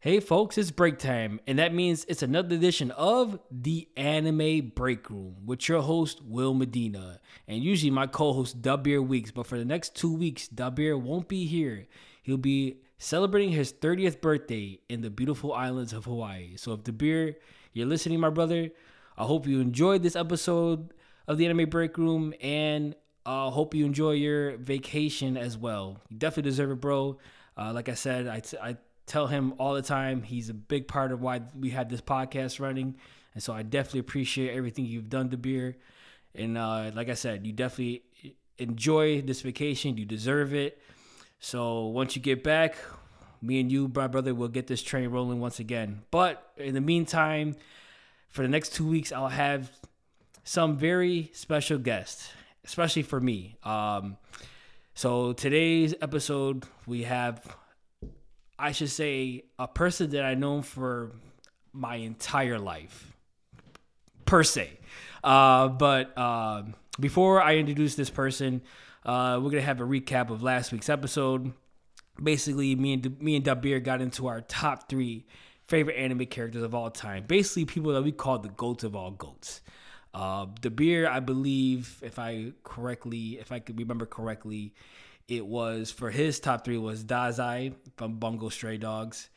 Hey 0.00 0.20
folks, 0.20 0.56
it's 0.56 0.70
break 0.70 1.00
time, 1.00 1.40
and 1.48 1.58
that 1.58 1.74
means 1.74 2.04
it's 2.06 2.22
another 2.22 2.54
edition 2.54 2.92
of 2.92 3.40
the 3.50 3.88
Anime 3.96 4.70
Break 4.72 5.10
Room 5.10 5.38
with 5.44 5.68
your 5.68 5.82
host 5.82 6.22
Will 6.24 6.54
Medina, 6.54 7.18
and 7.48 7.64
usually 7.64 7.90
my 7.90 8.06
co-host 8.06 8.62
Dabir 8.62 9.04
Weeks. 9.04 9.32
But 9.32 9.48
for 9.48 9.58
the 9.58 9.64
next 9.64 9.96
two 9.96 10.14
weeks, 10.14 10.46
Dabir 10.46 10.96
won't 11.02 11.26
be 11.26 11.46
here. 11.46 11.88
He'll 12.22 12.36
be 12.36 12.76
celebrating 12.98 13.50
his 13.50 13.72
30th 13.72 14.20
birthday 14.20 14.78
in 14.88 15.00
the 15.00 15.10
beautiful 15.10 15.52
islands 15.52 15.92
of 15.92 16.04
Hawaii. 16.04 16.54
So 16.54 16.74
if 16.74 16.84
Dabir, 16.84 17.34
you're 17.72 17.88
listening, 17.88 18.20
my 18.20 18.30
brother, 18.30 18.70
I 19.16 19.24
hope 19.24 19.48
you 19.48 19.60
enjoyed 19.60 20.04
this 20.04 20.14
episode 20.14 20.94
of 21.26 21.38
the 21.38 21.46
Anime 21.46 21.68
Break 21.68 21.98
Room, 21.98 22.34
and 22.40 22.94
I 23.26 23.48
uh, 23.48 23.50
hope 23.50 23.74
you 23.74 23.84
enjoy 23.84 24.12
your 24.12 24.58
vacation 24.58 25.36
as 25.36 25.58
well. 25.58 26.00
You 26.08 26.18
definitely 26.18 26.50
deserve 26.52 26.70
it, 26.70 26.80
bro. 26.80 27.18
Uh, 27.56 27.72
like 27.72 27.88
I 27.88 27.94
said, 27.94 28.28
I, 28.28 28.38
t- 28.38 28.56
I 28.62 28.76
tell 29.08 29.26
him 29.26 29.54
all 29.58 29.74
the 29.74 29.82
time 29.82 30.22
he's 30.22 30.48
a 30.48 30.54
big 30.54 30.86
part 30.86 31.10
of 31.12 31.20
why 31.20 31.40
we 31.58 31.70
had 31.70 31.88
this 31.88 32.00
podcast 32.00 32.60
running, 32.60 32.96
and 33.34 33.42
so 33.42 33.52
I 33.52 33.62
definitely 33.62 34.00
appreciate 34.00 34.54
everything 34.54 34.84
you've 34.84 35.08
done 35.08 35.28
Dabir. 35.30 35.74
And 36.34 36.56
uh, 36.56 36.90
like 36.94 37.08
I 37.08 37.14
said, 37.14 37.46
you 37.46 37.52
definitely 37.52 38.04
enjoy 38.58 39.22
this 39.22 39.40
vacation. 39.40 39.96
You 39.96 40.04
deserve 40.04 40.54
it. 40.54 40.80
So 41.40 41.86
once 41.86 42.16
you 42.16 42.22
get 42.22 42.44
back, 42.44 42.76
me 43.40 43.60
and 43.60 43.70
you, 43.70 43.90
my 43.94 44.06
brother, 44.06 44.34
will 44.34 44.48
get 44.48 44.66
this 44.66 44.82
train 44.82 45.08
rolling 45.08 45.40
once 45.40 45.58
again. 45.58 46.02
But 46.10 46.52
in 46.56 46.74
the 46.74 46.80
meantime, 46.80 47.56
for 48.28 48.42
the 48.42 48.48
next 48.48 48.74
two 48.74 48.86
weeks, 48.86 49.12
I'll 49.12 49.28
have 49.28 49.70
some 50.44 50.76
very 50.76 51.30
special 51.32 51.78
guests, 51.78 52.30
especially 52.64 53.02
for 53.02 53.20
me. 53.20 53.56
Um, 53.64 54.16
so 54.94 55.32
today's 55.32 55.94
episode, 56.02 56.64
we 56.86 57.04
have, 57.04 57.40
I 58.58 58.72
should 58.72 58.90
say, 58.90 59.44
a 59.58 59.68
person 59.68 60.10
that 60.10 60.24
I 60.24 60.34
know 60.34 60.62
for 60.62 61.12
my 61.72 61.96
entire 61.96 62.58
life, 62.58 63.16
per 64.24 64.42
se. 64.42 64.78
Uh, 65.22 65.68
but 65.68 66.12
uh, 66.16 66.64
before 66.98 67.40
I 67.40 67.56
introduce 67.56 67.94
this 67.94 68.10
person, 68.10 68.62
uh, 69.04 69.40
we're 69.42 69.50
gonna 69.50 69.62
have 69.62 69.80
a 69.80 69.84
recap 69.84 70.30
of 70.30 70.42
last 70.42 70.72
week's 70.72 70.88
episode. 70.88 71.52
Basically, 72.22 72.74
me 72.74 72.94
and 72.94 73.20
me 73.22 73.36
and 73.36 73.44
Dabir 73.44 73.82
got 73.82 74.00
into 74.00 74.26
our 74.26 74.40
top 74.40 74.88
three 74.88 75.24
favorite 75.68 75.94
anime 75.94 76.26
characters 76.26 76.62
of 76.62 76.74
all 76.74 76.90
time. 76.90 77.24
Basically, 77.26 77.64
people 77.64 77.92
that 77.92 78.02
we 78.02 78.10
call 78.10 78.38
the 78.38 78.48
goats 78.48 78.82
of 78.82 78.96
all 78.96 79.12
goats. 79.12 79.60
Uh, 80.12 80.46
Dabir, 80.46 81.06
I 81.08 81.20
believe, 81.20 82.00
if 82.02 82.18
I 82.18 82.52
correctly, 82.64 83.38
if 83.38 83.52
I 83.52 83.60
could 83.60 83.78
remember 83.78 84.06
correctly, 84.06 84.74
it 85.28 85.46
was 85.46 85.90
for 85.90 86.10
his 86.10 86.40
top 86.40 86.64
three 86.64 86.78
was 86.78 87.04
Dazai 87.04 87.74
from 87.96 88.18
Bungo 88.18 88.48
Stray 88.48 88.78
Dogs. 88.78 89.28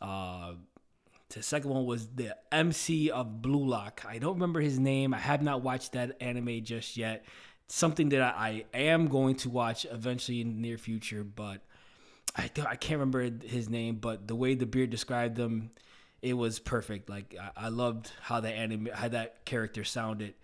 Uh, 0.00 0.54
the 1.28 1.42
second 1.42 1.70
one 1.70 1.84
was 1.84 2.08
the 2.08 2.36
MC 2.50 3.10
of 3.10 3.42
Blue 3.42 3.66
Lock. 3.66 4.02
I 4.08 4.18
don't 4.18 4.34
remember 4.34 4.60
his 4.60 4.78
name. 4.78 5.12
I 5.12 5.18
have 5.18 5.42
not 5.42 5.62
watched 5.62 5.92
that 5.92 6.16
anime 6.20 6.64
just 6.64 6.96
yet. 6.96 7.26
Something 7.66 8.10
that 8.10 8.22
I, 8.22 8.64
I 8.72 8.78
am 8.78 9.08
going 9.08 9.36
to 9.36 9.50
watch 9.50 9.86
eventually 9.90 10.40
in 10.40 10.48
the 10.48 10.60
near 10.60 10.78
future, 10.78 11.24
but 11.24 11.60
I 12.36 12.50
I 12.66 12.76
can't 12.76 13.00
remember 13.00 13.30
his 13.46 13.68
name. 13.68 13.96
But 13.96 14.28
the 14.28 14.34
way 14.34 14.54
Dabir 14.54 14.88
described 14.88 15.36
them, 15.36 15.70
it 16.22 16.34
was 16.34 16.58
perfect. 16.58 17.08
Like 17.08 17.34
I, 17.40 17.66
I 17.66 17.68
loved 17.68 18.10
how 18.20 18.40
that 18.40 18.52
anime, 18.52 18.90
how 18.92 19.08
that 19.08 19.44
character 19.44 19.84
sounded. 19.84 20.34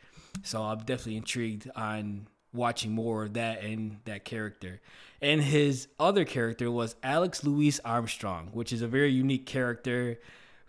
So 0.43 0.63
I'm 0.63 0.79
definitely 0.79 1.17
intrigued 1.17 1.71
on 1.77 2.27
watching 2.53 2.93
more 2.93 3.25
of 3.25 3.35
that 3.35 3.63
and 3.63 3.99
that 4.05 4.25
character. 4.25 4.81
And 5.23 5.43
his 5.43 5.89
other 5.99 6.25
character 6.25 6.71
was 6.71 6.97
Alex 7.03 7.45
Louis 7.45 7.79
Armstrong, 7.85 8.51
which 8.53 8.73
is 8.73 8.83
a 8.83 8.89
very 8.89 9.13
unique 9.13 9.47
character, 9.47 10.19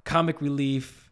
comic 0.03 0.41
relief, 0.41 1.09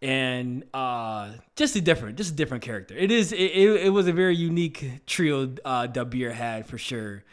and 0.00 0.64
uh, 0.72 1.30
just 1.56 1.74
a 1.76 1.80
different, 1.80 2.18
just 2.18 2.32
a 2.32 2.36
different 2.36 2.62
character. 2.62 2.94
It 2.94 3.10
is, 3.10 3.32
it, 3.32 3.38
it, 3.38 3.92
was 3.92 4.06
a 4.06 4.12
very 4.12 4.36
unique 4.36 5.06
trio 5.06 5.54
uh, 5.64 5.88
Dabir 5.88 6.32
had 6.32 6.66
for 6.66 6.78
sure. 6.78 7.24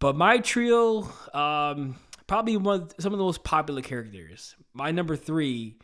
But 0.00 0.16
my 0.16 0.38
trio, 0.38 1.08
um, 1.32 1.96
probably 2.26 2.56
one 2.58 2.90
some 2.98 3.12
of 3.12 3.18
the 3.18 3.24
most 3.24 3.42
popular 3.42 3.80
characters. 3.80 4.54
My 4.74 4.90
number 4.90 5.16
three 5.16 5.76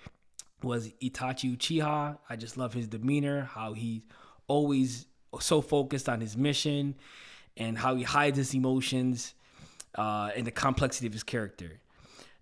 was 0.62 0.88
Itachi 1.02 1.56
Uchiha. 1.56 2.18
I 2.28 2.36
just 2.36 2.58
love 2.58 2.74
his 2.74 2.86
demeanor, 2.86 3.42
how 3.42 3.72
he 3.72 4.02
always 4.46 5.06
so 5.38 5.60
focused 5.60 6.08
on 6.08 6.20
his 6.20 6.36
mission 6.36 6.94
and 7.56 7.78
how 7.78 7.94
he 7.94 8.02
hides 8.02 8.36
his 8.36 8.54
emotions 8.54 9.34
uh, 9.94 10.30
and 10.34 10.46
the 10.46 10.50
complexity 10.50 11.06
of 11.06 11.12
his 11.12 11.22
character. 11.22 11.80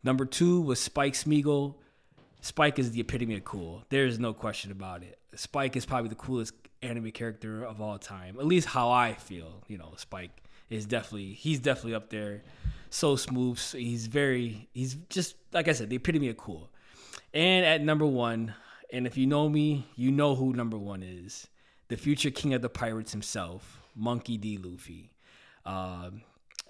Number 0.02 0.24
two 0.24 0.60
was 0.60 0.80
Spike 0.80 1.14
Spiegel. 1.14 1.80
Spike 2.40 2.78
is 2.78 2.92
the 2.92 3.00
epitome 3.00 3.36
of 3.36 3.44
cool. 3.44 3.84
There's 3.88 4.18
no 4.18 4.32
question 4.32 4.70
about 4.70 5.02
it. 5.02 5.18
Spike 5.34 5.76
is 5.76 5.84
probably 5.84 6.08
the 6.08 6.14
coolest 6.14 6.54
anime 6.82 7.10
character 7.10 7.64
of 7.64 7.80
all 7.80 7.98
time. 7.98 8.36
At 8.38 8.46
least 8.46 8.68
how 8.68 8.90
I 8.90 9.14
feel. 9.14 9.62
You 9.66 9.78
know, 9.78 9.92
Spike 9.96 10.42
is 10.70 10.86
definitely 10.86 11.34
he's 11.34 11.58
definitely 11.58 11.94
up 11.94 12.10
there. 12.10 12.42
So 12.90 13.16
smooth. 13.16 13.60
He's 13.72 14.06
very 14.06 14.68
he's 14.72 14.94
just 15.10 15.36
like 15.52 15.68
I 15.68 15.72
said, 15.72 15.90
the 15.90 15.96
epitome 15.96 16.28
of 16.28 16.36
cool. 16.36 16.70
And 17.34 17.66
at 17.66 17.82
number 17.82 18.06
one, 18.06 18.54
and 18.92 19.06
if 19.06 19.16
you 19.18 19.26
know 19.26 19.48
me, 19.48 19.86
you 19.96 20.10
know 20.10 20.34
who 20.34 20.52
number 20.52 20.78
one 20.78 21.02
is 21.02 21.48
the 21.88 21.96
future 21.96 22.30
king 22.30 22.54
of 22.54 22.62
the 22.62 22.68
pirates 22.68 23.12
himself, 23.12 23.80
Monkey 23.94 24.36
D. 24.36 24.58
Luffy. 24.58 25.10
Um, 25.66 26.22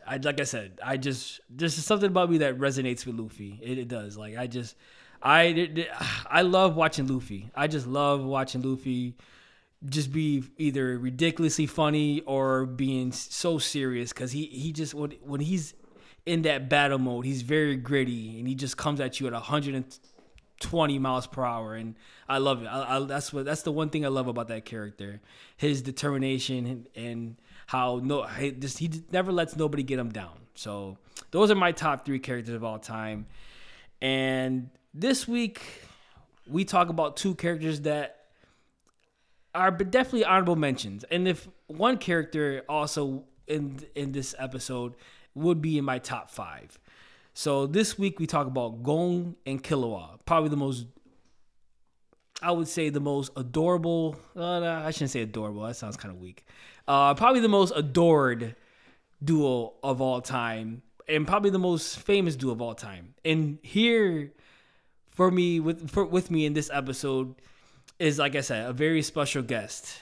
I 0.07 0.17
like 0.17 0.41
I 0.41 0.45
said, 0.45 0.81
I 0.83 0.97
just 0.97 1.41
there's 1.51 1.75
something 1.75 2.09
about 2.09 2.31
me 2.31 2.39
that 2.39 2.59
resonates 2.59 3.05
with 3.05 3.19
Luffy. 3.19 3.59
It, 3.63 3.79
it 3.79 3.89
does. 3.89 4.17
Like 4.17 4.37
I 4.37 4.47
just, 4.47 4.77
I 5.23 5.43
it, 5.43 5.89
I 6.27 6.43
love 6.43 6.77
watching 6.77 7.07
Luffy. 7.07 7.51
I 7.55 7.67
just 7.67 7.87
love 7.87 8.25
watching 8.25 8.63
Luffy 8.63 9.15
just 9.89 10.13
be 10.13 10.43
either 10.57 10.99
ridiculously 10.99 11.67
funny 11.67 12.21
or 12.23 12.67
being 12.67 13.13
so 13.13 13.59
serious 13.59 14.13
because 14.13 14.33
he 14.33 14.47
he 14.47 14.73
just 14.73 14.95
when 14.95 15.13
when 15.23 15.41
he's 15.41 15.75
in 16.27 16.43
that 16.43 16.69
battle 16.69 16.99
mode, 16.99 17.25
he's 17.25 17.43
very 17.43 17.77
gritty 17.77 18.39
and 18.39 18.47
he 18.47 18.55
just 18.55 18.77
comes 18.77 19.01
at 19.01 19.19
you 19.19 19.27
at 19.27 19.33
120 20.61 20.99
miles 20.99 21.27
per 21.27 21.45
hour 21.45 21.75
and 21.75 21.95
I 22.29 22.39
love 22.39 22.63
it. 22.63 22.67
I, 22.67 22.97
I, 22.97 23.01
that's 23.01 23.33
what 23.33 23.45
that's 23.45 23.63
the 23.63 23.73
one 23.73 23.91
thing 23.91 24.05
I 24.05 24.09
love 24.09 24.29
about 24.29 24.49
that 24.49 24.65
character, 24.65 25.21
his 25.57 25.83
determination 25.83 26.67
and, 26.67 26.89
and 26.97 27.37
how 27.67 28.01
no 28.03 28.23
he 28.25 28.51
just 28.51 28.79
he 28.79 28.91
never 29.11 29.33
lets 29.33 29.57
nobody 29.57 29.83
get 29.83 29.99
him 29.99 30.11
down. 30.11 30.37
So 30.55 30.99
those 31.31 31.51
are 31.51 31.55
my 31.55 31.73
top 31.73 32.05
three 32.05 32.19
characters 32.19 32.55
of 32.55 32.65
all 32.65 32.79
time. 32.79 33.27
And 34.01 34.71
this 34.93 35.29
week 35.29 35.63
we 36.47 36.65
talk 36.65 36.89
about 36.89 37.17
two 37.17 37.35
characters 37.35 37.83
that 37.83 38.17
are 39.55 39.71
definitely 39.71 40.25
honorable 40.25 40.57
mentions. 40.57 41.05
And 41.05 41.27
if 41.29 41.49
one 41.67 41.99
character 41.99 42.63
also 42.69 43.25
in 43.47 43.81
in 43.95 44.13
this 44.13 44.35
episode 44.39 44.95
would 45.35 45.63
be 45.63 45.79
in 45.79 45.85
my 45.85 45.99
top 45.99 46.31
five. 46.31 46.79
So 47.39 47.69
this 47.69 47.97
week 47.97 48.19
we 48.19 48.27
talk 48.27 48.49
about 48.49 48.83
Gon 48.83 49.37
and 49.47 49.63
Killua, 49.63 50.19
probably 50.27 50.51
the 50.51 50.57
most 50.57 50.87
I 52.43 52.51
would 52.51 52.67
say 52.67 52.89
the 52.89 52.99
most 52.99 53.31
adorable. 53.37 54.17
Uh, 54.35 54.61
I 54.61 54.91
shouldn't 54.91 55.13
say 55.13 55.23
adorable. 55.23 55.63
That 55.63 55.77
sounds 55.77 55.97
kind 55.97 56.13
of 56.13 56.21
weak. 56.21 56.45
Uh, 56.89 57.15
probably 57.15 57.39
the 57.39 57.49
most 57.49 57.73
adored 57.77 58.57
duo 59.23 59.75
of 59.85 60.01
all 60.01 60.21
time, 60.21 60.83
and 61.09 61.29
probably 61.29 61.51
the 61.51 61.61
most 61.61 62.01
famous 62.01 62.35
duo 62.35 62.51
of 62.51 62.61
all 62.61 62.75
time. 62.75 63.15
And 63.25 63.61
here, 63.63 64.33
for 65.07 65.31
me, 65.31 65.61
with 65.61 65.93
for, 65.93 66.05
with 66.05 66.33
me 66.33 66.45
in 66.45 66.55
this 66.55 66.71
episode, 66.73 67.37
is 68.01 68.19
like 68.19 68.35
I 68.35 68.41
said, 68.41 68.69
a 68.69 68.73
very 68.73 69.01
special 69.03 69.45
guest, 69.45 70.01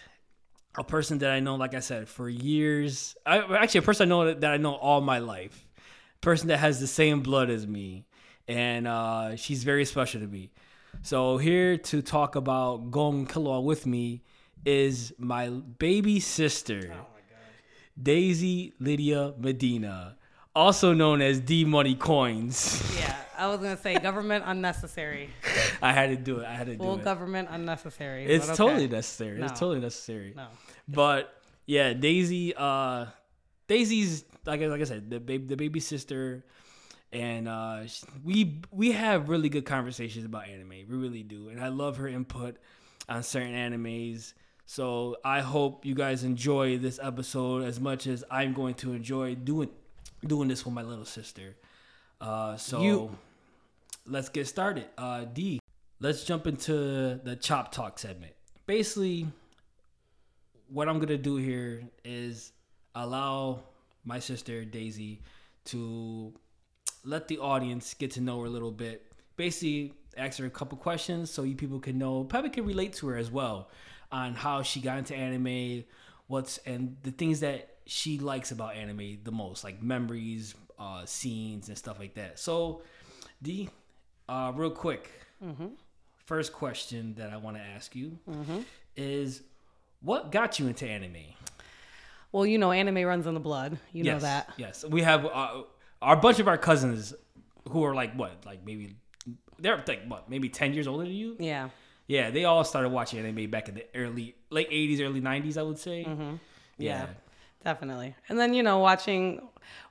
a 0.79 0.85
person 0.85 1.19
that 1.19 1.33
I 1.33 1.41
know, 1.41 1.57
like 1.57 1.75
I 1.75 1.81
said, 1.81 2.09
for 2.09 2.31
years. 2.31 3.15
I, 3.27 3.41
actually, 3.59 3.81
a 3.81 3.83
person 3.83 4.09
I 4.09 4.09
know 4.09 4.25
that, 4.25 4.41
that 4.41 4.53
I 4.55 4.57
know 4.57 4.75
all 4.75 5.03
my 5.03 5.19
life. 5.19 5.66
Person 6.21 6.49
that 6.49 6.59
has 6.59 6.81
the 6.81 6.87
same 6.87 7.21
blood 7.21 7.51
as 7.51 7.67
me, 7.67 8.07
and 8.49 8.87
uh, 8.89 9.37
she's 9.37 9.63
very 9.65 9.85
special 9.85 10.21
to 10.21 10.27
me. 10.27 10.51
So 11.03 11.39
here 11.39 11.77
to 11.79 12.03
talk 12.03 12.35
about 12.37 12.91
Gon 12.91 13.27
Killua 13.27 13.63
with 13.63 13.87
me 13.87 14.23
is 14.65 15.13
my 15.19 15.49
baby 15.49 16.19
sister, 16.21 16.81
oh 16.93 16.97
my 16.97 17.21
Daisy 18.03 18.75
Lydia 18.81 19.35
Medina, 19.39 20.17
also 20.55 20.93
known 20.93 21.23
as 21.23 21.41
D 21.41 21.65
Money 21.65 21.95
Coins. 21.95 22.83
Yeah, 22.99 23.15
I 23.39 23.47
was 23.47 23.59
gonna 23.59 23.77
say 23.77 23.99
government 23.99 24.45
unnecessary. 24.47 25.31
I 25.83 25.93
had 25.93 26.11
to 26.11 26.17
do 26.17 26.41
it. 26.41 26.47
I 26.47 26.55
had 26.55 26.67
to 26.67 26.77
Full 26.77 26.97
do 26.97 27.01
it. 27.03 27.05
government 27.05 27.49
unnecessary. 27.51 28.25
It's 28.25 28.47
okay. 28.49 28.57
totally 28.57 28.89
necessary. 28.89 29.39
No. 29.39 29.47
It's 29.47 29.59
totally 29.59 29.81
necessary. 29.81 30.33
No. 30.37 30.47
But 30.89 31.33
yeah, 31.67 31.93
Daisy. 31.93 32.55
Uh, 32.57 33.07
Daisy's 33.69 34.25
like 34.47 34.61
like 34.61 34.81
I 34.81 34.85
said, 34.85 35.11
the 35.11 35.21
baby, 35.21 35.47
the 35.47 35.57
baby 35.57 35.81
sister 35.81 36.45
and 37.13 37.49
uh, 37.49 37.81
we 38.25 38.61
we 38.71 38.93
have 38.93 39.29
really 39.29 39.49
good 39.49 39.65
conversations 39.65 40.25
about 40.25 40.49
anime. 40.49 40.71
We 40.71 40.85
really 40.97 41.23
do, 41.23 41.49
and 41.49 41.61
I 41.61 41.69
love 41.69 41.97
her 41.99 42.09
input 42.09 42.57
on 43.09 43.23
certain 43.23 43.53
animes. 43.55 44.35
So 44.67 45.17
I 45.25 45.41
hope 45.41 45.87
you 45.87 45.95
guys 45.95 46.25
enjoy 46.25 46.79
this 46.79 46.99
episode 47.01 47.63
as 47.65 47.79
much 47.79 48.09
as 48.09 48.25
I'm 48.31 48.53
going 48.53 48.75
to 48.77 48.93
enjoy 48.93 49.37
doing 49.37 49.69
doing 50.27 50.49
this 50.49 50.65
with 50.65 50.75
my 50.75 50.83
little 50.83 51.05
sister. 51.05 51.55
Uh, 52.21 52.57
so 52.57 52.83
You- 52.83 53.19
let's 54.07 54.29
get 54.29 54.47
started. 54.49 54.87
Uh, 54.99 55.25
D, 55.27 55.61
let's 56.01 56.25
jump 56.25 56.47
into 56.49 57.21
the 57.23 57.37
chop 57.41 57.71
talk 57.71 57.99
segment. 58.01 58.33
Basically, 58.67 59.29
what 60.69 60.89
I'm 60.89 60.99
gonna 60.99 61.17
do 61.19 61.37
here 61.37 61.85
is 62.05 62.53
allow 62.95 63.63
my 64.07 64.19
sister 64.19 64.65
Daisy 64.65 65.21
to 65.67 66.33
let 67.05 67.29
the 67.29 67.39
audience 67.39 67.93
get 67.95 68.13
to 68.13 68.21
know 68.21 68.41
her 68.41 68.47
a 68.47 68.51
little 68.51 68.71
bit. 68.71 69.13
Basically, 69.37 69.93
ask 70.17 70.39
her 70.39 70.47
a 70.47 70.51
couple 70.51 70.79
questions 70.79 71.31
so 71.31 71.43
you 71.43 71.55
people 71.55 71.79
can 71.79 71.99
know, 71.99 72.25
probably 72.25 72.51
can 72.51 72.65
relate 72.65 72.95
to 72.95 73.09
her 73.09 73.17
as 73.17 73.31
well 73.31 73.69
on 74.11 74.35
how 74.35 74.63
she 74.63 74.81
got 74.81 74.99
into 74.99 75.15
anime, 75.15 75.85
what's 76.29 76.59
and 76.59 76.97
the 77.03 77.11
things 77.11 77.41
that 77.41 77.77
she 77.87 78.19
likes 78.19 78.51
about 78.51 78.75
anime 78.75 79.19
the 79.25 79.33
most, 79.33 79.63
like 79.65 79.83
memories, 79.83 80.55
uh, 80.79 81.05
scenes, 81.05 81.69
and 81.69 81.77
stuff 81.77 81.99
like 81.99 82.15
that. 82.15 82.39
So, 82.39 82.83
D, 83.43 83.69
uh, 84.29 84.53
real 84.55 84.71
quick, 84.71 85.11
first 86.25 86.53
question 86.53 87.15
that 87.19 87.31
I 87.33 87.37
want 87.37 87.57
to 87.57 87.63
ask 87.63 87.95
you 87.95 88.19
is, 88.97 89.43
what 90.01 90.33
got 90.33 90.59
you 90.59 90.67
into 90.67 90.87
anime? 90.87 91.17
Well, 92.37 92.45
you 92.45 92.59
know, 92.59 92.71
anime 92.71 93.03
runs 93.07 93.27
in 93.27 93.33
the 93.33 93.41
blood. 93.41 93.79
You 93.95 94.05
know 94.05 94.19
that. 94.19 94.51
Yes, 94.59 94.85
we 94.85 95.01
have 95.01 95.25
uh, 95.25 95.63
our 96.03 96.17
bunch 96.17 96.39
of 96.39 96.49
our 96.49 96.59
cousins 96.59 97.15
who 97.71 97.83
are 97.83 97.95
like 97.95 98.13
what, 98.13 98.45
like 98.45 98.63
maybe 98.63 98.95
they're 99.59 99.83
like 99.89 100.03
what, 100.07 100.29
maybe 100.29 100.51
ten 100.51 100.75
years 100.75 100.87
older 100.87 101.05
than 101.05 101.15
you. 101.15 101.37
Yeah. 101.39 101.71
Yeah, 102.07 102.29
they 102.31 102.45
all 102.45 102.63
started 102.63 102.91
watching 102.91 103.21
anime 103.21 103.51
back 103.51 103.71
in 103.71 103.77
the 103.77 103.87
early, 103.95 104.35
late 104.51 104.71
'80s, 104.71 105.01
early 105.01 105.23
'90s. 105.23 105.57
I 105.57 105.63
would 105.63 105.79
say. 105.79 106.05
Mm-hmm. 106.05 106.35
Yeah. 106.77 107.05
Yeah. 107.05 107.07
Definitely. 107.65 108.15
And 108.29 108.39
then, 108.39 108.53
you 108.53 108.63
know, 108.63 108.81
watching 108.81 109.41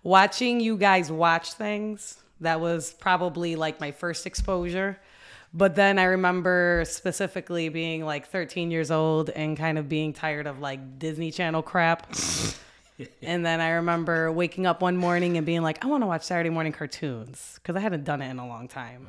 watching 0.03 0.59
you 0.59 0.77
guys 0.77 1.11
watch 1.11 1.53
things, 1.53 2.21
that 2.41 2.61
was 2.61 2.93
probably 2.93 3.55
like 3.55 3.79
my 3.79 3.89
first 3.89 4.27
exposure. 4.27 4.99
But 5.57 5.75
then 5.75 5.97
I 5.97 6.03
remember 6.03 6.83
specifically 6.85 7.69
being 7.69 8.03
like 8.03 8.27
13 8.27 8.71
years 8.71 8.91
old 8.91 9.29
and 9.29 9.55
kind 9.55 9.77
of 9.77 9.87
being 9.87 10.11
tired 10.11 10.47
of 10.47 10.59
like 10.59 10.99
Disney 10.99 11.31
Channel 11.31 11.61
crap. 11.63 12.13
and 13.21 13.45
then 13.45 13.61
I 13.61 13.69
remember 13.69 14.29
waking 14.33 14.65
up 14.65 14.81
one 14.81 14.97
morning 14.97 15.37
and 15.37 15.45
being 15.45 15.61
like, 15.61 15.83
I 15.85 15.87
want 15.87 16.03
to 16.03 16.07
watch 16.07 16.23
Saturday 16.23 16.49
morning 16.49 16.73
cartoons 16.73 17.53
because 17.55 17.77
I 17.77 17.79
hadn't 17.79 18.03
done 18.03 18.21
it 18.21 18.29
in 18.29 18.37
a 18.37 18.45
long 18.45 18.67
time. 18.67 19.07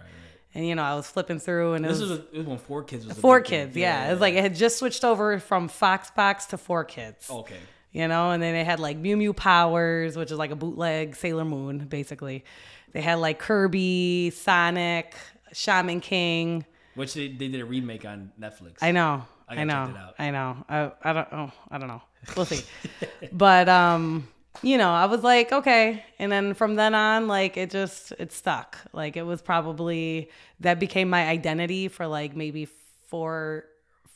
And 0.54 0.64
you 0.64 0.76
know, 0.76 0.84
I 0.84 0.94
was 0.94 1.08
flipping 1.08 1.40
through 1.40 1.74
and 1.74 1.84
it 1.84 1.88
This 1.88 2.00
was, 2.00 2.10
was, 2.10 2.18
a, 2.20 2.22
it 2.32 2.38
was 2.38 2.46
when 2.46 2.58
Four 2.58 2.84
Kids 2.84 3.04
was 3.06 3.18
Four. 3.18 3.40
Kids. 3.40 3.76
Yeah, 3.76 4.06
it 4.08 4.12
was 4.12 4.20
like 4.20 4.34
it 4.34 4.40
had 4.40 4.54
just 4.54 4.78
switched 4.78 5.04
over 5.04 5.40
from 5.40 5.66
Fox 5.66 6.12
Box 6.12 6.46
to 6.46 6.58
Four 6.58 6.84
Kids 6.84 7.28
okay. 7.28 7.58
you 7.90 8.06
know 8.06 8.30
and 8.30 8.40
then 8.40 8.54
they 8.54 8.64
had 8.64 8.78
like 8.78 8.96
mew 8.96 9.16
mew 9.16 9.32
powers 9.32 10.16
which 10.16 10.30
is 10.30 10.38
like 10.38 10.52
a 10.52 10.56
bootleg 10.56 11.16
sailor 11.16 11.44
moon 11.44 11.78
basically 11.78 12.44
they 12.92 13.00
had 13.00 13.16
like 13.16 13.38
kirby 13.38 14.30
sonic 14.30 15.14
shaman 15.56 16.00
king. 16.00 16.64
Which 16.94 17.14
they, 17.14 17.28
they 17.28 17.48
did 17.48 17.60
a 17.60 17.64
remake 17.64 18.04
on 18.04 18.32
Netflix. 18.40 18.76
i 18.82 18.92
know 18.92 19.24
I 19.48 19.60
i, 19.60 19.64
know 19.64 19.84
it 19.84 19.96
out. 19.96 20.14
i 20.18 20.30
know. 20.30 20.64
I, 20.68 20.90
I 21.02 21.12
don't 21.12 21.28
oh 21.32 21.52
i 21.70 21.78
don't 21.78 21.88
know. 21.88 22.02
We'll 22.36 22.46
see. 22.46 22.62
But 23.32 23.68
um 23.68 24.28
you 24.62 24.76
know 24.78 24.90
i 24.90 25.06
was 25.06 25.22
like 25.22 25.52
okay. 25.52 26.04
And 26.18 26.30
then 26.30 26.54
from 26.54 26.74
then 26.74 26.94
on 26.94 27.28
like 27.28 27.56
it 27.56 27.70
just 27.70 28.12
it 28.18 28.32
stuck. 28.32 28.78
Like 28.92 29.16
it 29.16 29.22
was 29.22 29.40
probably 29.42 30.30
that 30.60 30.78
became 30.78 31.08
my 31.08 31.26
identity 31.26 31.88
for 31.88 32.06
like 32.06 32.36
maybe 32.36 32.66
four 33.08 33.64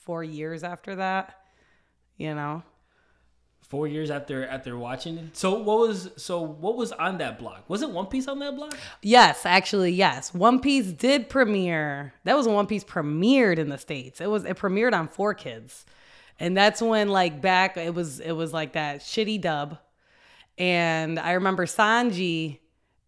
four 0.00 0.24
years 0.24 0.64
after 0.64 0.96
that 0.96 1.36
you 2.16 2.34
know 2.34 2.62
Four 3.70 3.86
years 3.86 4.10
after 4.10 4.44
after 4.48 4.76
watching 4.76 5.16
it. 5.16 5.36
So 5.36 5.54
what 5.60 5.78
was 5.78 6.10
so 6.16 6.40
what 6.40 6.76
was 6.76 6.90
on 6.90 7.18
that 7.18 7.38
block? 7.38 7.64
Was 7.68 7.82
it 7.82 7.90
One 7.90 8.06
Piece 8.06 8.26
on 8.26 8.40
that 8.40 8.56
block? 8.56 8.76
Yes, 9.00 9.46
actually, 9.46 9.92
yes. 9.92 10.34
One 10.34 10.58
Piece 10.58 10.86
did 10.86 11.28
premiere. 11.28 12.12
That 12.24 12.36
was 12.36 12.46
when 12.46 12.56
One 12.56 12.66
Piece 12.66 12.82
premiered 12.82 13.58
in 13.58 13.68
the 13.68 13.78
states. 13.78 14.20
It 14.20 14.28
was 14.28 14.44
it 14.44 14.58
premiered 14.58 14.92
on 14.92 15.06
Four 15.06 15.34
Kids, 15.34 15.86
and 16.40 16.56
that's 16.56 16.82
when 16.82 17.10
like 17.10 17.40
back 17.40 17.76
it 17.76 17.94
was 17.94 18.18
it 18.18 18.32
was 18.32 18.52
like 18.52 18.72
that 18.72 19.02
shitty 19.02 19.40
dub, 19.40 19.78
and 20.58 21.16
I 21.16 21.32
remember 21.34 21.64
Sanji. 21.64 22.58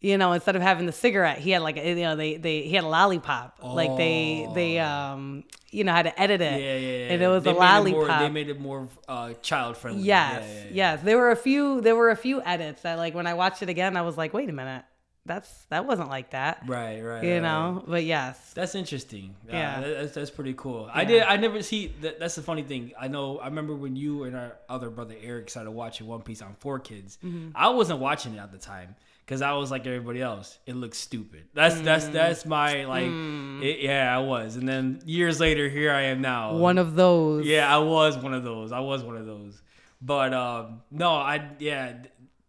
You 0.03 0.19
know, 0.19 0.33
instead 0.33 0.57
of 0.57 0.63
having 0.63 0.87
the 0.87 0.93
cigarette, 0.93 1.39
he 1.39 1.53
had 1.53 1.63
like 1.63 1.77
a, 1.77 1.89
you 1.89 1.95
know 2.03 2.17
they 2.17 2.37
they 2.37 2.63
he 2.63 2.75
had 2.75 2.83
a 2.85 2.89
lollipop. 2.89 3.59
Like 3.63 3.97
they 3.97 4.49
they 4.53 4.79
um 4.81 5.45
you 5.71 5.85
know 5.85 5.93
how 5.93 6.03
to 6.03 6.21
edit 6.21 6.41
it. 6.41 6.61
Yeah, 6.61 6.77
yeah, 6.77 6.99
yeah. 7.07 7.13
And 7.13 7.23
it 7.23 7.29
was 7.29 7.45
They 7.45 7.51
a 7.51 7.55
it 7.55 7.91
more- 7.93 8.07
they 8.09 8.29
made 8.29 8.49
it 8.49 8.61
more 8.61 8.89
uh, 9.09 9.33
child 9.43 9.77
friendly. 9.77 10.03
Yes, 10.03 10.43
Yeah, 10.43 10.55
yeah, 10.55 10.61
yeah. 10.65 10.71
yes. 10.73 11.03
There 11.03 11.17
were 11.17 11.31
a 11.31 11.37
few. 11.37 11.81
There 11.81 11.95
were 11.97 12.11
a 12.11 12.17
few 12.17 12.43
edits 12.43 12.83
that, 12.83 12.99
like, 12.99 13.15
when 13.15 13.27
I 13.29 13.35
watched 13.35 13.63
it 13.63 13.69
again, 13.71 13.97
I 13.97 14.03
was 14.03 14.19
like, 14.19 14.35
"Wait 14.35 14.51
a 14.51 14.53
minute, 14.53 14.85
that's 15.25 15.49
that 15.71 15.87
wasn't 15.87 16.09
like 16.11 16.31
that." 16.31 16.65
Right, 16.67 17.01
right. 17.01 17.23
You 17.25 17.35
right, 17.35 17.43
know, 17.43 17.75
right. 17.77 17.85
but 17.87 18.05
yes, 18.05 18.53
That's 18.55 18.75
interesting. 18.75 19.37
Yeah, 19.49 19.55
Yeah. 19.55 19.81
that- 19.81 19.95
that's, 20.01 20.15
that's 20.15 20.31
pretty 20.31 20.55
cool. 20.55 20.91
I 20.93 21.05
did. 21.05 21.23
I 21.23 21.37
never 21.37 21.63
see. 21.63 21.95
That, 22.03 22.19
that's 22.19 22.35
the 22.35 22.43
funny 22.43 22.65
thing. 22.65 22.93
I 23.01 23.07
know. 23.09 23.39
I 23.39 23.47
remember 23.47 23.75
when 23.75 23.95
you 23.97 24.25
and 24.25 24.35
our 24.37 24.57
other 24.69 24.91
brother 24.91 25.15
Eric 25.23 25.49
started 25.49 25.71
watching 25.71 26.09
One 26.09 26.23
Piece 26.23 26.43
on 26.43 26.55
Four 26.59 26.81
Kids. 26.81 27.19
Mm-hmm. 27.25 27.51
I 27.55 27.69
wasn't 27.71 28.01
watching 28.01 28.35
it 28.35 28.39
at 28.41 28.51
the 28.53 28.59
time 28.59 28.97
because 29.25 29.43
I 29.43 29.53
was 29.55 29.71
like 29.71 29.87
everybody 29.87 30.21
else. 30.21 30.59
It 30.67 30.75
looks 30.77 30.99
stupid. 30.99 31.45
That's 31.55 31.81
that's 31.81 32.07
Mm. 32.07 32.13
that's 32.13 32.45
my 32.47 32.85
like. 32.85 33.07
It, 33.65 33.81
yeah, 33.81 34.15
I 34.15 34.19
was. 34.21 34.57
And 34.57 34.69
then 34.69 35.01
years 35.05 35.41
later, 35.41 35.69
here 35.69 35.93
I 35.93 36.03
am 36.03 36.21
now. 36.21 36.57
one 36.57 36.79
of 36.79 36.95
those. 36.95 37.47
Yeah, 37.47 37.73
I 37.75 37.79
was 37.79 38.17
one 38.19 38.35
of 38.35 38.45
those. 38.45 38.73
I 38.73 38.81
was 38.81 39.03
one 39.05 39.17
of 39.17 39.27
those. 39.27 39.61
But 40.01 40.35
um, 40.35 40.83
no, 40.91 41.11
I 41.11 41.49
yeah. 41.59 41.95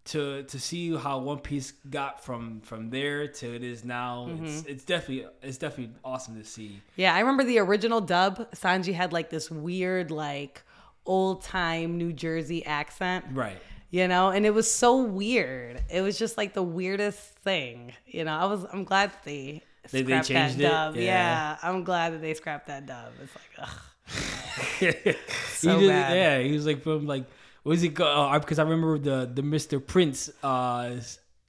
To 0.07 0.43
to 0.43 0.59
see 0.59 0.93
how 0.97 1.19
One 1.19 1.39
Piece 1.39 1.71
got 1.89 2.21
from 2.25 2.59
from 2.59 2.89
there 2.89 3.25
to 3.25 3.55
it 3.55 3.63
is 3.63 3.85
now, 3.85 4.27
Mm-hmm. 4.29 4.45
it's 4.45 4.65
it's 4.65 4.83
definitely 4.83 5.27
it's 5.41 5.57
definitely 5.57 5.95
awesome 6.03 6.35
to 6.37 6.43
see. 6.43 6.81
yeah. 6.97 7.15
I 7.15 7.19
remember 7.21 7.45
the 7.45 7.59
original 7.59 8.01
dub. 8.01 8.51
Sanji 8.51 8.93
had 8.93 9.13
like 9.13 9.29
this 9.29 9.49
weird, 9.49 10.11
like 10.11 10.61
old 11.05 11.41
time 11.41 11.97
New 11.97 12.11
Jersey 12.11 12.65
accent. 12.65 13.23
Right. 13.31 13.57
You 13.93 14.07
know, 14.07 14.31
and 14.31 14.43
it 14.43 14.49
was 14.55 14.69
so 14.69 15.03
weird. 15.03 15.79
It 15.87 16.01
was 16.01 16.17
just 16.17 16.35
like 16.35 16.55
the 16.55 16.63
weirdest 16.63 17.19
thing. 17.45 17.93
You 18.07 18.23
know, 18.25 18.33
I 18.35 18.45
was. 18.45 18.65
I'm 18.73 18.85
glad 18.85 19.11
they. 19.23 19.61
They- 19.91 20.01
they 20.01 20.03
scrapped 20.23 20.27
changed 20.29 20.57
that 20.57 20.61
it? 20.65 20.69
dub. 20.69 20.95
Yeah. 20.95 21.01
Yeah. 21.03 21.57
I'm 21.61 21.83
glad 21.83 22.13
that 22.13 22.21
they 22.21 22.33
scrapped 22.33 22.67
that 22.67 22.87
dub. 22.87 23.11
It's 23.21 23.35
like, 23.35 23.67
ugh. 23.67 25.15
so 25.49 25.79
So 25.79 25.87
bad. 25.87 26.15
Yeah, 26.15 26.39
he 26.39 26.53
was 26.53 26.65
like 26.65 26.81
from 26.81 27.05
like 27.05 27.25
what 27.63 27.71
was 27.71 27.81
he 27.81 27.89
called? 27.89 28.41
Because 28.41 28.57
I 28.59 28.63
remember 28.63 28.97
the 28.97 29.29
the 29.31 29.41
Mr. 29.43 29.85
Prince 29.85 30.29
uh 30.41 30.95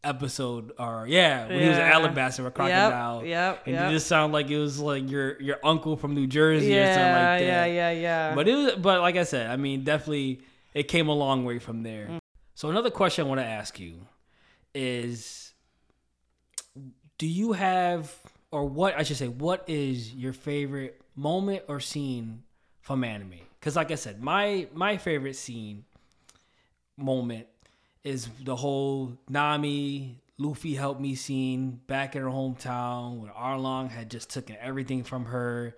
episode 0.02 0.73
or 0.79 1.06
yeah 1.08 1.46
when 1.49 1.62
he 1.62 1.69
was 1.69 1.79
an 1.79 1.87
Yeah. 1.87 1.94
Alabasta 1.99 2.41
or 2.44 2.50
crocodile. 2.50 3.25
yep, 3.25 3.62
And 3.67 3.75
yep. 3.75 3.88
it 3.91 3.93
just 3.94 4.06
sounded 4.06 4.35
like 4.35 4.50
it 4.50 4.58
was 4.58 4.79
like 4.79 5.08
your 5.11 5.41
your 5.41 5.56
uncle 5.65 5.96
from 5.96 6.15
New 6.15 6.27
Jersey 6.27 6.77
or 6.77 6.84
something 6.86 7.01
like 7.03 7.41
that. 7.41 7.43
yeah, 7.43 7.65
yeah, 7.67 7.91
yeah. 7.93 8.34
But 8.34 8.48
it 8.48 8.55
was, 8.55 8.72
but 8.74 9.01
like 9.01 9.17
I 9.17 9.24
said, 9.24 9.48
I 9.51 9.56
mean, 9.56 9.82
definitely 9.84 10.43
it 10.74 10.89
came 10.89 11.08
a 11.08 11.15
long 11.15 11.44
way 11.44 11.58
from 11.58 11.82
there. 11.84 12.08
Mm. 12.08 12.19
So 12.55 12.70
another 12.70 12.91
question 12.91 13.25
I 13.25 13.29
want 13.29 13.41
to 13.41 13.46
ask 13.46 13.81
you 13.81 14.06
is, 14.75 15.53
do 17.19 17.27
you 17.27 17.53
have, 17.53 18.13
or 18.51 18.65
what 18.65 18.96
I 18.96 19.03
should 19.03 19.17
say, 19.17 19.29
what 19.29 19.65
is 19.69 20.15
your 20.15 20.32
favorite 20.32 21.01
moment 21.17 21.65
or 21.69 21.81
scene 21.81 22.44
from 22.81 23.03
anime? 23.03 23.41
Because 23.58 23.77
like 23.77 23.91
I 23.91 23.96
said, 23.96 24.23
my 24.23 24.69
my 24.73 24.99
favorite 24.99 25.37
scene 25.37 25.84
moment 26.96 27.46
is 28.05 28.29
the 28.44 28.55
whole 28.55 29.19
Nami 29.29 30.20
Luffy 30.37 30.75
help 30.75 31.01
me 31.01 31.15
scene 31.15 31.81
back 31.87 32.15
in 32.15 32.23
her 32.23 32.29
hometown 32.29 33.19
when 33.20 33.31
Arlong 33.31 33.89
had 33.89 34.11
just 34.11 34.31
taken 34.31 34.56
everything 34.61 35.05
from 35.05 35.27
her 35.27 35.77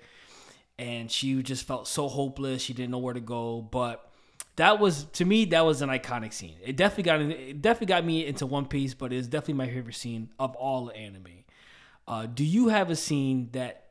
and 0.78 1.10
she 1.10 1.42
just 1.42 1.66
felt 1.66 1.86
so 1.88 2.08
hopeless. 2.08 2.62
She 2.62 2.72
didn't 2.74 2.90
know 2.90 2.98
where 2.98 3.14
to 3.14 3.20
go. 3.20 3.62
But 3.62 4.05
that 4.56 4.80
was 4.80 5.04
to 5.12 5.24
me 5.24 5.44
that 5.46 5.64
was 5.64 5.82
an 5.82 5.90
iconic 5.90 6.32
scene. 6.32 6.56
It 6.64 6.76
definitely 6.76 7.04
got 7.04 7.20
it 7.20 7.62
definitely 7.62 7.86
got 7.86 8.04
me 8.04 8.26
into 8.26 8.46
One 8.46 8.66
Piece, 8.66 8.94
but 8.94 9.12
it's 9.12 9.28
definitely 9.28 9.54
my 9.54 9.68
favorite 9.68 9.94
scene 9.94 10.30
of 10.38 10.54
all 10.56 10.90
anime. 10.92 11.44
Uh, 12.08 12.26
do 12.26 12.44
you 12.44 12.68
have 12.68 12.90
a 12.90 12.96
scene 12.96 13.50
that 13.52 13.90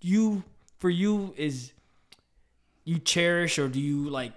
you 0.00 0.42
for 0.78 0.90
you 0.90 1.32
is 1.36 1.72
you 2.84 2.98
cherish 2.98 3.58
or 3.58 3.68
do 3.68 3.80
you 3.80 4.10
like 4.10 4.32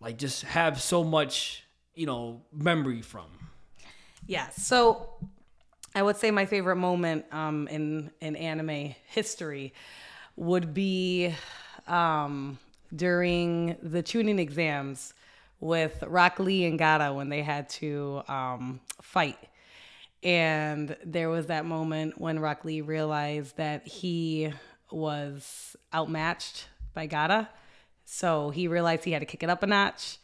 like 0.00 0.18
just 0.18 0.42
have 0.42 0.80
so 0.80 1.02
much 1.02 1.64
you 1.94 2.06
know 2.06 2.42
memory 2.52 3.02
from? 3.02 3.26
Yeah. 4.26 4.48
So 4.50 5.08
I 5.94 6.02
would 6.02 6.16
say 6.16 6.30
my 6.30 6.44
favorite 6.44 6.76
moment 6.76 7.24
um, 7.32 7.66
in 7.68 8.10
in 8.20 8.36
anime 8.36 8.94
history 9.06 9.72
would 10.36 10.74
be 10.74 11.34
um, 11.86 12.58
during 12.94 13.76
the 13.82 14.02
Chunin 14.02 14.38
exams 14.38 15.14
with 15.60 16.02
Rock 16.06 16.38
Lee 16.38 16.64
and 16.64 16.78
Gaara 16.78 17.14
when 17.14 17.28
they 17.28 17.42
had 17.42 17.68
to 17.70 18.22
um, 18.28 18.80
fight. 19.02 19.38
And 20.22 20.96
there 21.04 21.28
was 21.28 21.46
that 21.46 21.64
moment 21.64 22.20
when 22.20 22.38
Rock 22.38 22.64
Lee 22.64 22.80
realized 22.80 23.56
that 23.56 23.86
he 23.86 24.52
was 24.90 25.76
outmatched 25.94 26.68
by 26.94 27.06
Gaara. 27.06 27.48
So 28.04 28.50
he 28.50 28.68
realized 28.68 29.04
he 29.04 29.12
had 29.12 29.20
to 29.20 29.26
kick 29.26 29.42
it 29.42 29.50
up 29.50 29.62
a 29.62 29.66
notch. 29.66 30.18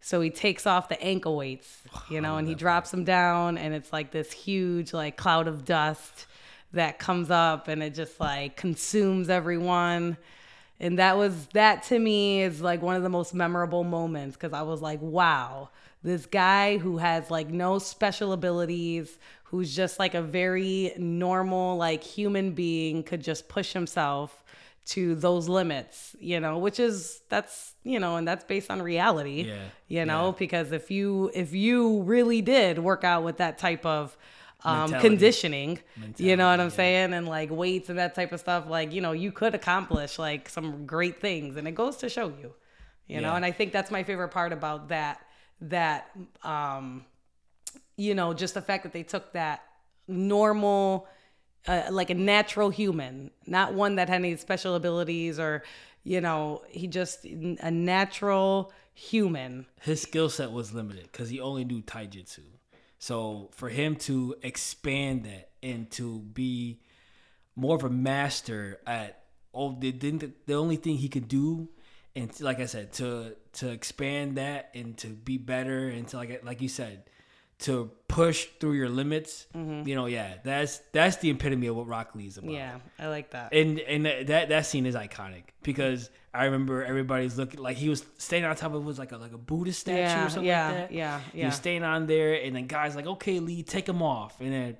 So 0.00 0.20
he 0.20 0.30
takes 0.30 0.66
off 0.66 0.88
the 0.88 1.00
ankle 1.02 1.36
weights, 1.36 1.82
you 2.08 2.20
know, 2.20 2.36
and 2.36 2.48
he 2.48 2.54
drops 2.54 2.90
them 2.90 3.04
down, 3.04 3.58
and 3.58 3.74
it's 3.74 3.92
like 3.92 4.10
this 4.10 4.32
huge 4.32 4.94
like 4.94 5.16
cloud 5.16 5.46
of 5.46 5.64
dust 5.64 6.26
that 6.72 6.98
comes 6.98 7.30
up 7.30 7.68
and 7.68 7.82
it 7.82 7.94
just 7.94 8.18
like 8.18 8.56
consumes 8.56 9.28
everyone. 9.28 10.16
And 10.80 10.98
that 10.98 11.16
was 11.18 11.46
that 11.52 11.82
to 11.84 11.98
me 11.98 12.42
is 12.42 12.60
like 12.62 12.80
one 12.82 12.96
of 12.96 13.02
the 13.02 13.08
most 13.10 13.34
memorable 13.34 13.84
moments 13.84 14.34
because 14.36 14.52
I 14.54 14.62
was 14.62 14.80
like, 14.80 15.00
wow, 15.02 15.68
this 16.02 16.24
guy 16.26 16.78
who 16.78 16.96
has 16.98 17.30
like 17.30 17.48
no 17.50 17.78
special 17.78 18.32
abilities, 18.32 19.18
who's 19.44 19.76
just 19.76 19.98
like 19.98 20.14
a 20.14 20.22
very 20.22 20.92
normal 20.96 21.76
like 21.76 22.02
human 22.02 22.52
being 22.52 23.02
could 23.02 23.22
just 23.22 23.46
push 23.48 23.72
himself 23.74 24.42
to 24.86 25.14
those 25.14 25.48
limits, 25.48 26.16
you 26.18 26.40
know, 26.40 26.56
which 26.58 26.80
is 26.80 27.20
that's, 27.28 27.74
you 27.84 28.00
know, 28.00 28.16
and 28.16 28.26
that's 28.26 28.44
based 28.44 28.70
on 28.70 28.80
reality. 28.80 29.42
Yeah. 29.42 29.58
You 29.88 30.04
know, 30.06 30.28
Yeah. 30.28 30.34
because 30.38 30.72
if 30.72 30.90
you 30.90 31.30
if 31.34 31.52
you 31.52 32.00
really 32.02 32.40
did 32.40 32.78
work 32.78 33.04
out 33.04 33.22
with 33.22 33.36
that 33.36 33.58
type 33.58 33.84
of 33.84 34.16
um, 34.64 34.90
Mentality. 34.90 35.08
conditioning, 35.08 35.78
you 36.16 36.36
know 36.36 36.50
what 36.50 36.60
I'm 36.60 36.68
yeah. 36.68 36.76
saying, 36.76 37.14
and 37.14 37.28
like 37.28 37.50
weights 37.50 37.88
and 37.88 37.98
that 37.98 38.14
type 38.14 38.32
of 38.32 38.40
stuff, 38.40 38.68
like 38.68 38.92
you 38.92 39.00
know, 39.00 39.12
you 39.12 39.32
could 39.32 39.54
accomplish 39.54 40.18
like 40.18 40.48
some 40.48 40.86
great 40.86 41.20
things, 41.20 41.56
and 41.56 41.66
it 41.66 41.74
goes 41.74 41.96
to 41.98 42.08
show 42.08 42.28
you, 42.28 42.54
you 43.06 43.20
know. 43.20 43.34
And 43.34 43.44
I 43.44 43.52
think 43.52 43.72
that's 43.72 43.90
my 43.90 44.02
favorite 44.02 44.28
part 44.28 44.52
about 44.52 44.88
that 44.88 45.20
that 45.62 46.10
um, 46.42 47.04
you 47.96 48.14
know, 48.14 48.32
just 48.32 48.54
the 48.54 48.62
fact 48.62 48.82
that 48.84 48.92
they 48.92 49.02
took 49.02 49.32
that 49.34 49.62
normal, 50.08 51.06
uh, 51.66 51.82
like 51.90 52.08
a 52.08 52.14
natural 52.14 52.70
human, 52.70 53.30
not 53.46 53.74
one 53.74 53.96
that 53.96 54.08
had 54.08 54.16
any 54.16 54.36
special 54.36 54.74
abilities 54.74 55.38
or, 55.38 55.62
you 56.02 56.20
know, 56.20 56.62
he 56.68 56.86
just 56.86 57.26
a 57.26 57.70
natural 57.70 58.72
human. 58.94 59.66
his 59.82 60.00
skill 60.00 60.30
set 60.30 60.50
was 60.50 60.72
limited 60.72 61.08
because 61.12 61.28
he 61.28 61.40
only 61.40 61.64
knew 61.64 61.82
taijutsu. 61.82 62.40
So 63.00 63.48
for 63.52 63.70
him 63.70 63.96
to 63.96 64.36
expand 64.42 65.24
that 65.24 65.48
and 65.62 65.90
to 65.92 66.20
be 66.20 66.80
more 67.56 67.74
of 67.74 67.82
a 67.82 67.90
master 67.90 68.78
at 68.86 69.24
oh 69.54 69.74
the 69.80 69.90
the, 69.90 70.54
only 70.54 70.76
thing 70.76 70.98
he 70.98 71.08
could 71.08 71.26
do 71.26 71.70
and 72.14 72.38
like 72.40 72.60
I 72.60 72.66
said 72.66 72.92
to 72.94 73.36
to 73.54 73.70
expand 73.70 74.36
that 74.36 74.70
and 74.74 74.96
to 74.98 75.08
be 75.08 75.38
better 75.38 75.88
and 75.88 76.06
to 76.08 76.18
like 76.18 76.44
like 76.44 76.60
you 76.60 76.68
said 76.68 77.04
to 77.60 77.90
push 78.08 78.46
through 78.58 78.72
your 78.72 78.88
limits 78.88 79.46
mm-hmm. 79.54 79.86
you 79.86 79.94
know 79.94 80.06
yeah 80.06 80.34
that's 80.42 80.78
that's 80.92 81.16
the 81.18 81.30
epitome 81.30 81.66
of 81.68 81.76
what 81.76 81.86
Rock 81.86 82.14
Lee 82.14 82.26
is 82.26 82.38
about 82.38 82.50
Yeah, 82.50 82.78
I 82.98 83.08
like 83.08 83.30
that. 83.30 83.52
and 83.52 83.78
and 83.80 84.06
that 84.06 84.48
that 84.48 84.66
scene 84.66 84.86
is 84.86 84.94
iconic 84.94 85.44
because 85.62 86.10
I 86.32 86.44
remember 86.46 86.84
everybody's 86.84 87.36
looking 87.36 87.60
like 87.60 87.76
he 87.76 87.88
was 87.88 88.04
standing 88.18 88.48
on 88.48 88.56
top 88.56 88.72
of 88.72 88.82
it 88.82 88.84
was 88.84 88.98
like 88.98 89.12
a 89.12 89.16
like 89.16 89.32
a 89.32 89.38
Buddhist 89.38 89.80
statue 89.80 90.00
yeah, 90.00 90.26
or 90.26 90.28
something 90.30 90.44
yeah, 90.46 90.66
like 90.66 90.76
that. 90.76 90.92
yeah, 90.92 91.20
He 91.32 91.40
yeah. 91.40 91.46
was 91.46 91.54
staying 91.56 91.82
on 91.82 92.06
there, 92.06 92.34
and 92.34 92.54
then 92.54 92.66
guys 92.66 92.94
like, 92.94 93.06
okay, 93.06 93.40
Lee, 93.40 93.62
take 93.64 93.88
him 93.88 94.00
off. 94.00 94.40
And 94.40 94.52
then 94.52 94.76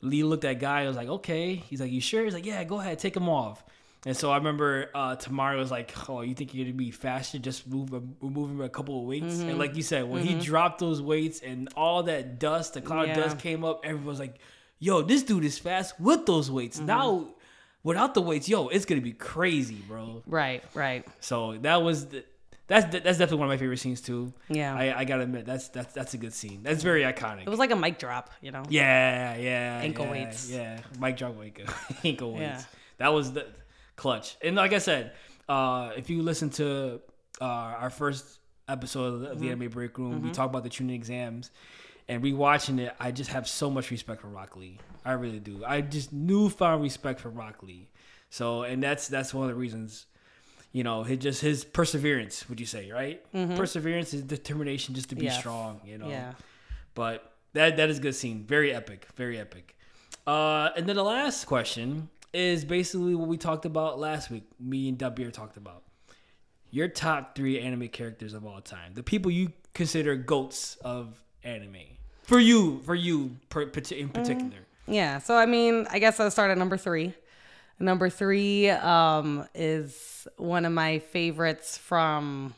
Lee 0.00 0.24
looked 0.24 0.44
at 0.44 0.60
guy, 0.60 0.80
and 0.80 0.88
was 0.88 0.96
like, 0.96 1.08
okay. 1.08 1.56
He's 1.56 1.80
like, 1.80 1.90
you 1.90 2.00
sure? 2.00 2.24
He's 2.24 2.32
like, 2.32 2.46
yeah, 2.46 2.64
go 2.64 2.80
ahead, 2.80 2.98
take 2.98 3.14
him 3.16 3.28
off. 3.28 3.64
And 4.06 4.16
so 4.16 4.30
I 4.30 4.36
remember 4.36 4.90
uh, 4.94 5.16
Temari 5.16 5.58
was 5.58 5.70
like, 5.70 5.92
"Oh, 6.08 6.20
you 6.20 6.34
think 6.34 6.54
you're 6.54 6.64
gonna 6.64 6.76
be 6.76 6.90
faster? 6.92 7.38
Just 7.38 7.66
move, 7.66 7.92
removing 8.20 8.60
a 8.64 8.68
couple 8.68 9.00
of 9.00 9.06
weights." 9.06 9.34
Mm-hmm. 9.34 9.48
And 9.50 9.58
like 9.58 9.74
you 9.74 9.82
said, 9.82 10.08
when 10.08 10.22
he 10.24 10.38
dropped 10.38 10.78
those 10.78 11.02
weights 11.02 11.40
and 11.40 11.68
all 11.76 12.04
that 12.04 12.38
dust, 12.38 12.74
the 12.74 12.80
cloud 12.80 13.08
Yeah. 13.08 13.14
dust 13.16 13.38
came 13.38 13.64
up, 13.64 13.80
everyone 13.84 14.06
was 14.06 14.20
like, 14.20 14.36
"Yo, 14.78 15.02
this 15.02 15.22
dude 15.24 15.44
is 15.44 15.58
fast 15.58 15.98
with 16.00 16.26
those 16.26 16.48
weights." 16.50 16.76
Mm-hmm. 16.78 16.86
Now, 16.86 17.28
without 17.82 18.14
the 18.14 18.22
weights, 18.22 18.48
yo, 18.48 18.68
it's 18.68 18.84
gonna 18.84 19.00
be 19.00 19.12
crazy, 19.12 19.82
bro. 19.88 20.22
right, 20.26 20.62
right. 20.74 21.04
So 21.20 21.56
that 21.58 21.82
was 21.82 22.06
the, 22.06 22.24
that's 22.68 22.84
that's 22.92 23.18
definitely 23.18 23.38
one 23.38 23.48
of 23.48 23.52
my 23.52 23.56
favorite 23.56 23.78
scenes 23.78 24.00
too. 24.00 24.32
Yeah. 24.48 24.76
I, 24.76 25.00
I 25.00 25.04
gotta 25.04 25.24
admit 25.24 25.44
that's 25.44 25.68
that's 25.70 25.92
that's 25.92 26.14
a 26.14 26.18
good 26.18 26.32
scene. 26.32 26.60
That's 26.62 26.84
very 26.84 27.02
iconic. 27.02 27.42
It 27.42 27.48
was 27.48 27.58
like 27.58 27.72
a 27.72 27.76
mic 27.76 27.98
drop, 27.98 28.30
you 28.42 28.52
know. 28.52 28.62
yeah, 28.68 29.36
yeah, 29.36 29.80
Ankle 29.82 30.04
yeah, 30.04 30.10
weights. 30.12 30.50
Yeah, 30.50 30.80
Mike 31.00 31.16
drop 31.16 31.34
weight, 31.34 31.58
ankle 32.04 32.32
weights. 32.34 32.42
Yeah. 32.42 32.62
That 32.98 33.08
was 33.12 33.32
the 33.32 33.46
clutch. 33.98 34.36
And 34.42 34.56
like 34.56 34.72
I 34.72 34.78
said, 34.78 35.12
uh, 35.48 35.90
if 35.96 36.08
you 36.08 36.22
listen 36.22 36.48
to 36.50 37.00
uh, 37.40 37.44
our 37.44 37.90
first 37.90 38.38
episode 38.68 39.14
of 39.14 39.20
the, 39.20 39.26
Mm-hmm. 39.28 39.44
anime 39.62 39.68
break 39.70 39.98
room, 39.98 40.22
we 40.22 40.30
talk 40.30 40.48
about 40.48 40.62
the 40.62 40.70
Chunin 40.70 40.94
exams. 40.94 41.50
And 42.10 42.22
rewatching 42.22 42.78
it, 42.80 42.94
I 42.98 43.10
just 43.10 43.30
have 43.32 43.46
so 43.46 43.68
much 43.70 43.90
respect 43.90 44.22
for 44.22 44.28
Rock 44.28 44.56
Lee. 44.56 44.78
I 45.04 45.12
really 45.12 45.40
do. 45.40 45.62
I 45.66 45.82
just 45.82 46.10
newfound 46.12 46.82
respect 46.82 47.20
for 47.20 47.28
Rock 47.28 47.62
Lee. 47.62 47.90
So, 48.30 48.62
and 48.62 48.82
that's 48.82 49.08
that's 49.08 49.34
one 49.34 49.44
of 49.44 49.48
the 49.50 49.54
reasons 49.60 50.06
you 50.70 50.84
know, 50.84 51.02
his 51.02 51.18
just 51.18 51.40
his 51.40 51.64
perseverance, 51.64 52.46
would 52.48 52.60
you 52.60 52.66
say, 52.66 52.90
right? 52.92 53.22
Perseverance 53.56 54.12
is 54.12 54.20
determination 54.22 54.94
just 54.94 55.08
to 55.10 55.14
be 55.16 55.20
Mm-hmm. 55.22 55.26
Yes. 55.32 55.38
strong, 55.38 55.80
you 55.84 55.96
know. 55.98 56.08
Yeah. 56.10 56.32
But 56.94 57.32
that 57.54 57.76
that 57.78 57.88
is 57.90 57.98
a 57.98 58.02
good 58.02 58.14
scene. 58.14 58.44
Very 58.44 58.72
epic. 58.74 59.06
Very 59.16 59.38
epic. 59.38 59.76
Uh 60.26 60.68
and 60.76 60.86
then 60.86 60.96
the 60.96 61.04
last 61.04 61.46
question 61.46 62.08
is 62.32 62.64
basically 62.64 63.14
what 63.14 63.28
we 63.28 63.36
talked 63.36 63.64
about 63.64 63.98
last 63.98 64.30
week. 64.30 64.44
Me 64.60 64.88
and 64.88 64.98
Dabir 64.98 65.32
talked 65.32 65.56
about. 65.56 65.82
Your 66.70 66.88
top 66.88 67.34
three 67.34 67.58
anime 67.60 67.88
characters 67.88 68.34
of 68.34 68.44
all 68.44 68.60
time. 68.60 68.94
The 68.94 69.02
people 69.02 69.30
you 69.30 69.52
consider 69.72 70.16
goats 70.16 70.76
of 70.82 71.22
anime. 71.42 71.76
For 72.24 72.38
you, 72.38 72.82
for 72.84 72.94
you 72.94 73.36
per, 73.48 73.62
in 73.62 74.08
particular. 74.10 74.58
Yeah. 74.86 75.18
So 75.18 75.36
I 75.36 75.46
mean, 75.46 75.86
I 75.90 75.98
guess 75.98 76.20
I'll 76.20 76.30
start 76.30 76.50
at 76.50 76.58
number 76.58 76.76
three. 76.76 77.14
Number 77.80 78.10
three 78.10 78.68
um, 78.70 79.46
is 79.54 80.26
one 80.36 80.64
of 80.64 80.72
my 80.72 80.98
favorites 80.98 81.78
from, 81.78 82.54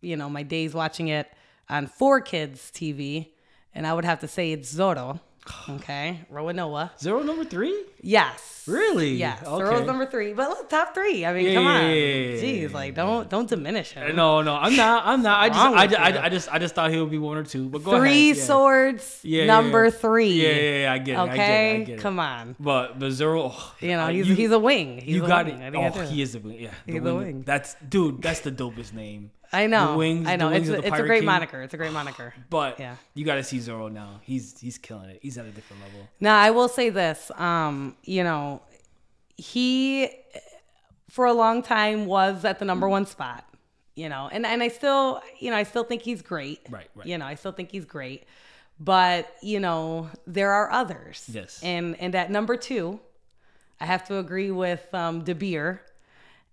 you 0.00 0.16
know, 0.16 0.30
my 0.30 0.44
days 0.44 0.74
watching 0.74 1.08
it 1.08 1.28
on 1.68 1.86
Four 1.88 2.20
Kids 2.20 2.70
TV, 2.72 3.30
and 3.74 3.84
I 3.84 3.92
would 3.92 4.04
have 4.04 4.20
to 4.20 4.28
say 4.28 4.52
it's 4.52 4.70
Zoro. 4.70 5.20
Okay, 5.68 6.20
Roronoa. 6.32 6.90
Zoro 7.00 7.22
number 7.22 7.44
three? 7.44 7.84
Yes. 8.00 8.64
Really? 8.68 9.14
Yes. 9.14 9.42
Okay. 9.44 9.84
Number 9.84 10.06
three, 10.06 10.32
but 10.34 10.48
look, 10.48 10.68
top 10.68 10.94
three. 10.94 11.26
I 11.26 11.32
mean, 11.34 11.46
Yeah, 11.46 11.54
come 11.54 11.66
on. 11.66 11.80
yeah, 11.82 11.88
yeah, 11.90 12.34
yeah, 12.36 12.42
Jeez, 12.68 12.72
like 12.72 12.94
don't 12.94 13.28
don't 13.28 13.48
diminish 13.48 13.90
him. 13.90 14.14
No, 14.14 14.40
no, 14.42 14.54
I'm 14.54 14.76
not. 14.76 15.02
I'm 15.04 15.20
not. 15.22 15.40
I 15.40 15.48
just, 15.48 15.58
I, 15.60 15.86
just, 15.88 16.00
I. 16.00 16.24
I 16.24 16.28
just, 16.28 16.52
I 16.54 16.58
just 16.60 16.74
thought 16.76 16.90
he 16.92 17.00
would 17.00 17.10
be 17.10 17.18
one 17.18 17.36
or 17.36 17.42
two. 17.42 17.68
But 17.68 17.82
go 17.82 17.98
Three 17.98 18.34
swords. 18.34 19.18
Yeah, 19.24 19.46
number 19.46 19.90
three. 19.90 20.28
Yeah, 20.30 20.48
yeah, 20.50 20.78
yeah. 20.82 20.92
I 20.92 20.98
get 20.98 21.14
it. 21.14 21.18
I 21.18 21.26
get 21.26 21.32
it. 21.32 21.32
Okay. 21.42 21.74
I 21.74 21.78
get 21.84 21.98
it. 21.98 22.00
Come 22.00 22.20
on. 22.20 22.54
But 22.60 23.00
but 23.00 23.10
Zoro, 23.10 23.50
oh, 23.52 23.74
You 23.80 23.88
know, 23.96 24.06
he's 24.08 24.28
you- 24.28 24.34
he's 24.36 24.52
a 24.52 24.58
wing. 24.60 24.98
He's 24.98 25.16
you 25.16 25.24
a 25.24 25.26
got 25.28 25.46
wing. 25.46 25.60
it. 25.60 25.66
I 25.66 25.70
think 25.72 25.96
Oh, 25.96 26.00
he 26.06 26.22
is 26.22 26.36
a 26.36 26.38
wing. 26.38 26.60
Yeah, 26.60 26.70
He's 26.86 27.00
wing. 27.00 27.16
wing. 27.18 27.42
That's 27.42 27.74
dude. 27.88 28.22
That's 28.22 28.40
the 28.40 28.52
dopest 28.52 28.92
name. 28.92 29.32
I 29.52 29.66
know. 29.66 29.92
The 29.92 29.98
wings. 29.98 30.26
I 30.28 30.36
know. 30.36 30.50
Wings 30.50 30.68
It's 30.68 30.78
a, 30.84 30.86
it's 30.88 30.98
a 30.98 31.02
great 31.02 31.18
King. 31.20 31.26
moniker. 31.26 31.60
It's 31.62 31.74
a 31.74 31.76
great 31.76 31.92
moniker. 31.92 32.32
But 32.50 32.80
Yeah. 32.80 32.96
you 33.14 33.24
got 33.24 33.34
to 33.36 33.44
see 33.44 33.58
Zoro 33.60 33.88
now. 33.88 34.20
He's 34.22 34.58
he's 34.58 34.78
killing 34.78 35.10
it. 35.10 35.18
He's 35.22 35.36
at 35.38 35.44
a 35.46 35.50
different 35.50 35.82
level. 35.82 36.08
Now, 36.20 36.38
I 36.38 36.50
will 36.50 36.68
say 36.68 36.90
this. 36.90 37.30
Um, 37.36 37.96
you 38.04 38.24
know, 38.24 38.62
he 39.36 40.08
for 41.10 41.26
a 41.26 41.32
long 41.32 41.62
time 41.62 42.06
was 42.06 42.44
at 42.44 42.58
the 42.58 42.64
number 42.64 42.88
one 42.88 43.06
spot. 43.06 43.44
You 43.94 44.08
know, 44.08 44.30
and 44.32 44.46
and 44.46 44.62
I 44.62 44.68
still, 44.68 45.20
you 45.38 45.50
know, 45.50 45.56
I 45.56 45.64
still 45.64 45.84
think 45.84 46.00
he's 46.00 46.22
great. 46.22 46.60
Right, 46.70 46.88
right. 46.94 47.06
You 47.06 47.18
know, 47.18 47.26
I 47.26 47.34
still 47.34 47.52
think 47.52 47.70
he's 47.70 47.84
great. 47.84 48.24
But 48.80 49.30
you 49.42 49.60
know, 49.60 50.08
there 50.26 50.50
are 50.52 50.70
others. 50.70 51.28
Yes. 51.30 51.60
And 51.62 51.94
and 52.00 52.14
at 52.14 52.30
number 52.30 52.56
two, 52.56 53.00
I 53.80 53.84
have 53.84 54.06
to 54.08 54.16
agree 54.16 54.50
with 54.50 54.82
um, 54.94 55.24
Dabir 55.24 55.80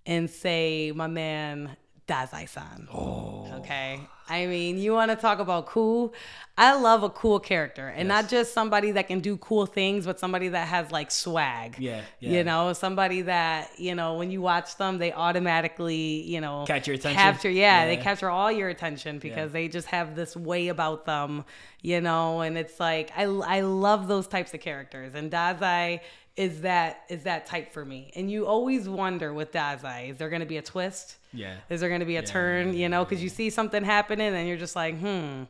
and 0.06 0.30
say 0.30 0.92
my 0.94 1.08
man 1.08 1.78
Dazai-san. 2.10 2.88
Oh. 2.92 3.48
Okay. 3.60 4.00
I 4.28 4.46
mean, 4.48 4.78
you 4.78 4.94
want 4.94 5.12
to 5.12 5.16
talk 5.16 5.40
about 5.40 5.68
cool? 5.68 6.14
I 6.58 6.76
love 6.76 7.04
a 7.04 7.10
cool 7.10 7.40
character, 7.40 7.88
and 7.88 8.08
not 8.08 8.30
just 8.30 8.54
somebody 8.54 8.92
that 8.92 9.08
can 9.08 9.22
do 9.22 9.38
cool 9.38 9.66
things, 9.66 10.06
but 10.06 10.20
somebody 10.20 10.50
that 10.50 10.68
has 10.68 10.92
like 10.92 11.10
swag. 11.10 11.78
Yeah, 11.80 12.02
yeah. 12.20 12.32
You 12.32 12.44
know, 12.44 12.74
somebody 12.74 13.22
that 13.24 13.72
you 13.78 13.96
know 13.96 14.16
when 14.16 14.30
you 14.30 14.42
watch 14.42 14.76
them, 14.78 14.98
they 14.98 15.14
automatically 15.14 16.22
you 16.24 16.42
know 16.42 16.66
Catch 16.68 16.88
your 16.88 16.96
attention? 16.96 17.18
Capture, 17.18 17.50
yeah, 17.50 17.86
they 17.88 17.98
capture 17.98 18.30
all 18.30 18.52
your 18.52 18.70
attention 18.70 19.20
because 19.20 19.52
they 19.52 19.68
just 19.68 19.88
have 19.88 20.16
this 20.16 20.36
way 20.36 20.68
about 20.68 21.06
them, 21.06 21.44
you 21.82 22.02
know. 22.02 22.42
And 22.42 22.58
it's 22.58 22.80
like 22.80 23.12
I 23.18 23.24
I 23.24 23.62
love 23.62 24.08
those 24.08 24.28
types 24.28 24.54
of 24.54 24.60
characters, 24.60 25.16
and 25.16 25.32
Dazai 25.32 26.02
is 26.36 26.62
that 26.62 27.04
is 27.10 27.24
that 27.24 27.46
type 27.48 27.74
for 27.74 27.84
me. 27.84 28.12
And 28.16 28.30
you 28.30 28.46
always 28.46 28.88
wonder 28.88 29.34
with 29.34 29.52
Dazai, 29.52 30.12
is 30.12 30.18
there 30.18 30.30
going 30.30 30.42
to 30.42 30.46
be 30.46 30.58
a 30.58 30.62
twist? 30.62 31.16
Yeah. 31.32 31.56
Is 31.70 31.80
there 31.80 31.90
going 31.90 32.02
to 32.02 32.06
be 32.06 32.18
a 32.18 32.24
turn? 32.24 32.74
You 32.74 32.90
know, 32.90 33.06
because 33.06 33.22
you 33.22 33.30
see 33.30 33.50
something 33.50 33.84
happening 33.84 34.34
and 34.34 34.48
you're 34.48 34.58
just 34.58 34.76
like, 34.76 34.98
hmm. 35.00 35.44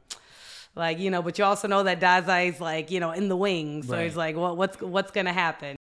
Like 0.76 1.00
you 1.00 1.10
know, 1.10 1.22
but 1.22 1.38
you 1.38 1.44
also 1.44 1.68
know 1.68 1.84
that 1.84 2.00
Dazai's 2.00 2.62
like 2.62 2.92
you 2.92 3.00
know 3.00 3.12
in 3.12 3.28
the 3.28 3.36
wings, 3.36 3.88
so 3.88 4.02
he's 4.02 4.16
like, 4.16 4.36
what 4.36 4.56
what's 4.56 4.80
what's 4.80 5.12
gonna 5.12 5.34
happen? 5.34 5.76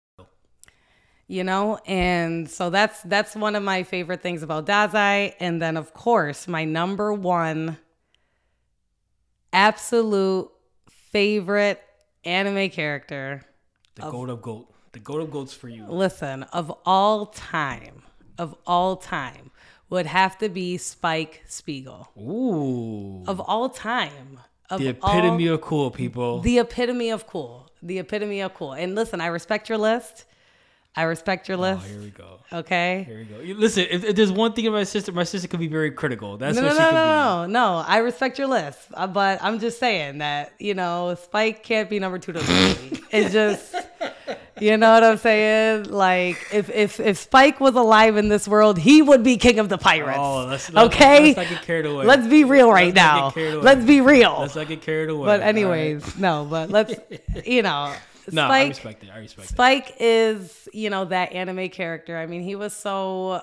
You 1.27 1.43
know, 1.43 1.79
and 1.85 2.49
so 2.49 2.71
that's 2.71 3.01
that's 3.03 3.35
one 3.35 3.55
of 3.55 3.61
my 3.61 3.83
favorite 3.83 4.21
things 4.21 4.41
about 4.41 4.65
Dazai, 4.65 5.35
and 5.39 5.61
then 5.61 5.77
of 5.77 5.93
course 5.93 6.47
my 6.47 6.65
number 6.65 7.13
one 7.13 7.77
absolute 9.53 10.49
favorite 11.11 11.81
anime 12.25 12.69
character 12.69 13.43
The 13.95 14.09
goat 14.09 14.29
of 14.29 14.41
goat. 14.41 14.73
The 14.91 14.99
goat 14.99 15.21
of 15.21 15.31
goats 15.31 15.53
for 15.53 15.69
you. 15.69 15.85
listen, 15.87 16.43
of 16.43 16.73
all 16.83 17.27
time, 17.27 18.01
of 18.39 18.55
all 18.65 18.95
time, 18.95 19.51
would 19.89 20.05
have 20.05 20.37
to 20.39 20.49
be 20.49 20.77
Spike 20.77 21.43
Spiegel. 21.47 22.09
Ooh. 22.19 23.23
Of 23.27 23.39
all 23.39 23.69
time. 23.69 24.39
of 24.69 24.79
The 24.79 24.95
all- 25.01 25.11
epitome 25.11 25.47
of 25.47 25.61
cool 25.61 25.89
people. 25.91 26.41
the 26.41 26.59
epitome 26.59 27.09
of 27.09 27.25
cool. 27.27 27.69
The 27.81 27.99
epitome 27.99 28.41
of 28.41 28.53
cool. 28.53 28.73
And 28.73 28.93
listen, 28.95 29.19
I 29.21 29.27
respect 29.27 29.67
your 29.69 29.77
list. 29.79 30.25
I 30.95 31.03
respect 31.03 31.47
your 31.47 31.57
oh, 31.57 31.61
list. 31.61 31.85
here 31.87 31.99
we 32.01 32.09
go. 32.09 32.39
okay. 32.51 33.05
Here 33.07 33.19
we 33.19 33.53
go. 33.53 33.59
Listen, 33.59 33.85
if, 33.89 34.03
if 34.03 34.15
there's 34.15 34.31
one 34.31 34.53
thing 34.53 34.65
in 34.65 34.73
my 34.73 34.83
sister, 34.83 35.11
my 35.11 35.23
sister 35.23 35.47
could 35.47 35.59
be 35.59 35.67
very 35.67 35.91
critical. 35.91 36.35
That's 36.37 36.55
No, 36.57 36.63
what 36.63 36.69
no, 36.69 36.73
she 36.75 36.79
no, 36.83 36.89
could 36.89 36.95
no, 36.95 37.45
no, 37.45 37.77
no. 37.77 37.83
I 37.87 37.97
respect 37.99 38.37
your 38.37 38.47
list, 38.47 38.79
uh, 38.95 39.07
but 39.07 39.41
I'm 39.41 39.59
just 39.59 39.79
saying 39.79 40.17
that 40.17 40.53
you 40.59 40.73
know 40.73 41.15
Spike 41.23 41.63
can't 41.63 41.89
be 41.89 41.99
number 41.99 42.17
two 42.19 42.33
to 42.33 42.39
the 42.39 42.51
movie. 42.51 43.01
It's 43.11 43.31
just, 43.33 43.75
you 44.61 44.77
know 44.77 44.93
what 44.93 45.03
I'm 45.03 45.17
saying? 45.17 45.85
Like 45.85 46.47
if 46.51 46.69
if 46.69 46.99
if 46.99 47.17
Spike 47.17 47.59
was 47.59 47.75
alive 47.75 48.17
in 48.17 48.29
this 48.29 48.47
world, 48.47 48.77
he 48.77 49.01
would 49.01 49.23
be 49.23 49.37
king 49.37 49.59
of 49.59 49.69
the 49.69 49.77
pirates. 49.77 50.17
Oh, 50.19 50.45
let's, 50.45 50.71
let's, 50.71 50.93
okay. 50.93 51.33
Let's 51.33 51.37
not 51.37 51.49
get 51.49 51.61
carried 51.63 51.85
away. 51.85 52.05
Let's 52.05 52.27
be 52.27 52.43
real 52.43 52.71
right 52.71 52.93
Let's 52.93 52.95
now. 52.95 53.29
get 53.29 53.33
carried 53.35 53.53
away. 53.55 53.63
Let's 53.63 53.85
be 53.85 54.01
real. 54.01 54.37
Let's 54.39 54.55
not 54.55 54.67
get 54.67 54.81
carried 54.81 55.09
away. 55.09 55.25
but 55.25 55.41
anyways, 55.41 56.03
right? 56.03 56.19
no. 56.19 56.47
But 56.49 56.69
let's, 56.69 56.93
you 57.45 57.61
know, 57.61 57.93
no, 58.31 58.43
I 58.43 58.47
Spike. 58.47 58.69
respect 58.69 59.03
it. 59.03 59.09
I 59.13 59.17
respect 59.19 59.49
it. 59.49 59.51
Spike 59.51 59.95
is, 59.99 60.69
you 60.73 60.89
know, 60.89 61.05
that 61.05 61.33
anime 61.33 61.69
character. 61.69 62.17
I 62.17 62.25
mean, 62.25 62.41
he 62.41 62.55
was 62.55 62.73
so, 62.73 63.41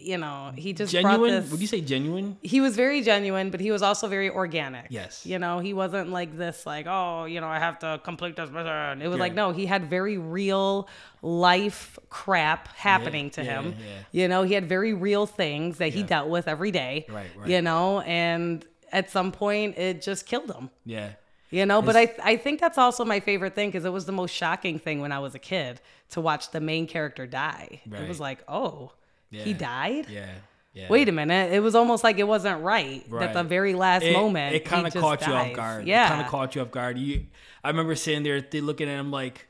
you 0.00 0.18
know, 0.18 0.52
he 0.56 0.72
just 0.72 0.92
Genuine? 0.92 1.30
this. 1.42 1.50
Would 1.50 1.60
you 1.60 1.66
say 1.66 1.80
genuine? 1.80 2.36
he 2.42 2.60
was 2.60 2.76
very 2.76 3.02
genuine, 3.02 3.50
but 3.50 3.60
he 3.60 3.70
was 3.70 3.82
also 3.82 4.08
very 4.08 4.30
organic. 4.30 4.86
Yes. 4.90 5.24
You 5.26 5.38
know, 5.38 5.58
he 5.58 5.72
wasn't 5.74 6.10
like 6.10 6.36
this, 6.36 6.64
like, 6.66 6.86
oh, 6.88 7.24
you 7.24 7.40
know, 7.40 7.48
I 7.48 7.58
have 7.58 7.78
to 7.80 8.00
complete 8.04 8.36
this. 8.36 8.48
It 8.48 8.54
was 8.54 8.64
Yeah. 8.64 9.04
like, 9.16 9.34
no, 9.34 9.52
he 9.52 9.66
had 9.66 9.90
very 9.90 10.18
real 10.18 10.88
life 11.22 11.98
crap 12.10 12.68
happening 12.76 13.30
to 13.30 13.44
yeah, 13.44 13.62
him. 13.62 13.76
yeah. 13.78 13.94
You 14.12 14.28
know, 14.28 14.42
he 14.42 14.54
had 14.54 14.68
very 14.68 14.94
real 14.94 15.26
things 15.26 15.78
that 15.78 15.92
he 15.92 16.02
dealt 16.02 16.28
with 16.28 16.48
every 16.48 16.70
day. 16.70 17.06
Right, 17.08 17.26
right. 17.36 17.48
You 17.48 17.62
know, 17.62 18.00
and 18.02 18.64
at 18.92 19.10
some 19.10 19.32
point 19.32 19.76
it 19.78 20.00
just 20.02 20.26
killed 20.26 20.50
him. 20.50 20.70
Yeah. 20.84 21.10
You 21.50 21.64
know, 21.64 21.80
but 21.80 21.96
I 21.96 22.14
I 22.22 22.36
think 22.36 22.60
that's 22.60 22.76
also 22.76 23.06
my 23.06 23.20
favorite 23.20 23.54
thing 23.54 23.68
because 23.70 23.86
it 23.86 23.92
was 23.92 24.04
the 24.04 24.12
most 24.12 24.34
shocking 24.34 24.78
thing 24.78 25.00
when 25.00 25.12
I 25.12 25.18
was 25.18 25.34
a 25.34 25.38
kid 25.38 25.80
to 26.10 26.20
watch 26.20 26.50
the 26.50 26.60
main 26.60 26.86
character 26.86 27.26
die. 27.26 27.80
It 27.90 28.06
was 28.06 28.20
like, 28.20 28.40
oh, 28.48 28.92
he 29.30 29.52
died. 29.52 30.06
Yeah. 30.08 30.30
Yeah. 30.74 30.86
Wait 30.90 31.08
a 31.08 31.12
minute. 31.12 31.52
It 31.52 31.60
was 31.60 31.74
almost 31.74 32.04
like 32.04 32.18
it 32.18 32.28
wasn't 32.28 32.62
right, 32.62 33.04
right. 33.08 33.20
that 33.20 33.34
the 33.34 33.42
very 33.42 33.74
last 33.74 34.04
it, 34.04 34.12
moment. 34.12 34.54
It 34.54 34.64
kind 34.64 34.86
of 34.86 34.94
caught 34.94 35.26
you 35.26 35.32
off 35.32 35.52
guard. 35.52 35.86
Yeah. 35.86 36.06
It 36.06 36.08
kind 36.08 36.20
of 36.20 36.28
caught 36.28 36.54
you 36.54 36.62
off 36.62 36.70
guard. 36.70 36.98
You, 36.98 37.26
I 37.64 37.68
remember 37.68 37.96
sitting 37.96 38.22
there 38.22 38.40
th- 38.40 38.62
looking 38.62 38.88
at 38.88 39.00
him 39.00 39.10
like, 39.10 39.48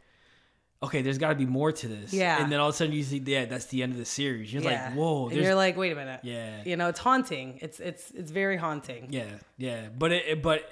okay, 0.83 1.03
there's 1.03 1.19
got 1.19 1.31
to 1.31 1.35
be 1.35 1.45
more 1.45 1.71
to 1.71 1.89
this. 1.89 2.15
Yeah. 2.15 2.43
And 2.43 2.51
then 2.51 2.61
all 2.61 2.69
of 2.69 2.75
a 2.75 2.79
sudden 2.79 2.95
you 2.95 3.03
see, 3.03 3.19
yeah, 3.19 3.45
that's 3.45 3.67
the 3.67 3.83
end 3.83 3.93
of 3.93 3.99
the 3.99 4.05
series. 4.07 4.53
You're 4.53 4.63
Yeah. 4.63 4.87
like, 4.87 4.95
whoa. 4.97 5.29
And 5.29 5.37
you're 5.37 5.55
like, 5.55 5.77
wait 5.77 5.93
a 5.93 5.97
minute. 5.97 6.21
Yeah. 6.23 6.63
You 6.65 6.77
know, 6.77 6.89
it's 6.89 7.01
haunting. 7.01 7.59
It's 7.61 7.79
it's 7.81 8.11
it's 8.13 8.31
very 8.31 8.57
haunting. 8.57 9.09
yeah, 9.11 9.27
yeah. 9.59 9.89
But 9.97 10.13
it, 10.13 10.43
but 10.43 10.63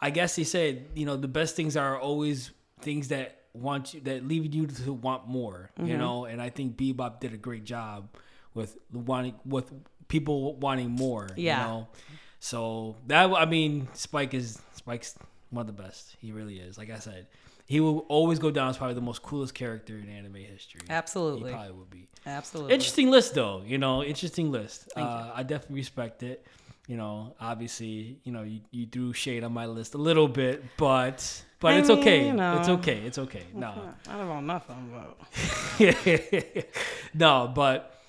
I 0.00 0.10
guess 0.10 0.36
they 0.36 0.44
said, 0.44 0.86
you 0.94 1.04
know, 1.04 1.16
the 1.16 1.28
best 1.28 1.56
things 1.56 1.76
are 1.76 1.98
always 1.98 2.52
things 2.80 3.08
that 3.08 3.42
want 3.52 3.92
you 3.92 4.00
that 4.02 4.26
leave 4.26 4.54
you 4.54 4.66
to 4.66 4.92
want 4.92 5.28
more. 5.28 5.72
Mm-hmm. 5.78 5.90
You 5.90 5.98
know, 5.98 6.24
and 6.24 6.40
I 6.40 6.48
think 6.48 6.76
Bebop 6.76 7.20
did 7.20 7.34
a 7.34 7.36
great 7.36 7.64
job 7.64 8.08
with 8.54 8.76
wanting 8.92 9.34
with 9.44 9.72
people 10.08 10.54
wanting 10.56 10.90
more. 10.90 11.28
Yeah. 11.36 11.60
You 11.60 11.68
know, 11.68 11.88
so 12.40 12.96
that 13.06 13.30
I 13.32 13.46
mean, 13.46 13.88
Spike 13.94 14.34
is 14.34 14.60
Spike's 14.74 15.16
one 15.50 15.68
of 15.68 15.76
the 15.76 15.82
best. 15.82 16.16
He 16.20 16.32
really 16.32 16.58
is. 16.58 16.78
Like 16.78 16.90
I 16.90 16.98
said, 16.98 17.26
he 17.66 17.80
will 17.80 18.00
always 18.08 18.38
go 18.38 18.50
down 18.50 18.70
as 18.70 18.76
probably 18.76 18.94
the 18.94 19.00
most 19.00 19.22
coolest 19.22 19.54
character 19.54 19.96
in 19.96 20.08
anime 20.08 20.34
history. 20.34 20.80
Absolutely. 20.88 21.50
he 21.50 21.56
probably 21.56 21.72
would 21.72 21.90
be. 21.90 22.08
Absolutely. 22.26 22.74
Interesting 22.74 23.10
list 23.10 23.34
though, 23.34 23.62
you 23.64 23.78
know, 23.78 24.02
interesting 24.02 24.50
list. 24.50 24.88
Uh, 24.96 25.30
I 25.34 25.42
definitely 25.42 25.76
respect 25.76 26.22
it. 26.22 26.46
You 26.88 26.96
know, 26.96 27.36
obviously, 27.40 28.18
you 28.24 28.32
know, 28.32 28.42
you, 28.42 28.62
you 28.72 28.86
threw 28.86 29.12
shade 29.12 29.44
on 29.44 29.52
my 29.52 29.66
list 29.66 29.94
a 29.94 29.98
little 29.98 30.26
bit, 30.26 30.64
but 30.76 31.44
but 31.60 31.74
I 31.74 31.78
it's 31.78 31.88
mean, 31.88 31.98
okay. 31.98 32.26
you 32.26 32.32
know. 32.32 32.58
It's 32.58 32.68
okay. 32.68 32.98
It's 33.06 33.18
okay. 33.18 33.44
No. 33.54 33.94
I 34.08 34.16
don't 34.16 34.28
know 34.28 34.40
nothing 34.40 34.90
about. 34.92 36.64
no, 37.14 37.52
but 37.54 37.99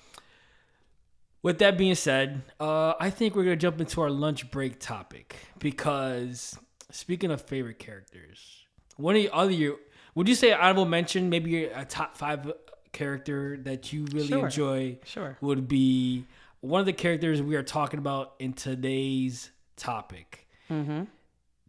with 1.42 1.58
that 1.58 1.76
being 1.78 1.94
said, 1.94 2.42
uh, 2.60 2.94
I 3.00 3.10
think 3.10 3.34
we're 3.34 3.44
gonna 3.44 3.56
jump 3.56 3.80
into 3.80 4.00
our 4.00 4.10
lunch 4.10 4.50
break 4.50 4.78
topic 4.78 5.36
because 5.58 6.58
speaking 6.90 7.30
of 7.30 7.42
favorite 7.42 7.78
characters, 7.78 8.64
one 8.96 9.16
of 9.16 9.22
the 9.22 9.30
other 9.32 9.50
you 9.50 9.78
would 10.14 10.28
you 10.28 10.34
say 10.34 10.52
honorable 10.52 10.84
mention? 10.84 11.30
Maybe 11.30 11.64
a 11.64 11.84
top 11.86 12.16
five 12.16 12.52
character 12.92 13.56
that 13.62 13.92
you 13.92 14.04
really 14.12 14.26
Sure. 14.28 14.44
enjoy 14.44 14.98
Sure. 15.04 15.38
would 15.40 15.66
be 15.68 16.26
one 16.60 16.80
of 16.80 16.86
the 16.86 16.92
characters 16.92 17.40
we 17.40 17.56
are 17.56 17.62
talking 17.62 17.98
about 17.98 18.34
in 18.38 18.52
today's 18.52 19.50
topic. 19.76 20.46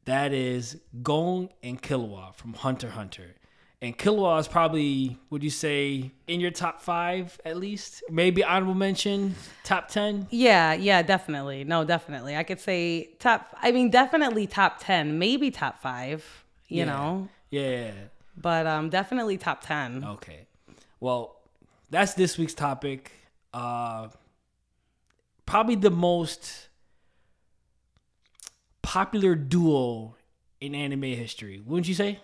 That 0.05 0.33
is 0.33 0.81
Gon 1.01 1.49
and 1.63 1.81
Killua 1.81 2.35
from 2.35 2.53
Hunter 2.53 2.89
Hunter. 2.91 3.35
And 3.83 3.97
Killua 3.97 4.39
is 4.39 4.47
probably, 4.47 5.17
would 5.29 5.43
you 5.43 5.49
say, 5.49 6.13
in 6.25 6.39
your 6.39 6.51
top 6.51 6.79
five 6.79 7.37
at 7.43 7.57
least? 7.57 8.01
Maybe 8.09 8.41
honorable 8.41 8.75
mention, 8.75 9.35
top 9.65 9.89
10? 9.89 10.27
Yeah, 10.31 10.71
yeah, 10.71 11.01
definitely. 11.01 11.65
No, 11.65 11.83
definitely. 11.83 12.37
I 12.37 12.43
could 12.43 12.61
say 12.61 13.09
top 13.19 13.53
I 13.61 13.73
mean 13.73 13.89
definitely 13.89 14.47
top 14.47 14.77
10, 14.79 15.19
maybe 15.19 15.51
top 15.51 15.81
5, 15.81 16.45
you 16.69 16.77
Yeah. 16.79 16.85
know. 16.85 17.27
Yeah. 17.49 17.91
But 18.37 18.65
um 18.67 18.89
definitely 18.89 19.37
top 19.37 19.61
10. 19.61 20.05
Okay. 20.05 20.47
Well, 21.01 21.35
that's 21.89 22.13
this 22.13 22.37
week's 22.37 22.53
topic. 22.53 23.11
Uh, 23.53 24.07
probably 25.45 25.75
the 25.75 25.91
most 25.91 26.69
popular 28.81 29.35
duo 29.35 30.15
in 30.61 30.73
anime 30.73 31.01
history. 31.03 31.61
Wouldn't 31.65 31.89
you 31.89 31.93
say? 31.95 32.19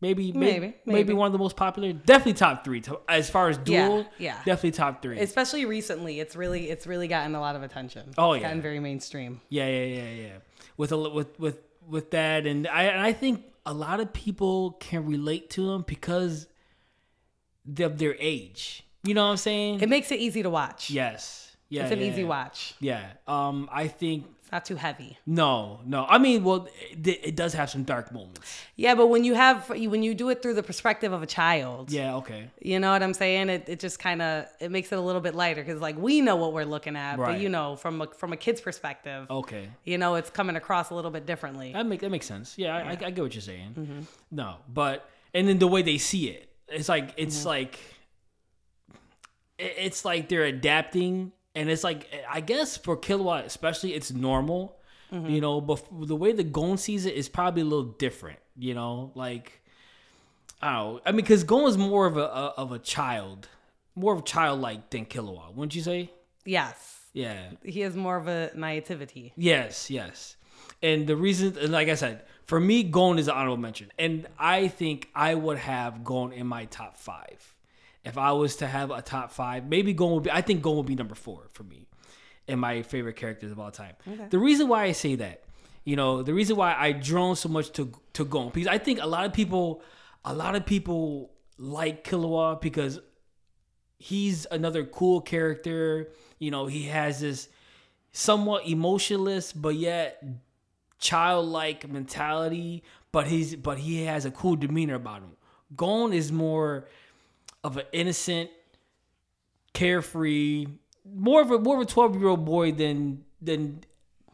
Maybe, 0.00 0.30
maybe, 0.32 0.60
Maybe, 0.60 0.74
maybe, 0.86 1.12
one 1.12 1.26
of 1.26 1.32
the 1.32 1.38
most 1.40 1.56
popular. 1.56 1.92
Definitely 1.92 2.34
top 2.34 2.64
three. 2.64 2.80
To- 2.82 3.00
As 3.08 3.28
far 3.28 3.48
as 3.48 3.58
dual. 3.58 4.06
yeah. 4.18 4.36
definitely 4.44 4.70
top 4.70 5.02
three. 5.02 5.18
Especially 5.18 5.64
recently, 5.64 6.20
it's 6.20 6.36
really 6.36 6.70
it's 6.70 6.86
really 6.86 7.08
gotten 7.08 7.34
a 7.34 7.40
lot 7.40 7.56
of 7.56 7.64
attention. 7.64 8.10
Oh, 8.16 8.32
It's 8.32 8.42
yeah. 8.42 8.48
gotten 8.48 8.62
very 8.62 8.78
mainstream. 8.78 9.40
Yeah, 9.48 9.66
yeah, 9.68 9.84
yeah, 10.02 10.10
yeah. 10.10 10.32
With 10.76 10.92
a 10.92 10.98
with 10.98 11.38
with 11.40 11.58
with 11.88 12.12
that, 12.12 12.46
and 12.46 12.68
I 12.68 12.84
and 12.84 13.00
I 13.00 13.12
think 13.12 13.44
a 13.66 13.74
lot 13.74 13.98
of 13.98 14.12
people 14.12 14.72
can 14.78 15.04
relate 15.04 15.50
to 15.50 15.66
them 15.66 15.84
because 15.86 16.46
of 17.80 17.98
their 17.98 18.14
age. 18.20 18.84
You 19.02 19.14
know 19.14 19.24
what 19.24 19.32
I'm 19.32 19.36
saying? 19.36 19.80
It 19.80 19.88
makes 19.88 20.10
it 20.12 20.20
easy 20.20 20.42
to 20.42 20.50
watch. 20.50 20.90
yes. 20.90 21.56
Yeah. 21.70 21.82
It's 21.82 21.92
an 21.92 21.98
yeah, 22.00 22.06
easy 22.06 22.22
yeah. 22.22 22.28
watch. 22.28 22.74
Yeah. 22.80 23.06
Um. 23.26 23.68
I 23.72 23.88
think 23.88 24.24
not 24.52 24.64
too 24.64 24.76
heavy. 24.76 25.18
no, 25.26 25.80
no. 25.84 26.06
I 26.08 26.18
mean, 26.18 26.42
well, 26.44 26.68
it, 26.90 27.06
it 27.22 27.36
does 27.36 27.52
have 27.54 27.68
some 27.70 27.84
dark 27.84 28.12
moments. 28.12 28.60
Yeah, 28.76 28.94
but 28.94 29.08
when 29.08 29.24
you 29.24 29.34
have 29.34 29.68
when 29.68 30.02
you 30.02 30.14
do 30.14 30.28
it 30.30 30.40
through 30.42 30.54
the 30.54 30.62
perspective 30.62 31.12
of 31.12 31.22
a 31.22 31.26
child, 31.26 31.90
Yeah. 31.90 32.16
Okay. 32.16 32.50
you 32.60 32.78
know 32.80 32.90
what 32.92 33.02
I'm 33.02 33.14
saying? 33.14 33.48
It 33.50 33.68
it 33.68 33.80
just 33.80 33.98
kind 33.98 34.22
of 34.22 34.46
it 34.60 34.70
makes 34.70 34.90
it 34.92 34.98
a 34.98 35.00
little 35.00 35.20
bit 35.20 35.34
lighter 35.34 35.62
because 35.62 35.80
like 35.80 35.96
we 35.98 36.20
know 36.20 36.36
what 36.36 36.52
we're 36.52 36.64
looking 36.64 36.96
at, 36.96 37.18
Right. 37.18 37.34
but 37.34 37.40
you 37.40 37.48
know 37.48 37.76
from 37.76 38.00
a 38.02 38.06
from 38.08 38.32
a 38.32 38.36
kid's 38.36 38.60
perspective, 38.60 39.26
Okay. 39.30 39.68
you 39.84 39.98
know 39.98 40.14
it's 40.14 40.30
coming 40.30 40.56
across 40.56 40.90
a 40.90 40.94
little 40.94 41.10
bit 41.10 41.26
differently. 41.26 41.72
That 41.72 41.86
make 41.86 42.00
that 42.00 42.10
makes 42.10 42.26
sense. 42.26 42.56
Yeah, 42.56 42.76
I, 42.76 42.80
I, 42.80 42.90
I 42.90 42.94
get 43.10 43.18
what 43.18 43.34
you're 43.34 43.42
saying. 43.42 43.74
Mm-hmm. 43.78 44.00
No, 44.30 44.56
but 44.72 45.08
and 45.34 45.46
then 45.48 45.58
the 45.58 45.68
way 45.68 45.82
they 45.82 45.98
see 45.98 46.28
it, 46.28 46.48
it's 46.68 46.88
like 46.88 47.12
it's 47.16 47.38
Mm-hmm. 47.40 47.48
like 47.48 47.78
it's 49.58 50.04
like 50.04 50.28
they're 50.28 50.44
adapting, 50.44 51.32
and 51.58 51.68
it's 51.70 51.84
like 51.84 52.00
I 52.30 52.40
guess 52.40 52.76
for 52.76 52.96
Killua 52.96 53.44
especially, 53.44 53.94
it's 53.94 54.10
normal, 54.12 54.76
Mm-hmm. 55.12 55.30
you 55.34 55.40
know. 55.40 55.60
But 55.60 55.84
the 56.12 56.16
way 56.16 56.32
the 56.32 56.44
Gon 56.44 56.76
sees 56.76 57.06
it 57.06 57.14
is 57.14 57.28
probably 57.28 57.62
a 57.62 57.64
little 57.72 57.92
different, 58.04 58.38
you 58.56 58.74
know. 58.74 59.10
Like 59.14 59.46
I 60.60 60.72
don't 60.74 60.94
know. 60.96 61.00
I 61.06 61.10
mean, 61.12 61.16
because 61.24 61.44
Gon 61.44 61.68
is 61.68 61.78
more 61.78 62.06
of 62.06 62.16
a, 62.16 62.26
a 62.42 62.44
of 62.64 62.72
a 62.72 62.78
child, 62.78 63.48
more 63.94 64.12
of 64.12 64.20
a 64.20 64.22
childlike 64.34 64.90
than 64.90 65.06
Killua, 65.06 65.54
wouldn't 65.54 65.74
you 65.74 65.82
say? 65.82 66.10
yes, 66.44 66.78
Yeah. 67.12 67.50
he 67.62 67.80
has 67.80 67.94
more 67.94 68.16
of 68.16 68.26
a 68.26 68.50
naivety. 68.54 69.32
Yes, 69.36 69.90
yes. 69.90 70.36
And 70.82 71.06
the 71.06 71.16
reason, 71.16 71.56
like 71.70 71.88
I 71.88 71.94
said, 71.94 72.22
for 72.46 72.58
me, 72.60 72.82
Gon 72.84 73.18
is 73.18 73.28
an 73.28 73.34
honorable 73.34 73.58
mention. 73.58 73.90
And 73.98 74.26
I 74.38 74.68
think 74.68 75.08
I 75.14 75.34
would 75.34 75.58
have 75.58 76.04
Gon 76.04 76.32
in 76.32 76.46
my 76.46 76.64
top 76.66 76.96
five. 76.96 77.54
If 78.08 78.18
I 78.18 78.32
was 78.32 78.56
to 78.56 78.66
have 78.66 78.90
a 78.90 79.02
top 79.02 79.30
five, 79.32 79.68
maybe 79.68 79.92
Gon 79.92 80.12
would 80.14 80.24
be, 80.24 80.30
I 80.30 80.40
think 80.40 80.62
Gon 80.62 80.76
would 80.76 80.86
be 80.86 80.94
number 80.94 81.14
four 81.14 81.48
for 81.52 81.62
me 81.62 81.86
and 82.48 82.60
my 82.60 82.82
favorite 82.82 83.16
characters 83.16 83.52
of 83.52 83.60
all 83.60 83.70
time. 83.70 83.94
The 84.30 84.38
reason 84.38 84.68
why 84.68 84.84
I 84.84 84.92
say 84.92 85.14
that, 85.16 85.44
you 85.84 85.96
know, 85.96 86.22
the 86.22 86.34
reason 86.34 86.56
why 86.56 86.74
I 86.76 86.92
drawn 86.92 87.36
so 87.36 87.48
much 87.48 87.70
to, 87.72 87.92
to 88.14 88.24
Gon, 88.24 88.48
because 88.48 88.66
I 88.66 88.78
think 88.78 89.00
a 89.00 89.06
lot 89.06 89.26
of 89.26 89.32
people, 89.32 89.82
a 90.24 90.34
lot 90.34 90.56
of 90.56 90.64
people 90.64 91.30
like 91.58 92.04
Killua 92.04 92.60
because 92.60 93.00
he's 93.98 94.46
another 94.50 94.84
cool 94.84 95.20
character. 95.20 96.10
You 96.38 96.50
know, 96.50 96.66
he 96.66 96.84
has 96.84 97.20
this 97.20 97.48
somewhat 98.12 98.66
emotionless 98.66 99.52
but 99.52 99.74
yet 99.74 100.22
childlike 100.98 101.88
mentality, 101.88 102.82
but 103.12 103.26
he's 103.26 103.54
but 103.56 103.78
he 103.78 104.04
has 104.04 104.24
a 104.24 104.30
cool 104.30 104.56
demeanor 104.56 104.94
about 104.94 105.20
him. 105.20 105.32
Gon 105.76 106.12
is 106.12 106.32
more 106.32 106.88
of 107.64 107.76
an 107.76 107.84
innocent, 107.92 108.50
carefree, 109.72 110.66
more 111.04 111.40
of 111.42 111.50
a 111.50 111.58
more 111.58 111.76
of 111.76 111.82
a 111.82 111.86
twelve 111.86 112.16
year 112.16 112.28
old 112.28 112.44
boy 112.44 112.72
than 112.72 113.24
than 113.40 113.80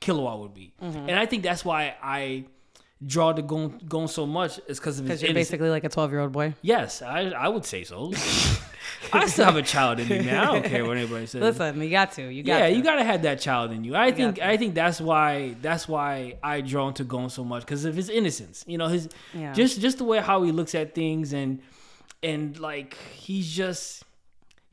Killua 0.00 0.38
would 0.40 0.54
be, 0.54 0.74
mm-hmm. 0.82 1.08
and 1.08 1.12
I 1.12 1.26
think 1.26 1.42
that's 1.42 1.64
why 1.64 1.94
I 2.02 2.44
draw 3.06 3.32
to 3.32 3.42
Gon, 3.42 3.78
Gon 3.88 4.08
so 4.08 4.26
much 4.26 4.60
is 4.66 4.78
because 4.78 4.98
of 4.98 5.04
his 5.04 5.20
Because 5.20 5.22
you're 5.22 5.30
innocence. 5.30 5.50
basically 5.50 5.68
like 5.70 5.84
a 5.84 5.88
12 5.88 6.10
year 6.10 6.20
old 6.20 6.32
boy. 6.32 6.54
Yes, 6.62 7.02
I 7.02 7.30
I 7.30 7.48
would 7.48 7.64
say 7.64 7.84
so. 7.84 8.12
I 9.12 9.26
still 9.26 9.44
have 9.44 9.56
a 9.56 9.62
child 9.62 10.00
in 10.00 10.08
me, 10.08 10.22
man. 10.22 10.38
I 10.38 10.44
don't 10.46 10.64
care 10.64 10.84
what 10.84 10.96
anybody 10.96 11.26
says. 11.26 11.40
Listen, 11.40 11.80
you 11.80 11.90
got 11.90 12.12
to. 12.12 12.22
You 12.22 12.42
got 12.42 12.60
yeah, 12.60 12.68
to. 12.68 12.74
you 12.74 12.82
gotta 12.82 13.04
have 13.04 13.22
that 13.22 13.40
child 13.40 13.72
in 13.72 13.84
you. 13.84 13.94
I 13.94 14.12
think. 14.12 14.40
I 14.40 14.56
think 14.56 14.74
that's 14.74 15.00
why 15.00 15.56
that's 15.60 15.86
why 15.88 16.38
I 16.42 16.60
drawn 16.60 16.94
to 16.94 17.04
Gon 17.04 17.30
so 17.30 17.44
much 17.44 17.62
because 17.62 17.84
of 17.84 17.94
his 17.94 18.08
innocence. 18.08 18.64
You 18.66 18.78
know, 18.78 18.88
his 18.88 19.08
Yeah. 19.34 19.52
just 19.52 19.80
just 19.80 19.98
the 19.98 20.04
way 20.04 20.20
how 20.20 20.42
he 20.42 20.52
looks 20.52 20.74
at 20.74 20.94
things 20.94 21.32
and 21.32 21.60
and 22.24 22.58
like 22.58 22.96
he's 23.14 23.50
just 23.54 24.02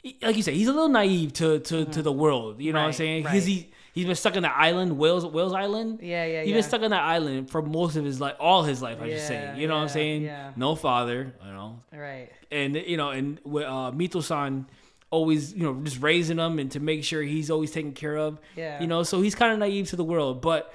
he- 0.01 0.17
like 0.21 0.35
you 0.37 0.41
said, 0.43 0.53
he's 0.55 0.67
a 0.67 0.73
little 0.73 0.89
naive 0.89 1.33
to 1.33 1.59
to, 1.59 1.85
to 1.85 2.01
the 2.01 2.11
world. 2.11 2.59
You 2.61 2.73
know 2.73 2.79
what 2.79 2.83
I'm 2.83 2.87
Right, 2.87 2.95
saying? 2.95 3.23
right. 3.25 3.31
Because 3.33 3.45
he 3.45 3.71
he's 3.93 4.05
been 4.05 4.15
stuck 4.15 4.35
on 4.37 4.41
the 4.43 4.51
island, 4.51 4.97
Wales 4.97 5.25
Wales 5.25 5.53
Island. 5.53 5.99
Yeah, 6.01 6.25
yeah, 6.25 6.41
He's 6.41 6.49
yeah. 6.49 6.55
been 6.55 6.63
stuck 6.63 6.81
on 6.81 6.89
that 6.91 7.03
island 7.03 7.49
for 7.51 7.61
most 7.61 7.95
of 7.97 8.05
his 8.05 8.19
life, 8.19 8.35
all 8.39 8.63
his 8.63 8.81
life. 8.81 8.99
I 9.01 9.09
should 9.09 9.19
say. 9.21 9.53
You 9.57 9.67
know 9.67 9.75
what 9.75 9.81
I'm 9.83 9.89
saying? 9.89 10.23
yeah. 10.23 10.53
No 10.55 10.75
father. 10.75 11.33
You 11.45 11.51
know, 11.51 11.79
Right. 11.93 12.29
and 12.51 12.75
you 12.75 12.97
know, 12.97 13.09
and 13.09 13.39
with 13.43 13.65
uh, 13.65 13.91
Mito-san 13.93 14.65
always, 15.11 15.53
you 15.53 15.63
know, 15.63 15.73
just 15.83 16.01
raising 16.01 16.37
him 16.39 16.57
and 16.57 16.71
to 16.71 16.79
make 16.79 17.03
sure 17.03 17.21
he's 17.21 17.51
always 17.51 17.69
taken 17.71 17.91
care 17.91 18.15
of. 18.17 18.39
Yeah. 18.55 18.79
You 18.81 18.87
know, 18.87 19.03
so 19.03 19.21
he's 19.21 19.35
kind 19.35 19.51
of 19.51 19.59
naive 19.59 19.89
to 19.89 19.97
the 19.97 20.05
world, 20.05 20.41
but 20.41 20.73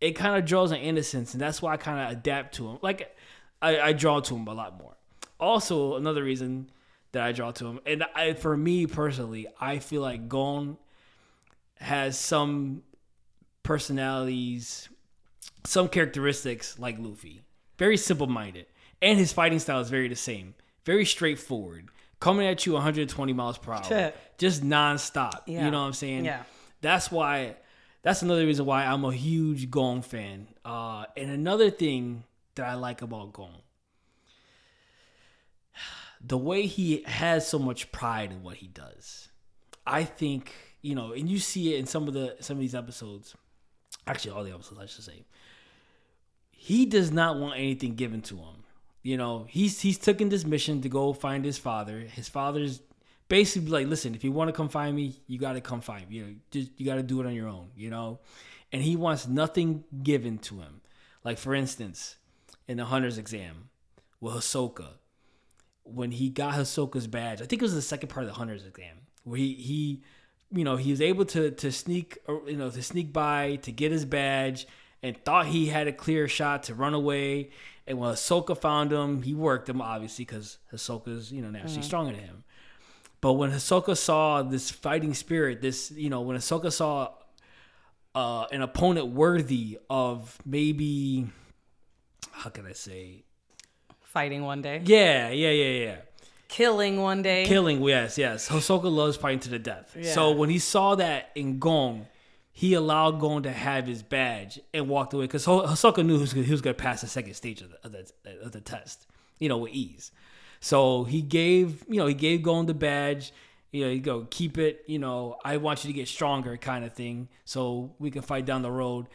it 0.00 0.12
kind 0.12 0.36
of 0.36 0.44
draws 0.44 0.72
an 0.72 0.78
innocence, 0.78 1.32
and 1.34 1.40
that's 1.40 1.62
why 1.62 1.72
I 1.74 1.76
kind 1.76 2.00
of 2.04 2.18
adapt 2.18 2.56
to 2.56 2.68
him. 2.68 2.78
Like 2.82 3.16
I, 3.62 3.80
I 3.80 3.92
draw 3.92 4.18
to 4.20 4.34
him 4.34 4.48
a 4.48 4.54
lot 4.54 4.76
more. 4.76 4.95
Also, 5.38 5.96
another 5.96 6.22
reason 6.22 6.70
that 7.12 7.22
I 7.22 7.32
draw 7.32 7.50
to 7.52 7.66
him, 7.66 7.80
and 7.86 8.04
I, 8.14 8.34
for 8.34 8.56
me 8.56 8.86
personally, 8.86 9.46
I 9.60 9.78
feel 9.78 10.02
like 10.02 10.28
Gon 10.28 10.78
has 11.76 12.18
some 12.18 12.82
personalities, 13.62 14.88
some 15.64 15.88
characteristics 15.88 16.78
like 16.78 16.98
Luffy. 16.98 17.42
Very 17.78 17.96
simple 17.96 18.26
minded. 18.26 18.66
And 19.02 19.18
his 19.18 19.32
fighting 19.32 19.58
style 19.58 19.80
is 19.80 19.90
very 19.90 20.08
the 20.08 20.16
same. 20.16 20.54
Very 20.84 21.04
straightforward. 21.04 21.88
Coming 22.20 22.46
at 22.46 22.64
you 22.64 22.72
120 22.72 23.32
miles 23.34 23.58
per 23.58 23.72
hour. 23.72 23.84
Shit. 23.84 24.16
Just 24.38 24.62
nonstop. 24.62 25.42
Yeah. 25.46 25.66
You 25.66 25.70
know 25.70 25.80
what 25.80 25.88
I'm 25.88 25.92
saying? 25.92 26.24
Yeah. 26.24 26.44
That's 26.80 27.10
why 27.10 27.56
that's 28.02 28.22
another 28.22 28.46
reason 28.46 28.64
why 28.64 28.84
I'm 28.84 29.04
a 29.04 29.12
huge 29.12 29.70
Gon 29.70 30.00
fan. 30.00 30.46
Uh, 30.64 31.04
and 31.16 31.30
another 31.30 31.70
thing 31.70 32.24
that 32.54 32.66
I 32.66 32.74
like 32.74 33.02
about 33.02 33.32
Gon. 33.32 33.50
The 36.24 36.38
way 36.38 36.66
he 36.66 37.02
has 37.06 37.46
so 37.46 37.58
much 37.58 37.92
pride 37.92 38.32
in 38.32 38.42
what 38.42 38.56
he 38.56 38.68
does. 38.68 39.28
I 39.86 40.04
think, 40.04 40.52
you 40.82 40.94
know, 40.94 41.12
and 41.12 41.28
you 41.28 41.38
see 41.38 41.74
it 41.74 41.78
in 41.78 41.86
some 41.86 42.08
of 42.08 42.14
the 42.14 42.36
some 42.40 42.56
of 42.56 42.60
these 42.60 42.74
episodes. 42.74 43.34
Actually 44.06 44.30
all 44.32 44.44
the 44.44 44.52
episodes 44.52 44.80
I 44.80 44.86
should 44.86 45.04
say 45.04 45.24
he 46.66 46.86
does 46.86 47.12
not 47.12 47.38
want 47.38 47.54
anything 47.56 47.94
given 47.94 48.22
to 48.22 48.34
him. 48.36 48.64
You 49.02 49.16
know, 49.16 49.46
he's 49.48 49.80
he's 49.80 49.98
taken 49.98 50.30
this 50.30 50.44
mission 50.44 50.80
to 50.82 50.88
go 50.88 51.12
find 51.12 51.44
his 51.44 51.58
father. 51.58 52.00
His 52.00 52.28
father's 52.28 52.82
basically 53.28 53.70
like, 53.70 53.86
listen, 53.86 54.16
if 54.16 54.24
you 54.24 54.32
want 54.32 54.48
to 54.48 54.52
come 54.52 54.68
find 54.68 54.96
me, 54.96 55.20
you 55.28 55.38
got 55.38 55.52
to 55.52 55.60
come 55.60 55.80
find 55.80 56.08
me. 56.08 56.16
You 56.16 56.24
know, 56.24 56.34
just 56.50 56.70
you 56.76 56.84
got 56.84 56.96
to 56.96 57.04
do 57.04 57.20
it 57.20 57.26
on 57.26 57.34
your 57.34 57.46
own. 57.46 57.68
You 57.76 57.90
know, 57.90 58.18
and 58.72 58.82
he 58.82 58.96
wants 58.96 59.28
nothing 59.28 59.84
given 60.02 60.38
to 60.38 60.56
him. 60.56 60.80
Like 61.22 61.38
for 61.38 61.54
instance, 61.54 62.16
in 62.66 62.78
the 62.78 62.86
hunter's 62.86 63.18
exam 63.18 63.68
with 64.20 64.34
Hisoka, 64.34 64.94
when 65.86 66.10
he 66.10 66.28
got 66.28 66.54
Hisoka's 66.54 67.06
badge, 67.06 67.40
I 67.40 67.46
think 67.46 67.62
it 67.62 67.64
was 67.64 67.74
the 67.74 67.82
second 67.82 68.08
part 68.08 68.24
of 68.24 68.28
the 68.28 68.34
hunter's 68.34 68.64
exam 68.64 68.96
where 69.26 69.38
he 69.38 69.54
he 69.54 70.02
you 70.52 70.64
know 70.64 70.76
he 70.76 70.90
was 70.90 71.00
able 71.00 71.24
to 71.24 71.50
to 71.50 71.70
sneak 71.72 72.18
or, 72.26 72.42
you 72.48 72.56
know 72.56 72.70
to 72.70 72.82
sneak 72.82 73.12
by 73.12 73.56
to 73.56 73.72
get 73.72 73.92
his 73.92 74.04
badge 74.04 74.66
and 75.02 75.22
thought 75.24 75.46
he 75.46 75.66
had 75.66 75.86
a 75.88 75.92
clear 75.92 76.26
shot 76.28 76.64
to 76.64 76.74
run 76.74 76.94
away. 76.94 77.50
And 77.86 77.98
when 77.98 78.12
Hisoka 78.12 78.58
found 78.58 78.92
him 78.92 79.22
he 79.22 79.34
worked 79.34 79.68
him 79.68 79.82
obviously 79.82 80.24
because 80.24 80.58
Hisoka's 80.72 81.30
you 81.32 81.42
know 81.42 81.50
naturally 81.50 81.82
stronger 81.82 82.12
than 82.12 82.22
him. 82.22 82.44
But 83.20 83.34
when 83.34 83.50
Hisoka 83.50 83.96
saw 83.96 84.42
this 84.42 84.70
fighting 84.70 85.14
spirit 85.14 85.60
this 85.60 85.90
you 85.90 86.08
know 86.08 86.20
when 86.20 86.36
Hisoka 86.36 86.72
saw 86.72 87.10
uh, 88.14 88.46
an 88.50 88.62
opponent 88.62 89.08
worthy 89.08 89.78
of 89.90 90.38
maybe 90.46 91.26
how 92.30 92.50
can 92.50 92.64
I 92.64 92.72
say 92.72 93.25
Fighting 94.16 94.44
one 94.44 94.62
day. 94.62 94.80
yeah 94.84 95.28
yeah 95.28 95.50
yeah 95.50 95.84
yeah 95.84 95.96
Killing 96.48 97.02
one 97.02 97.20
day. 97.22 97.44
Killing, 97.44 97.82
yes, 97.82 98.16
yes. 98.16 98.48
Hisoka 98.48 98.90
loves 98.90 99.16
fighting 99.16 99.40
to 99.40 99.50
the 99.50 99.58
death. 99.58 99.94
Yeah. 99.98 100.10
So 100.12 100.30
when 100.30 100.48
he 100.48 100.58
saw 100.58 100.94
that 100.94 101.30
in 101.34 101.58
Gon, 101.58 102.06
he 102.52 102.72
allowed 102.74 103.20
Gon 103.20 103.42
to 103.42 103.52
have 103.52 103.86
his 103.86 104.02
badge 104.02 104.58
and 104.72 104.88
walked 104.88 105.12
away 105.12 105.24
because 105.24 105.44
Hisoka 105.44 106.06
knew 106.06 106.14
he 106.14 106.20
was, 106.20 106.32
gonna- 106.32 106.46
he 106.46 106.52
was 106.52 106.62
going 106.62 106.74
to 106.76 106.82
pass 106.82 107.00
the 107.02 107.08
second 107.08 107.34
stage 107.34 107.60
of 107.62 107.70
the, 107.72 107.78
of 107.84 107.92
the 107.92 108.40
of 108.46 108.52
the 108.52 108.60
test, 108.62 109.06
you 109.38 109.48
know, 109.50 109.58
with 109.58 109.72
ease. 109.72 110.12
So 110.60 111.04
he 111.04 111.20
gave, 111.20 111.84
you 111.88 111.96
know, 111.98 112.06
he 112.06 112.14
gave 112.14 112.42
Gon 112.42 112.64
the 112.66 112.74
badge. 112.74 113.32
You 113.72 113.84
know, 113.84 113.90
you 113.90 114.00
go 114.00 114.26
keep 114.30 114.56
it. 114.56 114.82
You 114.86 115.00
know, 115.00 115.36
I 115.44 115.58
want 115.58 115.84
you 115.84 115.88
to 115.92 115.94
get 115.94 116.08
stronger, 116.08 116.56
kind 116.56 116.84
of 116.86 116.94
thing, 116.94 117.28
so 117.44 117.92
we 117.98 118.10
can 118.10 118.22
fight 118.22 118.46
down 118.46 118.62
the 118.62 118.70
road. 118.70 119.08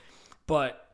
But 0.45 0.85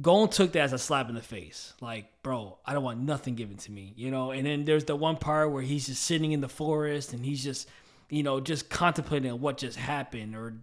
Gon 0.00 0.28
took 0.28 0.52
that 0.52 0.62
as 0.62 0.72
a 0.72 0.78
slap 0.78 1.08
in 1.08 1.14
the 1.14 1.22
face. 1.22 1.74
Like, 1.80 2.22
bro, 2.22 2.58
I 2.64 2.72
don't 2.72 2.84
want 2.84 3.00
nothing 3.00 3.34
given 3.34 3.56
to 3.58 3.72
me, 3.72 3.92
you 3.96 4.10
know? 4.10 4.30
And 4.30 4.46
then 4.46 4.64
there's 4.64 4.84
the 4.84 4.96
one 4.96 5.16
part 5.16 5.52
where 5.52 5.62
he's 5.62 5.86
just 5.86 6.04
sitting 6.04 6.32
in 6.32 6.40
the 6.40 6.48
forest 6.48 7.12
and 7.12 7.24
he's 7.24 7.42
just, 7.42 7.68
you 8.08 8.22
know, 8.22 8.40
just 8.40 8.70
contemplating 8.70 9.40
what 9.40 9.58
just 9.58 9.76
happened 9.76 10.36
or, 10.36 10.54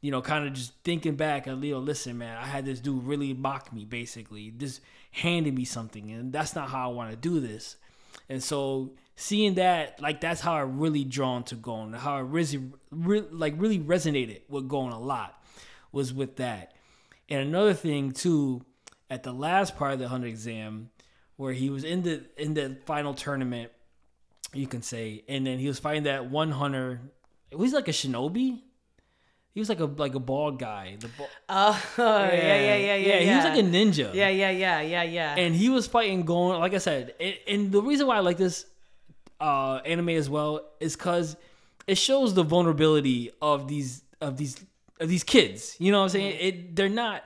you 0.00 0.10
know, 0.10 0.22
kind 0.22 0.46
of 0.46 0.54
just 0.54 0.72
thinking 0.82 1.14
back 1.14 1.46
and, 1.46 1.62
you 1.62 1.74
know, 1.74 1.78
listen, 1.78 2.16
man, 2.18 2.36
I 2.36 2.46
had 2.46 2.64
this 2.64 2.80
dude 2.80 3.04
really 3.04 3.34
mock 3.34 3.72
me, 3.72 3.84
basically, 3.84 4.50
just 4.50 4.80
handing 5.10 5.54
me 5.54 5.64
something. 5.64 6.10
And 6.10 6.32
that's 6.32 6.54
not 6.54 6.70
how 6.70 6.90
I 6.90 6.94
want 6.94 7.10
to 7.10 7.16
do 7.16 7.38
this. 7.38 7.76
And 8.28 8.42
so 8.42 8.92
seeing 9.14 9.54
that, 9.54 10.00
like, 10.00 10.20
that's 10.20 10.40
how 10.40 10.54
I 10.54 10.60
really 10.62 11.04
drawn 11.04 11.44
to 11.44 11.54
Gon, 11.54 11.92
how 11.92 12.16
I 12.16 12.20
really, 12.20 12.70
re- 12.90 13.24
like, 13.30 13.54
really 13.56 13.78
resonated 13.78 14.40
with 14.48 14.68
Gon 14.68 14.92
a 14.92 14.98
lot 14.98 15.42
was 15.92 16.14
with 16.14 16.36
that. 16.36 16.72
And 17.28 17.40
another 17.40 17.74
thing 17.74 18.12
too, 18.12 18.64
at 19.10 19.22
the 19.24 19.32
last 19.32 19.76
part 19.76 19.92
of 19.92 19.98
the 19.98 20.08
hunter 20.08 20.28
exam, 20.28 20.90
where 21.36 21.52
he 21.52 21.68
was 21.68 21.84
in 21.84 22.02
the 22.02 22.22
in 22.36 22.54
the 22.54 22.78
final 22.86 23.12
tournament, 23.12 23.70
you 24.54 24.66
can 24.66 24.82
say, 24.82 25.24
and 25.28 25.46
then 25.46 25.58
he 25.58 25.68
was 25.68 25.78
fighting 25.78 26.04
that 26.04 26.30
one 26.30 26.52
hunter. 26.52 27.00
Was 27.52 27.72
like 27.72 27.88
a 27.88 27.92
shinobi? 27.92 28.60
He 29.52 29.58
was 29.58 29.68
like 29.68 29.80
a 29.80 29.86
like 29.86 30.14
a 30.14 30.20
bald 30.20 30.60
guy. 30.60 30.96
The 31.00 31.08
ball, 31.08 31.28
Oh, 31.48 31.82
yeah, 31.98 32.30
yeah, 32.32 32.76
yeah, 32.76 32.94
yeah. 32.94 33.18
He 33.18 33.34
was 33.34 33.44
like 33.44 33.58
a 33.58 33.66
ninja. 33.66 34.14
Yeah, 34.14 34.28
yeah, 34.28 34.50
yeah, 34.50 34.80
yeah, 34.80 35.02
yeah. 35.02 35.34
And 35.36 35.54
he 35.54 35.68
was 35.68 35.88
fighting 35.88 36.22
going 36.22 36.60
like 36.60 36.74
I 36.74 36.78
said, 36.78 37.14
and, 37.18 37.34
and 37.48 37.72
the 37.72 37.82
reason 37.82 38.06
why 38.06 38.16
I 38.16 38.20
like 38.20 38.36
this 38.36 38.66
uh, 39.40 39.80
anime 39.84 40.10
as 40.10 40.30
well 40.30 40.60
is 40.78 40.94
because 40.96 41.36
it 41.88 41.96
shows 41.98 42.34
the 42.34 42.44
vulnerability 42.44 43.32
of 43.42 43.66
these 43.66 44.02
of 44.20 44.36
these 44.36 44.56
of 45.00 45.08
these 45.08 45.24
kids. 45.24 45.74
You 45.80 45.90
know 45.90 45.98
what 45.98 46.04
I'm 46.04 46.10
saying? 46.10 46.36
It 46.38 46.76
they're 46.76 46.88
not 46.88 47.24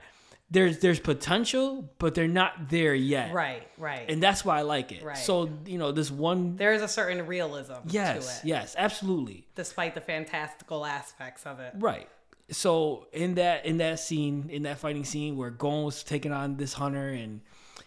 there's 0.51 0.79
there's 0.79 0.99
potential, 0.99 1.89
but 1.97 2.13
they're 2.15 2.27
not 2.27 2.69
there 2.69 2.93
yet. 2.93 3.33
right, 3.33 3.67
right. 3.77 4.05
And 4.09 4.21
that's 4.21 4.45
why 4.45 4.59
I 4.59 4.61
like 4.61 4.91
it. 4.91 5.03
Right. 5.03 5.17
So 5.17 5.49
you 5.65 5.77
know 5.77 5.91
this 5.91 6.11
one. 6.11 6.55
there 6.55 6.73
is 6.73 6.81
a 6.81 6.87
certain 6.87 7.25
realism 7.25 7.73
Yes. 7.87 8.41
to 8.41 8.47
it, 8.47 8.49
Yes. 8.49 8.75
Absolutely. 8.77 9.47
despite 9.55 9.95
the 9.95 10.01
fantastical 10.01 10.85
aspects 10.85 11.45
of 11.45 11.59
it. 11.59 11.73
Right. 11.77 12.07
So 12.51 13.07
in 13.11 13.35
that 13.35 13.65
in 13.65 13.77
that 13.77 13.99
scene, 13.99 14.49
in 14.51 14.63
that 14.63 14.77
fighting 14.77 15.03
scene 15.03 15.35
where 15.35 15.49
Gon 15.49 15.83
was 15.83 16.03
taking 16.03 16.31
on 16.31 16.57
this 16.57 16.73
hunter 16.73 17.07
and 17.09 17.41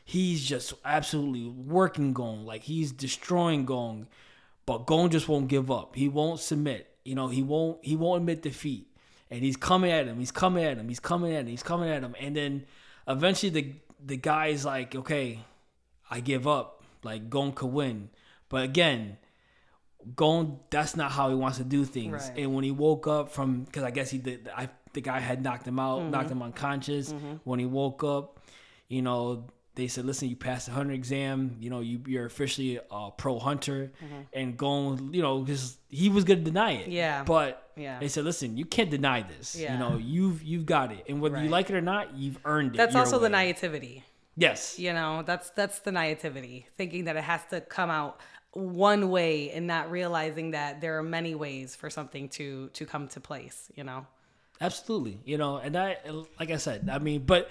he's 0.05 0.44
just 0.44 0.75
absolutely 0.85 1.49
working 1.49 2.12
Gon, 2.12 2.44
like 2.44 2.64
he's 2.64 2.90
destroying 2.90 3.66
Gon, 3.66 4.09
but 4.66 4.85
Gon 4.87 5.11
just 5.11 5.29
won't 5.29 5.47
give 5.47 5.71
up. 5.71 5.94
He 5.94 6.09
won't 6.09 6.40
submit. 6.40 6.88
You 7.05 7.14
know, 7.14 7.29
he 7.29 7.42
won't 7.44 7.79
he 7.85 7.94
won't 7.94 8.23
admit 8.23 8.42
defeat. 8.42 8.88
And 9.31 9.43
he's 9.43 9.57
coming 9.57 9.91
at 9.91 10.07
him, 10.07 10.19
he's 10.19 10.31
coming 10.31 10.64
at 10.64 10.79
him, 10.79 10.88
he's 10.88 11.01
coming 11.01 11.35
at 11.35 11.41
him, 11.43 11.47
he's 11.49 11.62
coming 11.62 11.91
at 11.91 12.03
him. 12.03 12.14
And 12.19 12.35
then 12.37 12.64
eventually 13.07 13.51
the 13.51 13.73
the 14.05 14.17
guy's 14.17 14.64
like, 14.64 14.95
Okay, 14.95 15.41
I 16.11 16.21
give 16.21 16.47
up. 16.47 16.83
Like 17.03 17.29
Gon 17.31 17.53
could 17.53 17.71
win. 17.73 18.11
But 18.49 18.62
again, 18.64 19.19
Gon, 20.17 20.59
that's 20.71 20.97
not 20.97 21.11
how 21.12 21.29
he 21.29 21.35
wants 21.35 21.59
to 21.59 21.64
do 21.64 21.85
things. 21.85 22.29
Right. 22.31 22.38
And 22.38 22.55
when 22.55 22.64
he 22.64 22.71
woke 22.71 23.07
up 23.07 23.31
from, 23.31 23.64
because 23.64 23.83
I 23.83 23.91
guess 23.91 24.11
he 24.11 24.19
did, 24.19 24.49
I 24.57 24.69
the 24.95 25.01
guy 25.03 25.19
had 25.21 25.43
knocked 25.43 25.67
him 25.67 25.79
out, 25.79 26.01
Mm-hmm. 26.01 26.11
knocked 26.11 26.31
him 26.31 26.43
unconscious. 26.43 27.12
When 27.45 27.59
he 27.59 27.67
woke 27.67 28.03
up, 28.05 28.41
you 28.88 29.03
know, 29.03 29.45
they 29.79 29.87
said, 29.88 30.05
"Listen, 30.05 30.29
you 30.29 30.37
passed 30.37 30.67
the 30.67 30.73
hunter 30.73 30.93
exam. 30.93 31.57
You 31.61 31.71
know, 31.71 31.81
you 31.81 32.03
you're 32.07 32.27
officially 32.27 32.81
a 32.91 33.11
pro 33.17 33.38
hunter." 33.38 33.93
And 34.35 34.57
going, 34.59 35.14
you 35.14 35.23
know, 35.23 35.45
just 35.45 35.79
he 35.88 36.11
was 36.11 36.25
gonna 36.25 36.41
deny 36.41 36.73
it. 36.73 36.83
Mm-hmm. 36.83 36.91
Yeah. 36.93 37.25
But 37.25 37.71
Yeah. 37.77 37.99
they 38.01 38.09
said, 38.09 38.25
"Listen, 38.25 38.57
you 38.59 38.67
can't 38.67 38.91
deny 38.91 39.23
this. 39.23 39.55
Yeah. 39.55 39.73
You 39.73 39.79
know, 39.79 39.97
you've 39.97 40.43
you've 40.43 40.67
got 40.67 40.93
it, 40.93 41.05
and 41.09 41.21
whether 41.23 41.43
you 41.43 41.49
like 41.49 41.71
it 41.71 41.77
or 41.77 41.81
not, 41.81 42.14
you've 42.14 42.38
earned 42.45 42.75
it." 42.75 42.79
That's 42.79 42.95
also 42.97 43.19
the 43.19 43.25
way." 43.25 43.53
naivety. 43.53 44.05
Yes. 44.37 44.79
You 44.79 44.93
know, 44.93 45.23
that's 45.25 45.51
that's 45.51 45.79
the 45.81 45.93
naivety, 45.93 46.67
thinking 46.77 47.05
that 47.05 47.17
it 47.17 47.25
has 47.25 47.41
to 47.51 47.61
come 47.61 47.88
out 47.91 48.21
one 48.53 49.11
way 49.11 49.51
and 49.51 49.67
not 49.67 49.91
realizing 49.91 50.51
that 50.53 50.81
there 50.81 50.99
are 50.99 51.03
many 51.03 51.35
ways 51.35 51.77
for 51.77 51.88
something 51.88 52.29
to 52.31 52.69
to 52.69 52.85
come 52.85 53.09
to 53.09 53.21
place. 53.21 53.71
You 53.77 53.85
know. 53.85 54.07
Absolutely. 54.61 55.21
You 55.25 55.38
know, 55.38 55.59
and 55.59 55.77
I 55.77 55.97
like 56.41 56.51
I 56.51 56.57
said, 56.57 56.88
I 56.91 56.99
mean, 56.99 57.23
but 57.25 57.49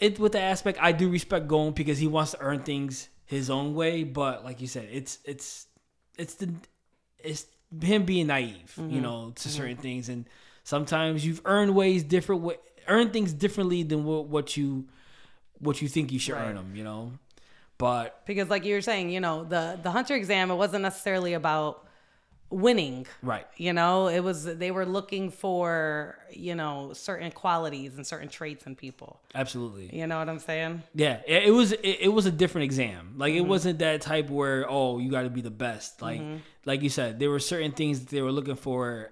it 0.00 0.18
with 0.18 0.32
the 0.32 0.40
aspect 0.40 0.78
I 0.80 0.92
do 0.92 1.08
respect 1.08 1.48
Gon 1.48 1.72
because 1.72 1.98
he 1.98 2.06
wants 2.06 2.32
to 2.32 2.40
earn 2.40 2.60
things 2.60 3.08
his 3.24 3.50
own 3.50 3.74
way, 3.74 4.04
but 4.04 4.44
like 4.44 4.60
you 4.60 4.66
said, 4.66 4.88
it's 4.92 5.18
it's 5.24 5.66
it's 6.18 6.34
the 6.34 6.52
it's 7.18 7.46
him 7.80 8.04
being 8.04 8.28
naive, 8.28 8.74
Mm-hmm. 8.78 8.94
you 8.94 9.00
know, 9.00 9.32
to 9.36 9.48
certain 9.48 9.76
things, 9.76 10.08
and 10.08 10.26
sometimes 10.64 11.24
you've 11.26 11.40
earned 11.44 11.74
ways 11.74 12.02
different 12.02 12.42
way, 12.42 12.56
earn 12.88 13.10
things 13.10 13.32
differently 13.32 13.82
than 13.82 14.04
what, 14.04 14.26
what 14.26 14.56
you 14.56 14.86
what 15.58 15.80
you 15.82 15.88
think 15.88 16.12
you 16.12 16.18
should 16.18 16.34
Right. 16.34 16.48
earn 16.48 16.56
them, 16.56 16.76
you 16.76 16.84
know. 16.84 17.12
But 17.78 18.24
because 18.26 18.48
like 18.48 18.64
you 18.64 18.74
were 18.74 18.80
saying, 18.80 19.10
you 19.10 19.20
know, 19.20 19.44
the 19.44 19.78
the 19.82 19.90
hunter 19.90 20.14
exam 20.14 20.50
it 20.50 20.54
wasn't 20.56 20.82
necessarily 20.82 21.32
about 21.34 21.85
winning. 22.50 23.06
right, 23.22 23.46
You 23.56 23.72
know, 23.72 24.08
it 24.08 24.20
was 24.20 24.44
they 24.44 24.70
were 24.70 24.86
looking 24.86 25.30
for, 25.30 26.16
you 26.32 26.54
know, 26.54 26.92
certain 26.92 27.30
qualities 27.32 27.96
and 27.96 28.06
certain 28.06 28.28
traits 28.28 28.66
in 28.66 28.76
people. 28.76 29.20
absolutely, 29.34 29.90
You 29.96 30.06
know 30.06 30.18
what 30.18 30.28
I'm 30.28 30.38
saying? 30.38 30.82
yeah. 30.94 31.20
It, 31.26 31.44
it 31.44 31.50
was 31.50 31.72
it, 31.72 31.98
it 32.02 32.12
was 32.12 32.26
a 32.26 32.30
different 32.30 32.64
exam. 32.64 33.14
Like 33.16 33.32
Mm-hmm. 33.32 33.44
it 33.44 33.48
wasn't 33.48 33.78
that 33.80 34.00
type 34.00 34.30
where 34.30 34.64
oh 34.68 34.98
you 34.98 35.10
got 35.10 35.22
to 35.22 35.30
be 35.30 35.40
the 35.40 35.50
best. 35.50 36.00
Like 36.02 36.20
Mm-hmm. 36.20 36.36
like 36.64 36.82
you 36.82 36.88
said, 36.90 37.18
there 37.18 37.30
were 37.30 37.40
certain 37.40 37.72
things 37.72 38.00
that 38.00 38.08
they 38.10 38.22
were 38.22 38.32
looking 38.32 38.56
for 38.56 39.10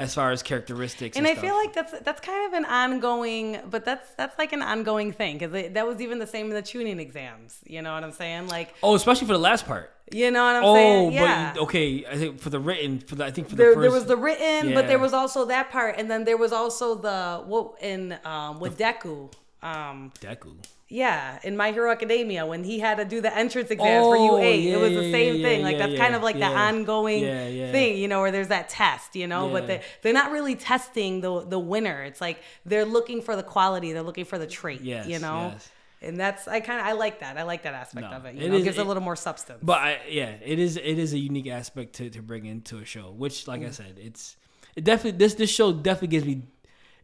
as 0.00 0.14
far 0.14 0.30
as 0.30 0.42
characteristics. 0.44 1.16
And 1.16 1.26
And, 1.26 1.36
I 1.38 1.40
feel 1.40 1.54
like 1.56 1.72
that's 1.74 1.92
that's 2.00 2.20
kind 2.20 2.46
of 2.46 2.52
an 2.58 2.64
ongoing, 2.64 3.58
but 3.70 3.84
that's 3.84 4.14
that's 4.14 4.38
like 4.38 4.52
an 4.52 4.62
ongoing 4.62 5.12
thing 5.12 5.38
because 5.38 5.72
that 5.72 5.86
was 5.86 6.00
even 6.00 6.18
the 6.18 6.26
same 6.26 6.46
in 6.46 6.54
the 6.54 6.62
Chunin 6.62 6.98
exams. 7.00 7.58
You 7.66 7.82
know 7.82 7.92
what 7.94 8.04
I'm 8.04 8.12
saying? 8.12 8.48
Like, 8.48 8.74
oh, 8.82 8.94
especially 8.94 9.26
for 9.26 9.32
the 9.32 9.38
last 9.40 9.66
part. 9.66 9.90
You 10.12 10.30
know 10.30 10.44
what 10.44 10.56
I'm 10.56 10.64
Oh, 10.64 10.74
saying? 10.74 11.12
Yeah. 11.12 11.52
but 11.54 11.62
okay. 11.64 12.04
I 12.10 12.16
think 12.16 12.40
for 12.40 12.50
the 12.50 12.60
written, 12.60 12.98
for 13.00 13.14
the 13.16 13.24
I 13.24 13.30
think 13.30 13.48
for 13.48 13.56
the 13.56 13.62
there, 13.62 13.74
first, 13.74 13.82
there 13.82 13.90
was 13.90 14.06
the 14.06 14.16
written, 14.16 14.74
but 14.74 14.86
there 14.86 14.98
was 14.98 15.12
also 15.12 15.44
that 15.46 15.70
part, 15.70 15.96
and 15.98 16.10
then 16.10 16.24
there 16.24 16.36
was 16.36 16.52
also 16.52 16.94
the 16.94 17.42
what 17.46 17.74
in 17.80 18.16
um, 18.24 18.60
with 18.60 18.78
Deku. 18.78 19.32
Um, 19.60 20.12
Deku. 20.20 20.54
yeah, 20.88 21.40
in 21.42 21.56
My 21.56 21.72
Hero 21.72 21.90
Academia 21.90 22.46
when 22.46 22.62
he 22.62 22.78
had 22.78 22.98
to 22.98 23.04
do 23.04 23.20
the 23.20 23.36
entrance 23.36 23.70
exams 23.72 24.06
for 24.06 24.16
U 24.16 24.30
Oh, 24.34 24.38
eight, 24.38 24.60
yeah, 24.62 24.76
it 24.76 24.80
was 24.80 24.92
the 24.94 25.04
yeah, 25.06 25.12
same 25.12 25.34
yeah, 25.36 25.42
thing. 25.48 25.58
yeah, 25.60 25.66
like 25.66 25.76
yeah, 25.78 25.86
that's 25.88 25.98
kind 25.98 26.14
of 26.14 26.22
like 26.22 26.38
the 26.38 26.44
ongoing 26.46 27.24
Yeah, 27.24 27.48
yeah. 27.48 27.72
thing, 27.72 27.98
you 27.98 28.06
know, 28.06 28.20
where 28.20 28.30
there's 28.30 28.48
that 28.48 28.68
test, 28.68 29.16
you 29.16 29.26
know, 29.26 29.48
but 29.48 29.62
Yeah. 29.64 29.66
they 29.78 29.82
they're 30.02 30.12
not 30.12 30.30
really 30.30 30.54
testing 30.54 31.20
the 31.22 31.40
the 31.44 31.58
winner. 31.58 32.04
It's 32.04 32.20
like 32.20 32.40
they're 32.64 32.84
looking 32.84 33.20
for 33.20 33.34
the 33.34 33.42
quality, 33.42 33.92
they're 33.92 34.02
looking 34.04 34.24
for 34.26 34.38
the 34.38 34.46
trait, 34.46 34.80
Yes, 34.82 35.08
you 35.08 35.18
know. 35.18 35.50
yes. 35.54 35.68
And 36.00 36.16
that's 36.18 36.46
I 36.46 36.60
kind 36.60 36.80
of 36.80 36.86
I 36.86 36.92
like 36.92 37.20
that. 37.20 37.36
I 37.36 37.42
like 37.42 37.62
that 37.64 37.74
aspect 37.74 38.08
No, 38.10 38.16
of 38.16 38.24
it. 38.24 38.34
You 38.36 38.42
it 38.42 38.50
know, 38.50 38.56
is- 38.58 38.64
gives 38.64 38.78
a 38.78 38.84
little 38.84 39.02
more 39.02 39.16
substance. 39.16 39.58
But 39.62 39.78
I, 39.78 39.98
yeah, 40.08 40.34
it 40.44 40.58
is 40.58 40.76
it 40.76 40.98
is 40.98 41.12
a 41.12 41.18
unique 41.18 41.48
aspect 41.48 41.94
to, 41.94 42.08
to 42.10 42.22
bring 42.22 42.46
into 42.46 42.78
a 42.78 42.84
show. 42.84 43.10
Which, 43.10 43.48
like 43.48 43.62
Mm. 43.62 43.68
I 43.68 43.70
said, 43.70 43.98
it's 43.98 44.36
it 44.76 44.84
definitely 44.84 45.18
this 45.18 45.34
this 45.34 45.50
show 45.50 45.72
definitely 45.72 46.08
gives 46.08 46.24
me 46.26 46.42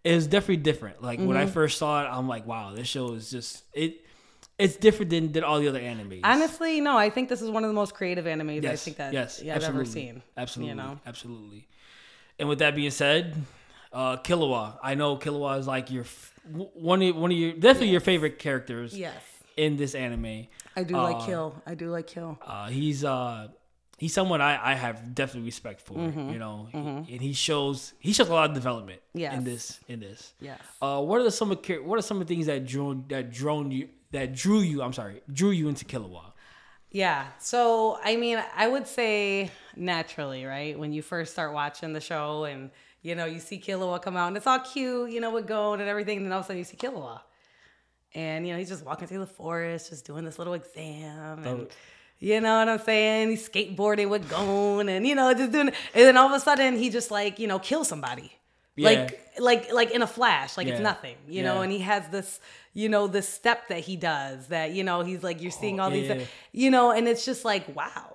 is 0.05 0.27
definitely 0.27 0.59
different. 0.59 1.03
Like 1.03 1.19
when 1.19 1.29
Mm-hmm. 1.31 1.39
I 1.39 1.47
first 1.47 1.79
saw 1.79 2.05
it, 2.05 2.09
I'm 2.09 2.29
like, 2.29 2.47
wow, 2.47 2.73
this 2.75 2.87
show 2.87 3.13
is 3.15 3.31
just 3.31 3.65
it. 3.73 4.01
It's 4.57 4.77
different 4.77 5.11
than, 5.11 5.33
than 5.33 5.43
all 5.43 5.59
the 5.59 5.67
other 5.67 5.81
animes. 5.81 6.21
Honestly, 6.23 6.81
no, 6.81 6.97
I 6.97 7.11
think 7.11 7.29
this 7.29 7.43
is 7.43 7.51
one 7.51 7.65
of 7.65 7.69
the 7.71 7.75
most 7.75 7.93
creative 7.95 8.27
animes 8.27 8.65
I 8.65 8.77
think 8.77 8.99
that 8.99 9.13
yes, 9.13 9.43
yeah, 9.43 9.57
I've 9.57 9.65
ever 9.65 9.85
seen. 9.85 10.23
Absolutely, 10.37 10.69
You 10.71 10.77
know? 10.77 11.01
absolutely. 11.05 11.67
And 12.39 12.49
with 12.49 12.61
that 12.61 12.77
being 12.77 12.93
said, 12.93 13.35
uh, 13.95 14.17
Killua, 14.19 14.79
I 14.83 14.95
know 14.95 15.17
Killua 15.17 15.59
is 15.59 15.67
like 15.67 15.91
your 15.91 16.05
one 16.53 17.01
of 17.03 17.17
one 17.17 17.31
of 17.31 17.37
your 17.39 17.53
definitely 17.53 17.89
your 17.91 18.01
favorite 18.01 18.39
characters 18.39 18.97
Yes. 18.97 19.15
in 19.57 19.77
this 19.77 19.95
anime. 19.95 20.49
I 20.77 20.83
do 20.83 20.95
like 20.97 21.17
Uh, 21.17 21.27
Kill. 21.27 21.63
I 21.67 21.75
do 21.75 21.91
like 21.91 22.07
Kill. 22.07 22.39
Uh, 22.45 22.69
he's 22.69 23.05
uh 23.05 23.49
he's 23.97 24.13
someone 24.13 24.41
I, 24.41 24.73
I 24.73 24.75
have 24.75 25.15
definitely 25.15 25.47
respect 25.47 25.81
for. 25.81 25.95
Mm-hmm. 25.95 26.31
You 26.33 26.39
know, 26.39 26.69
and 26.75 27.07
he 27.07 27.33
shows 27.33 27.95
he 28.01 28.13
shows 28.13 28.29
a 28.29 28.33
lot 28.35 28.51
of 28.51 28.55
development 28.55 29.01
Yes. 29.15 29.35
in 29.37 29.45
this 29.45 29.81
in 29.89 30.01
this. 30.01 30.35
Yes. 30.41 30.59
Uh, 30.83 31.01
what 31.01 31.21
are 31.21 31.25
the, 31.25 31.31
some 31.31 31.51
of 31.53 31.59
what 31.85 31.99
are 31.99 32.03
some 32.03 32.21
of 32.21 32.27
the 32.27 32.35
things 32.35 32.47
that 32.47 32.67
drew 32.67 33.05
that 33.09 33.31
drawn 33.31 33.71
you 33.71 33.89
that 34.11 34.35
drew 34.35 34.59
you? 34.61 34.83
I'm 34.83 34.93
sorry, 34.93 35.23
drew 35.33 35.51
you 35.51 35.69
into 35.69 35.85
Killua. 35.85 36.33
Yeah. 36.91 37.27
So, 37.41 37.99
I 38.05 38.15
mean, 38.17 38.41
I 38.57 38.69
would 38.69 38.87
say 38.87 39.51
naturally, 39.75 40.45
right? 40.45 40.79
When 40.79 40.93
you 40.93 41.03
first 41.03 41.33
start 41.33 41.53
watching 41.53 41.93
the 41.93 42.01
show 42.01 42.45
and, 42.45 42.71
you 43.05 43.15
know, 43.15 43.27
you 43.27 43.39
see 43.39 43.61
Killua 43.61 44.01
come 44.01 44.17
out 44.17 44.29
and 44.29 44.37
it's 44.37 44.47
all 44.47 44.59
cute, 44.59 45.11
you 45.11 45.21
know, 45.21 45.31
with 45.31 45.47
Gon 45.47 45.79
and 45.79 45.89
everything. 45.89 46.17
And 46.17 46.27
then 46.27 46.33
all 46.33 46.39
of 46.39 46.47
a 46.47 46.49
sudden 46.49 46.59
you 46.59 46.65
see 46.65 46.79
Killua. 46.79 47.21
And, 48.15 48.47
you 48.47 48.55
know, 48.55 48.59
he's 48.59 48.71
just 48.71 48.85
walking 48.85 49.07
through 49.07 49.19
the 49.19 49.27
forest, 49.27 49.91
just 49.91 50.07
doing 50.07 50.25
this 50.25 50.39
little 50.39 50.55
exam. 50.55 51.45
And, 51.45 51.67
you 52.19 52.41
know 52.41 52.61
what 52.61 52.69
I'm 52.69 52.79
saying? 52.79 53.29
He's 53.29 53.47
skateboarding 53.47 54.09
with 54.09 54.31
Gon 54.31 54.89
and, 54.89 55.07
you 55.07 55.15
know, 55.15 55.35
just 55.35 55.53
doing 55.53 55.69
And 55.69 55.75
then 55.95 56.17
all 56.17 56.27
of 56.27 56.33
a 56.33 56.41
sudden 56.41 56.79
he 56.79 56.89
just 56.89 57.11
like, 57.11 57.39
you 57.39 57.47
know, 57.47 57.59
kills 57.59 57.89
somebody. 57.89 58.33
Yeah. 58.75 58.89
Like, 58.89 59.21
like, 59.39 59.73
like 59.73 59.91
in 59.91 60.01
a 60.01 60.07
flash, 60.07 60.57
like 60.57 60.67
it's 60.67 60.81
nothing, 60.81 61.17
you 61.29 61.43
know, 61.43 61.61
and 61.61 61.71
he 61.71 61.81
has 61.81 62.09
this, 62.09 62.41
you 62.73 62.89
know, 62.89 63.07
this 63.07 63.29
step 63.29 63.69
that 63.69 63.81
he 63.81 63.97
does 63.97 64.49
that, 64.49 64.73
you 64.73 64.83
know, 64.83 65.03
he's 65.03 65.23
like, 65.23 65.43
you're 65.43 65.53
seeing 65.53 65.79
oh, 65.79 65.85
all 65.85 65.91
these, 65.91 66.11
Oh, 66.11 66.15
yeah. 66.15 66.25
you 66.53 66.71
know, 66.71 66.91
and 66.91 67.07
it's 67.07 67.25
just 67.25 67.45
like, 67.45 67.77
wow, 67.77 68.14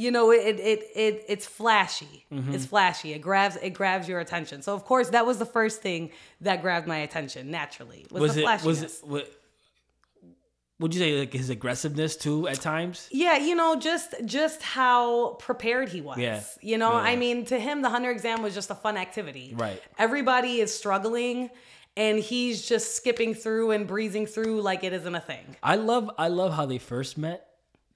you 0.00 0.10
know, 0.10 0.30
it, 0.32 0.58
it, 0.72 0.80
it, 1.06 1.24
it's 1.28 1.46
flashy. 1.46 2.24
Mm-hmm. 2.32 2.54
It's 2.54 2.66
flashy. 2.66 3.12
It 3.12 3.20
grabs, 3.20 3.56
it 3.56 3.70
grabs 3.80 4.08
your 4.08 4.20
attention. 4.20 4.62
So 4.62 4.74
of 4.74 4.84
course 4.84 5.08
that 5.10 5.26
was 5.26 5.36
the 5.38 5.50
first 5.58 5.82
thing 5.82 6.10
that 6.40 6.62
grabbed 6.62 6.86
my 6.86 6.98
attention 6.98 7.50
naturally 7.50 8.06
was, 8.10 8.20
Was 8.22 8.34
the 8.34 8.40
it 8.40 8.44
flashiness. 8.44 8.66
was 8.66 8.82
it 8.82 8.92
what? 9.06 9.32
Would 10.78 10.94
you 10.94 11.00
say 11.00 11.18
like 11.18 11.32
his 11.34 11.50
aggressiveness 11.50 12.16
too 12.16 12.48
at 12.48 12.58
times? 12.62 13.06
Yeah, 13.12 13.36
you 13.36 13.54
know, 13.54 13.76
just 13.76 14.14
just 14.24 14.62
how 14.62 15.34
prepared 15.34 15.90
he 15.90 16.00
was. 16.00 16.16
Yeah. 16.16 16.40
You 16.62 16.78
know, 16.78 16.92
Yeah. 16.92 17.10
I 17.12 17.16
mean, 17.16 17.44
to 17.46 17.60
him, 17.60 17.82
the 17.82 17.90
hunter 17.90 18.10
exam 18.10 18.40
was 18.42 18.54
just 18.54 18.70
a 18.70 18.74
fun 18.74 18.96
activity. 18.96 19.52
Right. 19.54 19.82
Everybody 19.98 20.60
is 20.60 20.72
struggling, 20.74 21.50
and 21.98 22.18
he's 22.18 22.66
just 22.66 22.94
skipping 22.94 23.34
through 23.34 23.72
and 23.72 23.86
breezing 23.86 24.24
through 24.24 24.62
like 24.62 24.82
it 24.82 24.94
isn't 24.94 25.14
a 25.14 25.20
thing. 25.20 25.44
I 25.62 25.76
love 25.76 26.10
I 26.16 26.28
love 26.28 26.54
how 26.54 26.64
they 26.64 26.78
first 26.78 27.18
met. 27.18 27.46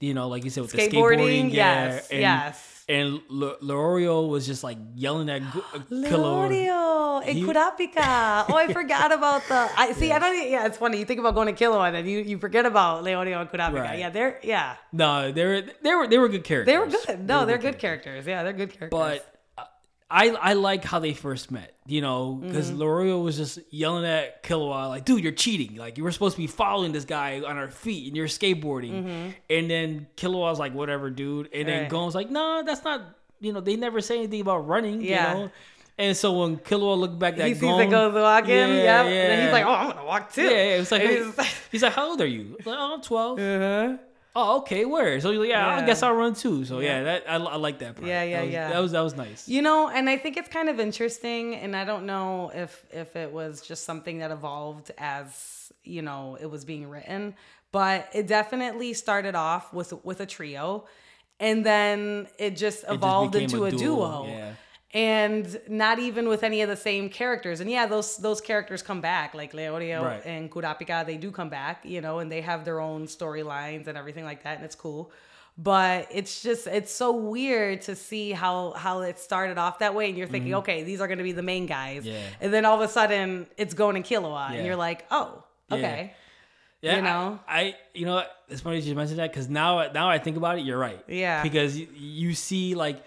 You 0.05 0.13
know, 0.13 0.27
like 0.27 0.43
you 0.45 0.49
said 0.51 0.61
with 0.61 0.71
the 0.71 0.77
Skateboarding, 0.77 1.49
skateboarding. 1.49 1.53
yeah, 1.53 1.85
yes, 1.85 2.09
and, 2.11 2.21
yes. 2.21 2.71
And 2.87 3.07
L- 3.31 3.57
Leorio 3.63 4.29
was 4.29 4.45
just 4.45 4.63
like 4.63 4.77
yelling 4.93 5.29
at 5.29 5.41
Gu- 5.51 5.63
uh. 5.73 5.79
Leorio 5.89 7.27
and 7.27 7.37
Kurapika. 7.39 8.45
Oh, 8.49 8.55
I 8.55 8.71
forgot 8.71 9.11
about 9.11 9.41
the. 9.47 9.69
I 9.77 9.93
see. 9.93 10.11
I 10.11 10.19
don't. 10.19 10.49
Yeah, 10.51 10.65
it's 10.67 10.77
funny. 10.77 10.99
You 10.99 11.05
think 11.05 11.19
about 11.19 11.33
going 11.35 11.53
to 11.53 11.57
Killua, 11.63 11.87
and 11.87 11.95
then 11.95 12.05
you 12.05 12.19
you 12.19 12.37
forget 12.37 12.65
about 12.65 13.03
Leorio 13.03 13.41
and 13.41 13.49
Kurapika. 13.49 13.73
Right. 13.81 13.99
Yeah, 13.99 14.09
they're 14.09 14.39
yeah, 14.43 14.75
No, 14.93 15.31
they 15.31 15.45
were 15.45 15.61
they 15.81 15.95
were 15.95 16.07
they 16.07 16.17
were 16.17 16.29
good 16.29 16.43
characters. 16.43 16.71
they 16.71 16.77
were 16.77 16.87
good. 16.87 17.27
No, 17.27 17.45
they're 17.45 17.57
good 17.57 17.79
characters. 17.79 18.27
Yeah, 18.27 18.43
they're 18.43 18.53
good 18.53 18.69
characters. 18.71 18.89
But 18.91 19.34
I 20.09 20.29
I 20.29 20.53
like 20.53 20.83
how 20.83 20.99
they 20.99 21.13
first 21.13 21.51
met. 21.51 21.71
You 21.87 22.01
know, 22.01 22.33
because 22.33 22.71
Mm-hmm. 22.71 22.81
Leorio 22.81 23.23
was 23.23 23.37
just 23.37 23.59
yelling 23.69 24.05
at 24.05 24.43
Killua 24.43 24.89
like, 24.89 25.05
"Dude, 25.05 25.23
you're 25.23 25.31
cheating! 25.33 25.75
Like 25.77 25.97
you 25.97 26.03
were 26.03 26.11
supposed 26.11 26.35
to 26.35 26.41
be 26.41 26.47
following 26.47 26.91
this 26.91 27.05
guy 27.05 27.41
on 27.41 27.57
our 27.57 27.69
feet, 27.69 28.07
and 28.07 28.15
you're 28.17 28.27
skateboarding." 28.27 29.33
And 29.49 29.69
then 29.69 30.07
Killua 30.17 30.49
was 30.49 30.59
like, 30.59 30.73
"Whatever, 30.73 31.09
dude." 31.09 31.49
And 31.53 31.67
then 31.67 31.73
Mm-hmm. 31.75 31.81
Right. 31.83 31.89
Gon's 31.91 32.15
like, 32.15 32.29
"No, 32.31 32.63
that's 32.65 32.83
not." 32.83 33.01
You 33.41 33.53
know, 33.53 33.61
they 33.61 33.75
never 33.75 34.01
say 34.01 34.17
anything 34.17 34.41
about 34.41 34.67
running. 34.67 35.01
Yeah. 35.01 35.33
You 35.33 35.39
know. 35.45 35.51
And 35.97 36.17
so 36.17 36.39
when 36.39 36.57
Killua 36.57 36.97
looked 36.97 37.17
back 37.19 37.37
at 37.37 37.47
he 37.47 37.53
sees 37.53 37.61
Gon, 37.61 37.81
it 37.81 37.89
goes 37.89 38.13
walking. 38.13 38.49
Yeah, 38.49 38.65
yep. 38.67 38.85
yeah. 38.85 39.01
And 39.05 39.31
then 39.31 39.43
he's 39.43 39.51
like, 39.53 39.65
oh, 39.65 39.73
I'm 39.73 39.89
gonna 39.91 40.05
walk 40.05 40.33
too. 40.33 40.41
Yeah, 40.43 40.49
yeah, 40.49 40.81
it's 40.81 40.91
like 40.91 41.01
he's- 41.03 41.55
he's 41.71 41.83
like, 41.83 41.93
"How 41.93 42.09
old 42.09 42.19
are 42.21 42.25
you?" 42.27 42.57
Like, 42.65 42.75
"Oh, 42.77 42.93
I'm 42.95 43.01
12." 43.01 43.39
uh-huh. 43.39 43.97
Oh, 44.37 44.57
okay, 44.57 44.83
where? 44.83 45.19
So 45.21 45.31
like, 45.31 45.47
yeah, 45.47 45.77
I 45.77 45.85
guess 45.85 46.03
I'll 46.03 46.13
run 46.13 46.33
too. 46.33 46.65
So 46.65 46.79
yeah, 46.79 47.03
that 47.03 47.23
I, 47.27 47.35
I 47.35 47.55
like 47.55 47.79
that 47.79 47.95
part. 47.95 48.05
Yeah, 48.05 48.23
yeah, 48.23 48.37
that 48.37 48.43
was, 48.43 48.53
yeah. 48.53 48.69
That 48.69 48.79
was 48.79 48.91
that 48.91 49.01
was 49.01 49.15
nice. 49.15 49.47
You 49.47 49.61
know, 49.61 49.87
and 49.89 50.09
I 50.09 50.17
think 50.17 50.35
it's 50.35 50.49
kind 50.49 50.67
of 50.67 50.79
interesting, 50.79 51.55
and 51.55 51.73
I 51.75 51.85
don't 51.85 52.05
know 52.05 52.51
if 52.53 52.85
if 52.91 53.15
it 53.15 53.31
was 53.31 53.61
just 53.61 53.85
something 53.85 54.19
that 54.19 54.31
evolved 54.31 54.91
as 54.97 55.71
you 55.83 56.01
know 56.01 56.37
it 56.39 56.47
was 56.47 56.65
being 56.65 56.89
written, 56.89 57.35
but 57.71 58.09
it 58.13 58.27
definitely 58.27 58.93
started 58.93 59.35
off 59.35 59.73
with 59.73 59.93
with 60.03 60.19
a 60.19 60.25
trio, 60.25 60.85
and 61.39 61.65
then 61.65 62.27
it 62.37 62.57
just 62.57 62.83
evolved 62.89 63.31
became 63.31 63.45
into 63.45 63.63
a 63.63 63.67
a, 63.67 63.71
duo, 63.71 63.77
duo. 63.79 64.27
yeah. 64.27 64.51
And 64.95 65.59
not 65.67 65.99
even 65.99 66.29
with 66.29 66.43
any 66.43 66.61
of 66.61 66.69
the 66.69 66.77
same 66.77 67.09
characters. 67.09 67.59
And 67.59 67.69
yeah, 67.69 67.85
those 67.85 68.15
those 68.17 68.39
characters 68.39 68.81
come 68.81 69.01
back, 69.01 69.33
like 69.35 69.51
Leorio 69.51 70.01
Right. 70.01 70.21
and 70.25 70.49
Kurapika, 70.49 71.05
they 71.05 71.17
do 71.17 71.31
come 71.31 71.49
back, 71.49 71.81
you 71.83 71.99
know, 72.01 72.19
and 72.19 72.31
they 72.31 72.41
have 72.41 72.63
their 72.63 72.79
own 72.79 73.05
storylines 73.05 73.87
and 73.87 73.97
everything 73.97 74.23
like 74.23 74.43
that, 74.43 74.55
and 74.57 74.65
it's 74.65 74.75
cool 74.75 75.11
but 75.57 76.05
it's 76.11 76.43
just 76.43 76.67
it's 76.67 76.91
so 76.91 77.15
weird 77.15 77.81
to 77.81 77.95
see 77.95 78.31
how 78.33 78.73
how 78.73 78.99
it 78.99 79.17
started 79.17 79.57
off 79.57 79.79
that 79.79 79.95
way 79.95 80.09
and 80.09 80.17
you're 80.17 80.27
thinking 80.27 80.53
okay 80.53 80.83
these 80.83 80.99
are 80.99 81.07
going 81.07 81.17
to 81.17 81.23
be 81.23 81.31
the 81.31 81.41
main 81.41 81.65
guys 81.65 82.03
Mm-hmm. 82.03 82.11
Yeah. 82.13 82.27
and 82.41 82.53
then 82.53 82.65
all 82.65 82.75
of 82.75 82.81
a 82.81 82.91
sudden 82.91 83.47
it's 83.55 83.73
going 83.73 83.95
to 83.95 84.01
Killua 84.09 84.49
Yeah. 84.49 84.57
and 84.57 84.65
you're 84.67 84.75
like 84.75 85.05
oh 85.11 85.45
okay 85.71 86.13
Yeah, 86.81 86.97
you 86.97 87.01
know? 87.03 87.39
I, 87.47 87.61
I 87.61 87.75
you 87.93 88.05
know, 88.05 88.23
it's 88.49 88.59
funny 88.59 88.81
you 88.81 88.95
mentioned 88.95 89.19
that 89.19 89.31
because 89.31 89.47
now, 89.47 89.89
now 89.93 90.09
I 90.09 90.19
think 90.19 90.35
about 90.35 90.59
it, 90.59 90.65
you're 90.65 90.77
right. 90.77 91.01
Yeah. 91.07 91.41
because 91.41 91.77
you, 91.79 91.87
you 91.95 92.33
see, 92.33 92.75
like, 92.75 93.01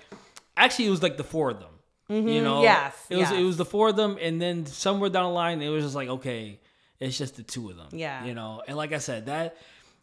actually, 0.56 0.86
it 0.86 0.90
was 0.90 1.02
like 1.02 1.18
the 1.18 1.24
four 1.24 1.50
of 1.50 1.60
them. 1.60 1.68
You 2.08 2.40
know, 2.42 2.56
Mm-hmm. 2.56 2.62
Yes, 2.64 2.94
it 3.10 3.16
was 3.16 3.30
yes. 3.30 3.38
it 3.40 3.42
was 3.42 3.56
the 3.58 3.64
four 3.64 3.88
of 3.90 3.96
them, 3.96 4.16
and 4.20 4.40
then 4.40 4.64
somewhere 4.66 5.10
down 5.10 5.24
the 5.24 5.30
line, 5.30 5.60
it 5.60 5.68
was 5.68 5.84
just 5.84 5.94
like, 5.94 6.08
okay, 6.08 6.58
it's 7.00 7.18
just 7.18 7.36
the 7.36 7.42
two 7.42 7.68
of 7.70 7.76
them. 7.76 7.88
Yeah. 7.92 8.24
you 8.24 8.34
know, 8.34 8.62
and 8.66 8.76
like 8.76 8.92
I 8.92 8.98
said, 8.98 9.26
that 9.26 9.56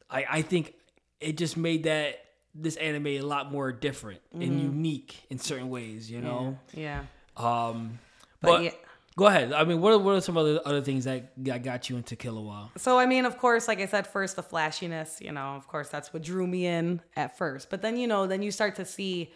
I 0.09 0.25
I 0.29 0.41
think 0.43 0.75
it 1.19 1.37
just 1.37 1.57
made 1.57 1.83
that 1.85 2.19
this 2.53 2.75
anime 2.77 3.07
a 3.07 3.21
lot 3.21 3.51
more 3.51 3.71
different 3.71 4.21
and 4.33 4.43
Mm-hmm. 4.43 4.59
unique 4.59 5.15
in 5.29 5.39
certain 5.39 5.69
ways. 5.69 6.09
You 6.11 6.21
know, 6.21 6.57
yeah 6.73 7.03
um, 7.37 7.99
but, 8.41 8.47
but 8.49 8.63
yeah 8.63 8.71
Go 9.17 9.27
ahead. 9.27 9.53
I 9.53 9.63
mean, 9.63 9.79
what 9.79 9.93
are, 9.93 9.97
what 9.97 10.15
are 10.15 10.19
some 10.21 10.35
other 10.35 10.59
other 10.65 10.81
things 10.81 11.05
that, 11.05 11.31
that 11.45 11.63
got 11.63 11.89
you 11.89 11.95
into 11.95 12.17
Killua? 12.17 12.69
So 12.77 12.99
I 12.99 13.05
mean, 13.05 13.25
of 13.25 13.37
course, 13.37 13.65
like 13.65 13.79
I 13.79 13.85
said, 13.85 14.05
first 14.07 14.35
the 14.35 14.43
flashiness. 14.43 15.19
You 15.21 15.31
know, 15.31 15.55
of 15.55 15.69
course, 15.69 15.87
that's 15.87 16.11
what 16.13 16.21
drew 16.21 16.45
me 16.45 16.65
in 16.65 16.99
at 17.15 17.37
first. 17.37 17.69
But 17.69 17.81
then 17.81 17.95
you 17.95 18.07
know, 18.07 18.27
then 18.27 18.41
you 18.43 18.51
start 18.51 18.75
to 18.75 18.83
see. 18.85 19.31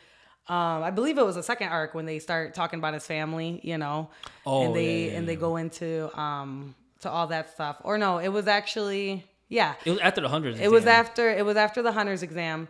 Um, 0.50 0.84
I 0.84 0.90
believe 0.92 1.18
it 1.18 1.26
was 1.26 1.36
the 1.36 1.44
second 1.44 1.70
arc 1.70 1.94
when 1.94 2.06
they 2.06 2.20
start 2.20 2.54
talking 2.56 2.80
about 2.80 2.94
his 2.96 3.06
family. 3.06 3.60
You 3.64 3.78
know, 3.78 4.10
Oh, 4.46 4.62
and 4.64 4.76
they 4.76 5.06
yeah, 5.06 5.12
yeah, 5.12 5.18
and 5.18 5.28
they 5.30 5.36
go 5.36 5.56
into 5.58 6.10
um 6.20 6.76
to 7.02 7.10
all 7.10 7.28
that 7.28 7.52
stuff. 7.54 7.78
Or 7.84 7.98
no, 7.98 8.18
it 8.18 8.30
was 8.30 8.48
actually 8.48 9.26
yeah, 9.48 9.76
It 9.86 9.92
was 9.92 10.00
after 10.00 10.22
the 10.22 10.30
hundreds. 10.30 10.60
it 10.60 10.70
was 10.72 10.86
after 10.86 11.30
it 11.30 11.46
was 11.46 11.56
after 11.58 11.82
the 11.82 11.92
hunter's 11.92 12.24
exam. 12.24 12.68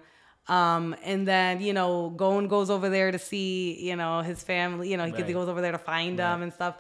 Um, 0.48 0.96
and 1.04 1.28
then 1.28 1.62
you 1.62 1.74
know, 1.74 2.10
Gon 2.10 2.48
goes 2.48 2.70
over 2.70 2.90
there 2.90 3.12
to 3.12 3.20
see 3.20 3.80
you 3.88 3.96
know 3.96 4.22
his 4.22 4.44
family. 4.44 4.90
You 4.92 4.98
know, 4.98 5.06
he 5.06 5.12
Right. 5.14 5.34
goes 5.34 5.48
over 5.48 5.62
there 5.62 5.72
to 5.72 5.78
find 5.78 6.18
them 6.20 6.42
and 6.42 6.52
stuff. 6.54 6.78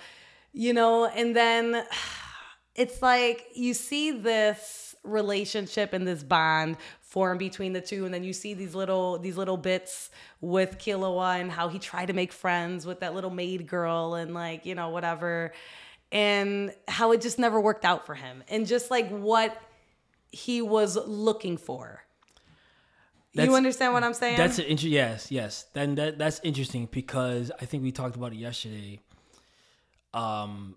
You 0.53 0.73
know, 0.73 1.05
and 1.05 1.35
then 1.35 1.83
it's 2.75 3.01
like 3.01 3.45
you 3.55 3.73
see 3.73 4.11
this 4.11 4.88
relationship 5.03 5.93
and 5.93 6.07
this 6.07 6.23
bond 6.23 6.77
form 7.01 7.37
between 7.37 7.73
the 7.73 7.81
two, 7.81 8.05
and 8.05 8.13
then 8.13 8.23
you 8.23 8.33
see 8.33 8.53
these 8.53 8.75
little 8.75 9.17
these 9.17 9.37
little 9.37 9.57
bits 9.57 10.09
with 10.41 10.77
Killua 10.77 11.39
and 11.39 11.51
how 11.51 11.67
he 11.69 11.79
tried 11.79 12.07
to 12.07 12.13
make 12.13 12.31
friends 12.31 12.85
with 12.85 12.99
that 12.99 13.13
little 13.15 13.29
maid 13.31 13.67
girl 13.67 14.15
and 14.15 14.33
like 14.33 14.65
you 14.65 14.75
know 14.75 14.89
whatever, 14.89 15.53
and 16.11 16.73
how 16.87 17.11
it 17.11 17.21
just 17.21 17.39
never 17.39 17.59
worked 17.59 17.85
out 17.85 18.05
for 18.05 18.15
him, 18.15 18.43
and 18.49 18.67
just 18.67 18.91
like 18.91 19.09
what 19.09 19.59
he 20.31 20.61
was 20.61 20.95
looking 21.07 21.57
for. 21.57 22.03
That's- 23.33 23.49
you 23.49 23.55
understand 23.55 23.93
what 23.93 24.03
I'm 24.03 24.13
saying? 24.13 24.37
That's 24.37 24.59
an 24.59 24.65
inter- 24.65 24.87
yes, 24.87 25.31
yes. 25.31 25.65
Then 25.73 25.95
that 25.95 26.17
that's 26.17 26.39
interesting 26.43 26.87
because 26.91 27.51
I 27.61 27.65
think 27.65 27.83
we 27.83 27.91
talked 27.91 28.15
about 28.15 28.33
it 28.33 28.37
yesterday. 28.37 28.99
Um, 30.13 30.75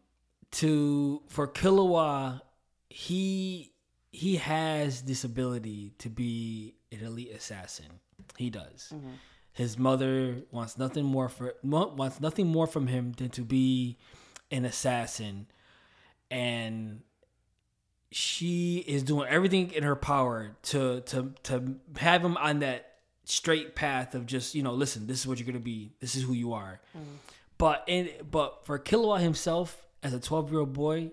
to 0.52 1.22
for 1.28 1.48
Killua, 1.48 2.42
he 2.90 3.71
he 4.12 4.36
has 4.36 5.02
this 5.02 5.24
ability 5.24 5.92
to 5.98 6.10
be 6.10 6.74
an 6.92 7.00
elite 7.00 7.32
assassin. 7.32 7.86
He 8.36 8.50
does. 8.50 8.92
Mm-hmm. 8.94 9.08
His 9.54 9.78
mother 9.78 10.42
wants 10.50 10.78
nothing 10.78 11.04
more 11.04 11.28
for 11.28 11.54
wants 11.62 12.20
nothing 12.20 12.46
more 12.46 12.66
from 12.66 12.86
him 12.86 13.12
than 13.12 13.30
to 13.30 13.42
be 13.42 13.98
an 14.50 14.64
assassin, 14.64 15.46
and 16.30 17.00
she 18.10 18.78
is 18.86 19.02
doing 19.02 19.28
everything 19.28 19.72
in 19.72 19.82
her 19.82 19.96
power 19.96 20.56
to 20.62 21.00
to 21.02 21.34
to 21.44 21.76
have 21.96 22.24
him 22.24 22.36
on 22.38 22.60
that 22.60 22.92
straight 23.24 23.74
path 23.74 24.14
of 24.14 24.26
just 24.26 24.54
you 24.54 24.62
know 24.62 24.72
listen 24.72 25.06
this 25.06 25.20
is 25.20 25.26
what 25.26 25.38
you're 25.38 25.46
gonna 25.46 25.58
be. 25.58 25.92
This 26.00 26.14
is 26.14 26.22
who 26.22 26.32
you 26.32 26.54
are. 26.54 26.80
Mm-hmm. 26.96 27.16
But 27.58 27.84
in 27.86 28.08
but 28.30 28.64
for 28.64 28.78
Killua 28.78 29.20
himself 29.20 29.86
as 30.02 30.14
a 30.14 30.20
12 30.20 30.50
year 30.50 30.60
old 30.60 30.72
boy 30.72 31.12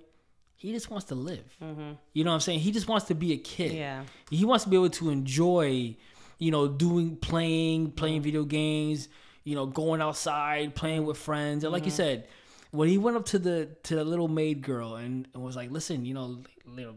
he 0.60 0.74
just 0.74 0.92
wants 0.92 1.06
to 1.08 1.16
live. 1.16 1.56
Mm-hmm. 1.64 1.94
You 2.14 2.24
know 2.26 2.32
what 2.32 2.36
I'm 2.36 2.42
saying? 2.42 2.60
He 2.60 2.72
just 2.72 2.88
wants 2.88 3.08
to 3.08 3.16
be 3.16 3.32
a 3.32 3.38
kid. 3.38 3.72
Yeah. 3.72 4.04
he 4.30 4.46
wants 4.46 4.66
to 4.66 4.70
be 4.70 4.76
able 4.76 4.90
to 4.92 5.10
enjoy 5.10 5.96
you 6.38 6.52
know 6.52 6.68
doing 6.68 7.16
playing 7.16 7.92
playing 7.92 8.18
mm-hmm. 8.18 8.24
video 8.24 8.44
games 8.44 9.10
you 9.44 9.56
know 9.56 9.66
going 9.66 10.02
outside 10.02 10.76
playing 10.76 11.06
with 11.06 11.18
friends. 11.18 11.64
And 11.64 11.72
like 11.72 11.86
you 11.86 11.92
mm-hmm. 11.92 11.98
said 11.98 12.28
when 12.72 12.90
he 12.90 12.98
went 12.98 13.18
up 13.18 13.26
to 13.28 13.40
the 13.40 13.70
to 13.84 13.96
the 13.96 14.04
little 14.04 14.28
maid 14.28 14.62
girl 14.62 14.96
and, 14.96 15.28
and 15.34 15.42
was 15.42 15.56
like 15.56 15.72
listen 15.72 16.06
you 16.06 16.14
know, 16.14 16.44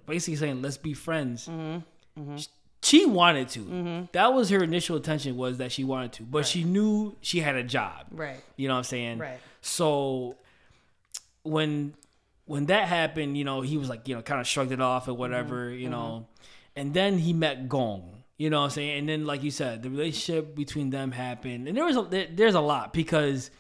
basically 0.07 0.37
saying 0.37 0.61
let's 0.61 0.77
be 0.77 0.93
friends. 0.93 1.49
Sh- 2.37 2.47
she 2.83 3.07
wanted 3.07 3.49
to. 3.51 4.09
That 4.11 4.35
was 4.35 4.51
her 4.51 4.63
initial 4.65 4.97
intention 4.97 5.37
was 5.37 5.59
that 5.59 5.71
she 5.71 5.85
wanted 5.85 6.15
to 6.15 6.25
but 6.25 6.47
she 6.47 6.65
knew 6.65 7.17
she 7.21 7.39
had 7.39 7.55
a 7.55 7.63
job. 7.63 8.07
Right. 8.11 8.43
you 8.57 8.67
know 8.67 8.75
what 8.75 8.79
i'm 8.79 8.85
saying? 8.85 9.19
Right. 9.19 9.39
so 9.61 10.35
when 11.45 11.95
when 12.53 12.67
that 12.67 12.87
happened, 12.87 13.39
you 13.39 13.45
know, 13.45 13.63
he 13.63 13.79
was 13.79 13.89
like, 13.89 14.07
you 14.09 14.15
know, 14.15 14.21
kind 14.21 14.41
of 14.43 14.47
shrugged 14.47 14.73
it 14.73 14.81
off 14.81 15.09
or 15.09 15.15
whatever, 15.15 15.71
Mm-hmm. 15.71 15.81
you 15.83 15.89
know. 15.89 16.27
And 16.77 16.93
then 16.93 17.17
he 17.19 17.33
met 17.33 17.69
Gon, 17.69 18.25
you 18.37 18.51
know 18.51 18.59
what 18.61 18.65
I'm 18.65 18.71
saying? 18.71 18.99
And 18.99 19.09
then 19.09 19.25
like 19.25 19.43
you 19.43 19.51
said, 19.51 19.83
the 19.83 19.89
relationship 19.91 20.55
between 20.55 20.91
them 20.91 21.13
happened. 21.13 21.67
And 21.69 21.75
there 21.77 21.85
was 21.85 21.97
a 21.97 22.03
there, 22.03 22.27
there's 22.31 22.55
a 22.55 22.61
lot 22.61 22.93
because 22.93 23.51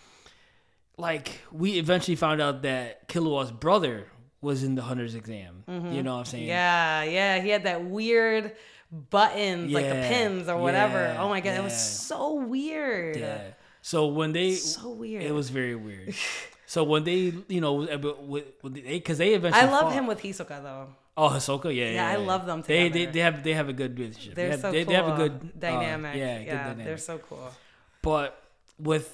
like 0.98 1.40
we 1.50 1.78
eventually 1.78 2.16
found 2.16 2.40
out 2.42 2.62
that 2.62 3.08
Killua's 3.08 3.50
brother 3.50 4.06
was 4.40 4.62
in 4.64 4.74
the 4.74 4.82
hunter's 4.82 5.14
exam. 5.14 5.64
You 5.68 6.02
know 6.02 6.12
what 6.14 6.18
I'm 6.20 6.24
saying? 6.26 6.42
Mm-hmm. 6.44 6.50
Yeah, 6.50 7.02
yeah. 7.04 7.40
He 7.40 7.48
had 7.48 7.62
that 7.64 7.84
weird 7.84 8.52
buttons, 8.90 9.72
like 9.72 9.86
the 9.88 9.94
pins 10.08 10.48
or 10.48 10.58
whatever. 10.58 10.98
yeah, 10.98 11.22
oh 11.22 11.28
my 11.28 11.40
god, 11.40 11.56
it 11.56 11.62
was 11.62 11.78
so 12.06 12.34
weird. 12.34 13.16
Yeah. 13.16 13.40
So 13.82 14.08
when 14.08 14.32
they 14.32 14.52
So 14.54 14.90
weird. 14.90 15.22
it 15.22 15.32
was 15.32 15.48
very 15.50 15.74
weird. 15.76 16.14
so 16.72 16.84
when 16.84 17.04
they, 17.04 17.34
you 17.48 17.60
know, 17.60 17.84
because 17.84 19.18
they 19.18 19.34
eventually 19.34 19.62
I 19.62 19.70
love 19.70 19.82
fought- 19.82 19.92
him 19.92 20.06
with 20.06 20.20
Hisoka 20.22 20.62
though. 20.62 20.86
Oh, 21.14 21.28
Hisoka, 21.28 21.64
yeah, 21.66 21.84
yeah. 21.84 21.92
Yeah, 21.92 22.08
I 22.08 22.16
love 22.16 22.46
them 22.46 22.62
They, 22.62 22.88
they 22.88 23.04
they 23.04 23.20
have 23.20 23.42
they 23.44 23.52
have 23.52 23.68
a 23.68 23.74
good 23.74 23.98
relationship. 23.98 24.34
They're 24.34 24.46
they 24.46 24.50
have, 24.52 24.60
so 24.62 24.72
they, 24.72 24.84
cool. 24.84 24.90
they 24.92 24.96
have 24.96 25.08
a 25.08 25.16
good 25.22 25.32
uh, 25.32 25.58
dynamic. 25.58 26.16
yeah, 26.16 26.24
yeah, 26.24 26.38
good 26.38 26.50
dynamic. 26.56 26.84
they're 26.86 26.96
so 26.96 27.18
cool. 27.18 27.50
But 28.00 28.42
with 28.78 29.06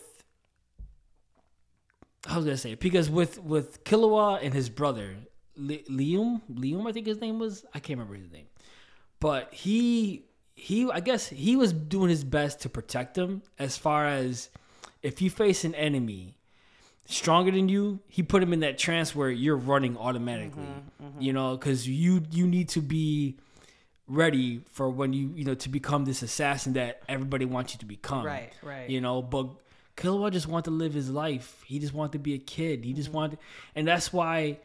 I 2.29 2.37
was 2.37 2.45
gonna 2.45 2.57
say 2.57 2.77
because 2.77 3.11
with 3.11 3.43
with 3.43 3.83
Killua 3.83 4.39
and 4.41 4.55
his 4.55 4.69
brother 4.69 5.17
Li- 5.57 5.85
Liam 5.91 6.41
Liam 6.49 6.89
I 6.89 6.93
think 6.93 7.09
his 7.09 7.21
name 7.21 7.41
was 7.41 7.65
I 7.75 7.81
can't 7.81 7.99
remember 7.99 8.15
his 8.15 8.31
name, 8.31 8.47
but 9.19 9.53
he 9.53 10.27
he 10.55 10.89
I 10.89 11.01
guess 11.01 11.27
he 11.27 11.57
was 11.57 11.73
doing 11.73 12.09
his 12.11 12.23
best 12.23 12.61
to 12.61 12.69
protect 12.69 13.15
them 13.15 13.43
as 13.59 13.77
far 13.77 14.07
as 14.07 14.49
if 15.03 15.21
you 15.21 15.29
face 15.29 15.65
an 15.65 15.75
enemy 15.75 16.38
stronger 17.11 17.51
than 17.51 17.69
you, 17.69 17.99
he 18.07 18.23
put 18.23 18.43
him 18.43 18.53
in 18.53 18.61
that 18.61 18.77
trance 18.79 19.15
where 19.15 19.31
you're 19.31 19.57
running 19.57 19.97
automatically. 19.97 20.63
Mm-hmm, 21.03 21.21
You 21.21 21.33
know, 21.33 21.57
because 21.57 21.89
you 21.89 22.23
you 22.31 22.47
need 22.47 22.69
to 22.71 22.81
be 22.81 23.37
ready 24.07 24.63
for 24.73 24.89
when 24.89 25.13
you 25.13 25.33
you 25.35 25.45
know 25.45 25.55
to 25.55 25.69
become 25.69 26.05
this 26.05 26.23
assassin 26.23 26.73
that 26.75 27.03
everybody 27.09 27.45
wants 27.45 27.73
you 27.75 27.79
to 27.81 27.87
become. 27.87 28.25
Right, 28.25 28.53
right. 28.63 28.89
You 28.89 29.01
know, 29.01 29.23
but 29.23 29.49
Killua 29.97 30.31
just 30.31 30.47
wanted 30.47 30.67
to 30.67 30.77
live 30.77 30.95
his 30.95 31.11
life. 31.11 31.63
He 31.67 31.79
just 31.79 31.93
wanted 31.95 32.13
to 32.13 32.19
be 32.21 32.35
a 32.35 32.39
kid. 32.39 32.85
He 32.85 32.91
Mm-hmm. 32.93 32.97
just 32.97 33.13
wanted, 33.13 33.39
and 33.75 33.87
that's 33.89 34.13
why, 34.13 34.59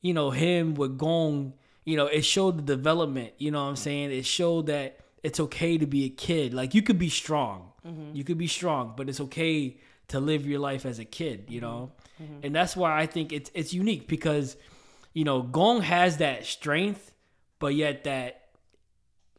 you 0.00 0.14
know, 0.14 0.30
him 0.30 0.74
with 0.74 0.96
Gon, 0.98 1.54
you 1.84 1.96
know, 1.96 2.06
it 2.06 2.22
showed 2.22 2.56
the 2.58 2.62
development. 2.76 3.32
You 3.38 3.50
know 3.50 3.62
what 3.62 3.70
I'm 3.70 3.76
saying? 3.76 4.12
It 4.12 4.24
showed 4.26 4.66
that 4.66 4.98
it's 5.22 5.40
okay 5.40 5.76
to 5.76 5.86
be 5.86 6.04
a 6.04 6.08
kid. 6.10 6.54
Like 6.54 6.74
you 6.74 6.82
could 6.82 6.98
be 6.98 7.08
strong. 7.08 7.72
Mm-hmm. 7.86 8.14
You 8.14 8.24
could 8.24 8.38
be 8.38 8.46
strong, 8.46 8.94
but 8.96 9.08
it's 9.08 9.20
okay 9.20 9.76
to 10.10 10.20
live 10.20 10.46
your 10.46 10.58
life 10.60 10.86
as 10.86 10.98
a 10.98 11.04
kid. 11.04 11.46
You 11.48 11.60
know, 11.60 11.92
Mm-hmm. 12.22 12.40
and 12.44 12.54
that's 12.54 12.76
why 12.76 13.00
I 13.00 13.06
think 13.06 13.32
it's 13.32 13.50
it's 13.54 13.72
unique 13.72 14.06
because, 14.06 14.56
you 15.14 15.24
know, 15.24 15.40
Gon 15.42 15.80
has 15.80 16.18
that 16.18 16.44
strength, 16.44 17.14
but 17.58 17.74
yet 17.74 18.04
that, 18.04 18.42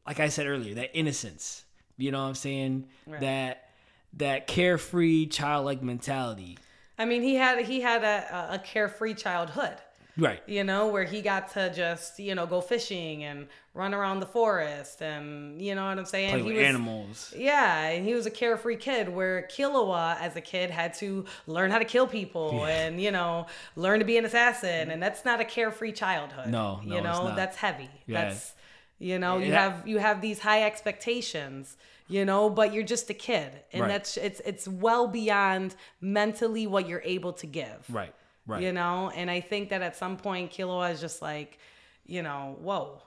like 0.08 0.20
I 0.20 0.30
said 0.30 0.48
earlier, 0.48 0.74
that 0.76 0.90
innocence. 0.98 1.64
You 1.98 2.10
know 2.12 2.22
what 2.24 2.30
I'm 2.30 2.36
saying? 2.36 2.88
That 3.20 3.70
that 4.14 4.48
carefree 4.48 5.28
childlike 5.28 5.84
mentality. 5.84 6.58
I 6.98 7.06
mean, 7.06 7.22
he 7.22 7.36
had 7.36 7.64
he 7.66 7.82
had 7.82 8.04
a, 8.04 8.56
a 8.56 8.60
carefree 8.60 9.14
childhood. 9.14 9.76
Right. 10.18 10.42
you 10.46 10.64
know, 10.64 10.88
where 10.88 11.04
he 11.06 11.22
got 11.22 11.50
to 11.54 11.72
just, 11.74 12.20
you 12.20 12.36
know, 12.36 12.46
go 12.46 12.60
fishing 12.62 13.24
and 13.24 13.48
run 13.74 13.94
around 13.94 14.20
the 14.20 14.26
forest 14.26 15.02
and 15.02 15.62
you 15.62 15.74
know 15.74 15.86
what 15.86 15.98
I'm 15.98 16.06
saying? 16.06 16.32
Play 16.32 16.40
he 16.40 16.48
with 16.50 16.58
was 16.58 16.66
animals. 16.66 17.34
Yeah, 17.38 17.88
and 17.88 18.06
he 18.06 18.14
was 18.14 18.26
a 18.26 18.32
carefree 18.32 18.76
kid 18.76 19.08
where 19.10 19.48
Killua 19.50 20.20
as 20.20 20.36
a 20.36 20.42
kid 20.42 20.70
had 20.70 20.94
to 20.96 21.26
learn 21.48 21.72
how 21.72 21.80
to 21.80 21.86
kill 21.86 22.08
people 22.08 22.66
and, 22.66 23.00
you 23.02 23.12
know, 23.12 23.48
learn 23.76 24.00
to 24.00 24.06
be 24.06 24.18
an 24.18 24.26
assassin 24.26 24.92
and 24.92 25.02
that's 25.02 25.24
not 25.24 25.40
a 25.40 25.46
carefree 25.46 25.94
childhood. 25.94 26.48
No, 26.50 26.82
no, 26.84 26.96
you 26.96 27.02
know, 27.02 27.34
that's 27.36 27.56
heavy. 27.58 27.90
Yeah. 28.06 28.26
That's 28.26 28.54
you 29.00 29.18
know, 29.18 29.40
you 29.40 29.52
have 29.54 29.88
you 29.88 29.98
have 29.98 30.22
these 30.22 30.40
high 30.40 30.64
expectations, 30.64 31.78
you 32.08 32.24
know, 32.26 32.50
but 32.50 32.74
you're 32.74 32.84
just 32.84 33.10
a 33.10 33.14
kid 33.16 33.52
and 33.74 33.82
Right. 33.84 33.88
that's 33.88 34.18
it's 34.18 34.40
it's 34.46 34.68
well 34.68 35.08
beyond 35.08 35.76
mentally 36.02 36.68
what 36.68 36.88
you're 36.88 37.02
able 37.04 37.34
to 37.34 37.48
give 37.48 37.86
Right. 37.90 38.14
Right. 38.48 38.64
you 38.64 38.72
know 38.74 39.12
and 39.16 39.30
i 39.30 39.40
think 39.40 39.70
that 39.70 39.82
at 39.82 39.96
some 39.96 40.18
point 40.18 40.52
Killua 40.52 40.92
is 40.92 41.00
just 41.00 41.22
like 41.22 41.60
you 42.06 42.24
know 42.24 42.58
whoa 42.62 43.02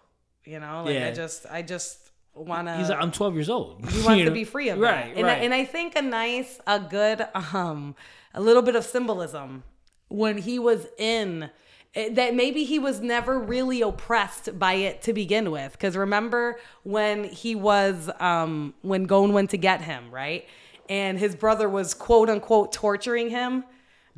you 0.45 0.61
know 0.61 0.85
like 0.85 0.95
Yeah. 0.95 1.09
i 1.09 1.13
just 1.13 1.47
i 1.51 1.61
just 1.63 1.99
want 2.35 2.69
to 2.69 2.77
He's 2.77 2.89
like, 2.89 3.01
I'm 3.01 3.13
12 3.13 3.35
years 3.35 3.49
old. 3.51 3.89
he 3.91 4.03
wants 4.05 4.25
to 4.27 4.31
be 4.31 4.45
free 4.45 4.69
of 4.69 4.79
right, 4.79 5.07
that 5.07 5.17
and, 5.17 5.27
right. 5.27 5.39
I, 5.39 5.45
and 5.45 5.53
i 5.55 5.65
think 5.65 5.97
a 5.97 6.03
nice 6.03 6.61
a 6.67 6.79
good 6.81 7.27
um 7.35 7.95
a 8.33 8.41
little 8.41 8.63
bit 8.63 8.77
of 8.77 8.85
symbolism 8.85 9.65
when 10.09 10.39
he 10.39 10.59
was 10.59 10.87
in 10.99 11.51
that 11.95 12.35
maybe 12.35 12.65
he 12.65 12.79
was 12.81 13.01
never 13.01 13.39
really 13.39 13.81
oppressed 13.81 14.59
by 14.59 14.75
it 14.75 15.01
to 15.03 15.13
begin 15.13 15.51
with 15.53 15.73
because 15.73 15.97
remember 15.97 16.59
when 16.83 17.25
he 17.25 17.55
was 17.55 18.11
um 18.21 18.75
when 18.83 19.05
Gon 19.05 19.33
went 19.33 19.51
to 19.51 19.57
get 19.57 19.81
him 19.83 20.11
right 20.11 20.47
and 20.89 21.19
his 21.19 21.37
brother 21.37 21.69
was 21.69 21.95
quote 21.95 22.29
unquote 22.29 22.73
torturing 22.73 23.31
him 23.31 23.65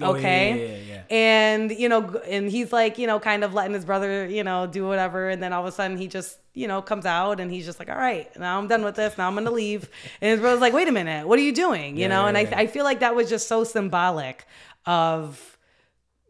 Oh, 0.01 0.15
okay 0.15 0.51
yeah, 0.51 0.95
yeah, 0.95 1.03
yeah. 1.09 1.17
and 1.17 1.71
you 1.71 1.89
know 1.89 2.21
and 2.29 2.51
he's 2.51 2.71
like 2.71 2.99
you 2.99 3.07
know 3.07 3.19
kind 3.19 3.43
of 3.45 3.55
letting 3.55 3.73
his 3.73 3.85
brother 3.85 4.27
you 4.27 4.45
know 4.45 4.67
do 4.67 4.87
whatever 4.87 5.31
and 5.31 5.43
then 5.43 5.55
all 5.55 5.63
of 5.63 5.67
a 5.67 5.73
sudden 5.73 5.97
he 5.97 6.07
just 6.07 6.39
you 6.53 6.69
know 6.69 6.83
comes 6.83 7.07
out 7.07 7.41
and 7.41 7.51
he's 7.51 7.65
just 7.65 7.79
like 7.79 7.89
all 7.89 7.97
right 7.97 8.29
now 8.39 8.59
i'm 8.59 8.69
done 8.69 8.85
with 8.85 8.95
this 8.95 9.17
now 9.17 9.27
i'm 9.27 9.35
gonna 9.35 9.51
leave 9.51 9.89
and 10.21 10.33
his 10.33 10.41
brother's 10.41 10.61
like 10.61 10.75
wait 10.75 10.87
a 10.87 10.93
minute 10.93 11.27
what 11.27 11.39
are 11.39 11.43
you 11.43 11.53
doing 11.53 11.97
you 11.97 12.09
know 12.09 12.27
and 12.27 12.37
I. 12.37 12.43
I 12.43 12.67
feel 12.67 12.85
like 12.85 13.01
that 13.01 13.15
was 13.15 13.31
just 13.31 13.49
so 13.49 13.65
symbolic 13.65 14.47
of 14.85 15.57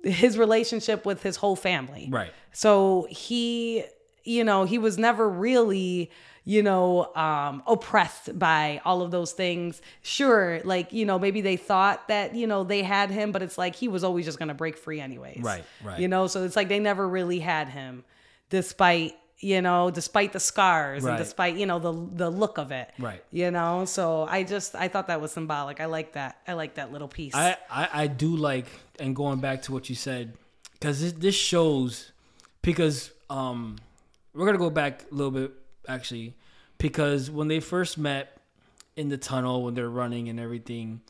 his 0.06 0.38
relationship 0.38 1.04
with 1.04 1.22
his 1.22 1.36
whole 1.36 1.56
family. 1.56 2.08
Right. 2.10 2.32
So 2.52 3.06
he, 3.10 3.84
you 4.24 4.44
know, 4.44 4.64
he 4.64 4.78
was 4.78 4.98
never 4.98 5.28
really, 5.28 6.10
you 6.48 6.62
know, 6.62 7.12
um, 7.16 7.60
oppressed 7.66 8.38
by 8.38 8.80
all 8.84 9.02
of 9.02 9.10
those 9.10 9.32
things. 9.32 9.82
Sure, 10.02 10.60
like, 10.62 10.92
you 10.92 11.04
know, 11.04 11.18
maybe 11.18 11.40
they 11.40 11.56
thought 11.56 12.06
that, 12.06 12.36
you 12.36 12.46
know, 12.46 12.62
they 12.62 12.82
had 12.84 13.10
him, 13.10 13.32
but 13.32 13.42
it's 13.42 13.58
like 13.58 13.74
he 13.74 13.88
was 13.88 14.04
always 14.04 14.24
just 14.24 14.38
going 14.38 14.48
to 14.48 14.54
break 14.54 14.76
free 14.78 15.00
anyways. 15.00 15.40
Right, 15.42 15.64
right. 15.82 15.98
You 15.98 16.06
know, 16.06 16.28
so 16.28 16.44
it's 16.44 16.54
like 16.54 16.68
they 16.68 16.78
never 16.78 17.06
really 17.06 17.40
had 17.40 17.68
him 17.68 18.04
despite, 18.48 19.16
you 19.40 19.60
know, 19.60 19.90
despite 19.90 20.32
the 20.32 20.38
scars 20.38 21.02
Right. 21.02 21.10
and 21.10 21.18
despite, 21.18 21.56
you 21.56 21.66
know, 21.66 21.80
the 21.80 21.92
the 21.92 22.30
look 22.30 22.58
of 22.58 22.70
it. 22.70 22.90
Right. 22.96 23.22
You 23.32 23.50
know, 23.50 23.84
so 23.84 24.22
I 24.30 24.44
just 24.44 24.76
I 24.76 24.86
thought 24.86 25.08
that 25.08 25.20
was 25.20 25.32
symbolic. 25.32 25.80
I 25.80 25.86
like 25.86 26.12
that. 26.12 26.40
I 26.46 26.52
like 26.52 26.74
that 26.74 26.92
little 26.92 27.08
piece. 27.08 27.34
I, 27.34 27.56
I, 27.68 27.88
I 27.92 28.06
do 28.06 28.36
like 28.36 28.66
and 29.00 29.16
going 29.16 29.40
back 29.40 29.62
to 29.62 29.72
what 29.72 29.88
you 29.90 29.96
said 29.96 30.34
because 30.74 31.00
this, 31.00 31.12
this 31.12 31.34
shows 31.34 32.12
because 32.62 33.10
um 33.28 33.76
we're 34.32 34.46
gonna 34.46 34.58
go 34.58 34.70
back 34.70 35.04
a 35.10 35.14
little 35.14 35.32
bit 35.32 35.50
actually 35.88 36.34
because 36.78 37.30
when 37.30 37.48
they 37.48 37.60
first 37.60 37.96
met 37.98 38.36
in 38.96 39.08
the 39.08 39.16
tunnel 39.16 39.62
when 39.64 39.74
they're 39.74 39.88
running 39.88 40.28
and 40.28 40.38
everything 40.40 41.00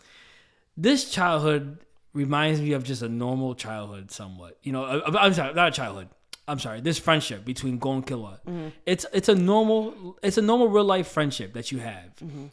this 0.77 1.11
childhood 1.11 1.79
reminds 2.13 2.61
me 2.61 2.73
of 2.73 2.83
just 2.85 3.03
a 3.03 3.09
normal 3.09 3.55
childhood 3.55 4.11
somewhat. 4.11 4.57
You 4.63 4.73
know 4.73 4.85
uh, 4.85 5.17
i'm 5.19 5.33
sorry 5.35 5.55
not 5.55 5.69
a 5.69 5.71
childhood. 5.71 6.09
I'm 6.49 6.59
sorry 6.61 6.81
this 6.81 6.99
friendship 6.99 7.45
between 7.45 7.79
Gon 7.79 7.97
and 7.97 8.07
Killua. 8.07 8.39
it's 8.87 9.05
it's 9.13 9.29
a 9.29 9.35
normal 9.35 10.17
it's 10.23 10.39
a 10.39 10.43
normal 10.43 10.69
real 10.69 10.85
life 10.85 11.09
friendship 11.09 11.53
that 11.55 11.73
you 11.73 11.79
have 11.79 12.11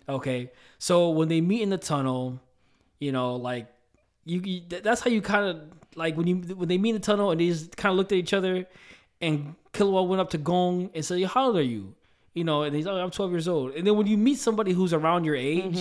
okay? 0.09 0.51
So 0.80 1.09
when 1.11 1.28
they 1.28 1.41
meet 1.41 1.61
in 1.61 1.69
the 1.69 1.78
tunnel 1.78 2.39
you 2.99 3.11
know 3.11 3.36
like 3.36 3.67
you, 4.26 4.39
you 4.41 4.61
that's 4.69 5.01
how 5.01 5.09
you 5.11 5.21
kind 5.21 5.45
of 5.45 5.61
like 5.95 6.15
when 6.17 6.28
you 6.28 6.36
when 6.55 6.69
they 6.69 6.78
meet 6.78 6.91
in 6.91 6.95
the 6.95 7.01
tunnel 7.01 7.32
and 7.32 7.39
they 7.39 7.49
just 7.49 7.76
kind 7.78 7.91
of 7.91 7.97
looked 7.97 8.11
at 8.11 8.17
each 8.17 8.34
other 8.34 8.65
and 9.21 9.55
Killua 9.74 10.07
went 10.07 10.21
up 10.21 10.30
to 10.32 10.38
Gon 10.38 10.89
and 10.93 11.03
said, 11.05 11.24
"How 11.24 11.47
old 11.47 11.57
are 11.57 11.61
you?" 11.61 11.95
You 12.34 12.43
know, 12.43 12.63
and 12.63 12.75
he's 12.75 12.86
like, 12.86 12.95
"I'm 12.95 13.11
12 13.11 13.31
years 13.31 13.47
old." 13.47 13.73
And 13.75 13.86
then 13.86 13.95
when 13.95 14.07
you 14.07 14.17
meet 14.17 14.39
somebody 14.39 14.73
who's 14.73 14.93
around 14.93 15.23
your 15.23 15.36
age, 15.36 15.77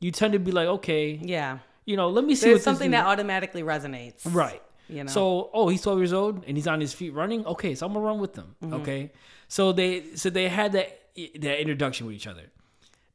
you 0.00 0.10
tend 0.10 0.32
to 0.34 0.38
be 0.38 0.52
like, 0.52 0.68
"Okay, 0.68 1.18
yeah. 1.22 1.58
you 1.86 1.96
know, 1.96 2.08
let 2.08 2.24
me 2.24 2.34
see 2.34 2.50
There's 2.50 2.62
something 2.62 2.90
that 2.90 3.06
automatically 3.06 3.62
resonates. 3.62 4.20
Right. 4.24 4.62
You 4.88 5.04
know. 5.04 5.10
So, 5.10 5.50
oh, 5.54 5.68
he's 5.68 5.80
12 5.82 5.98
years 5.98 6.12
old 6.12 6.44
and 6.46 6.56
he's 6.56 6.66
on 6.66 6.80
his 6.80 6.92
feet 6.92 7.14
running. 7.14 7.46
Okay, 7.46 7.74
so 7.74 7.86
I'm 7.86 7.92
gonna 7.94 8.04
run 8.04 8.18
with 8.18 8.34
them. 8.34 8.54
Mm-hmm. 8.62 8.74
Okay. 8.74 9.12
So 9.48 9.72
they 9.72 10.14
so 10.14 10.30
they 10.30 10.48
had 10.48 10.72
that 10.72 11.00
that 11.36 11.60
introduction 11.60 12.06
with 12.06 12.16
each 12.16 12.26
other, 12.26 12.50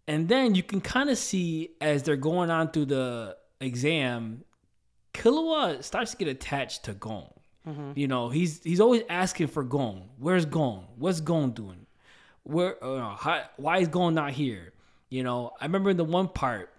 and 0.08 0.28
then 0.28 0.56
you 0.56 0.64
can 0.64 0.82
kind 0.82 1.10
of 1.10 1.18
see 1.18 1.72
as 1.82 2.04
they're 2.04 2.16
going 2.16 2.50
on 2.50 2.72
through 2.72 2.86
the 2.86 3.38
exam, 3.62 4.44
Killua 5.14 5.84
starts 5.84 6.12
to 6.12 6.18
get 6.18 6.28
attached 6.28 6.86
to 6.86 6.94
Gon. 6.94 7.30
Mm-hmm. 7.68 7.92
You 7.96 8.08
know, 8.08 8.30
he's 8.30 8.64
he's 8.64 8.80
always 8.80 9.04
asking 9.10 9.48
for 9.48 9.64
Gon. 9.64 10.10
Where's 10.18 10.46
Gon? 10.46 10.86
What's 10.98 11.22
Gon 11.22 11.52
doing? 11.52 11.86
Where? 12.44 12.84
Uh, 12.84 13.16
how, 13.16 13.44
why 13.58 13.80
is 13.80 13.88
Gon 13.88 14.14
not 14.16 14.32
here? 14.32 14.74
You 15.10 15.24
know, 15.24 15.52
I 15.60 15.66
remember 15.66 15.90
in 15.90 15.98
the 15.98 16.04
one 16.04 16.28
part 16.28 16.72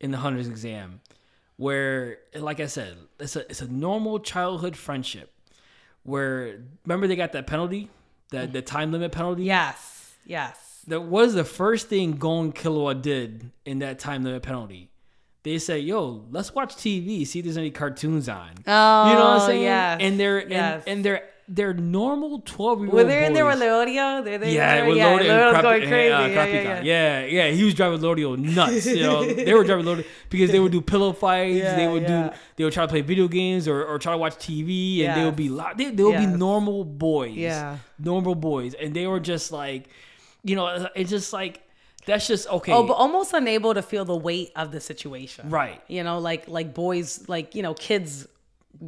in 0.00 0.10
the 0.10 0.18
hunter's 0.18 0.48
exam 0.48 1.00
where, 1.56 2.18
like 2.34 2.60
I 2.60 2.66
said, 2.66 2.96
it's 3.20 3.36
a 3.36 3.40
it's 3.48 3.60
a 3.62 3.68
normal 3.68 4.18
childhood 4.20 4.76
friendship. 4.76 5.32
Where 6.04 6.58
remember 6.84 7.06
they 7.06 7.16
got 7.16 7.32
that 7.32 7.46
penalty, 7.46 7.88
that 8.30 8.52
the 8.52 8.62
time 8.62 8.92
limit 8.92 9.12
penalty. 9.12 9.44
Yes. 9.44 10.12
Yes. 10.26 10.84
That 10.88 11.02
was 11.02 11.34
the 11.34 11.44
first 11.44 11.88
thing 11.88 12.12
Gon 12.12 12.52
Killua 12.52 13.00
did 13.00 13.50
in 13.64 13.78
that 13.80 13.98
time 14.00 14.24
limit 14.24 14.42
penalty. 14.42 14.90
They 15.44 15.58
say, 15.58 15.78
"Yo, 15.78 16.24
let's 16.30 16.54
watch 16.54 16.74
TV, 16.76 17.26
see 17.26 17.38
if 17.40 17.44
there's 17.44 17.56
any 17.56 17.70
cartoons 17.70 18.28
on." 18.28 18.50
Oh, 18.66 19.08
you 19.10 19.14
know 19.14 19.24
what 19.24 19.40
I'm 19.42 19.46
saying? 19.48 19.62
yes, 19.62 19.98
And 20.00 20.18
they're 20.18 20.38
and, 20.38 20.82
and 20.86 21.04
they're 21.04 21.24
they're 21.48 21.74
normal 21.74 22.40
twelve 22.40 22.80
year 22.80 22.88
old. 22.88 22.94
Were 22.94 23.04
they 23.04 23.26
in 23.26 23.32
there 23.32 23.44
with 23.44 23.58
Leorio? 23.58 24.24
They're 24.24 24.38
there. 24.38 24.50
Yeah, 24.50 24.86
with 24.86 24.96
yeah, 24.96 25.08
and 25.08 25.20
Leorio's 25.20 25.62
going 25.62 25.88
crazy. 25.88 26.12
uh, 26.12 26.26
yeah, 26.26 26.44
yeah, 26.46 26.82
yeah. 26.82 27.24
yeah. 27.24 27.50
He 27.50 27.64
was 27.64 27.74
driving 27.74 28.00
Leorio 28.00 28.38
nuts. 28.38 28.86
You 28.86 29.02
know, 29.02 29.24
they 29.32 29.52
were 29.52 29.64
driving 29.64 29.84
Leorio 29.84 30.06
because 30.30 30.50
they 30.50 30.60
would 30.60 30.72
do 30.72 30.80
pillow 30.80 31.12
fights. 31.12 31.58
Yeah, 31.58 31.76
they 31.76 31.88
would 31.88 32.06
do. 32.06 32.30
They 32.56 32.64
would 32.64 32.72
try 32.72 32.84
to 32.84 32.88
play 32.88 33.00
video 33.00 33.28
games 33.28 33.66
or, 33.68 33.84
or 33.84 33.98
try 33.98 34.12
to 34.12 34.18
watch 34.18 34.36
TV, 34.36 35.04
and 35.04 35.20
they 35.20 35.24
would 35.24 35.36
be 35.36 35.48
they, 35.76 35.90
they 35.90 36.02
would 36.02 36.18
be 36.18 36.26
normal 36.26 36.84
boys. 36.84 37.36
Yeah. 37.36 37.78
normal 37.98 38.34
boys, 38.34 38.74
and 38.74 38.94
they 38.94 39.06
were 39.06 39.20
just 39.20 39.52
like, 39.52 39.88
you 40.44 40.56
know, 40.56 40.88
it's 40.94 41.10
just 41.10 41.32
like 41.32 41.62
that's 42.06 42.26
just 42.26 42.48
okay. 42.48 42.72
Oh, 42.72 42.84
but 42.84 42.94
almost 42.94 43.32
unable 43.32 43.74
to 43.74 43.82
feel 43.82 44.04
the 44.04 44.16
weight 44.16 44.50
of 44.56 44.72
the 44.72 44.80
situation. 44.80 45.50
Right. 45.50 45.80
You 45.86 46.02
know, 46.02 46.18
like 46.18 46.48
like 46.48 46.74
boys, 46.74 47.28
like 47.28 47.54
you 47.54 47.62
know, 47.62 47.74
kids. 47.74 48.26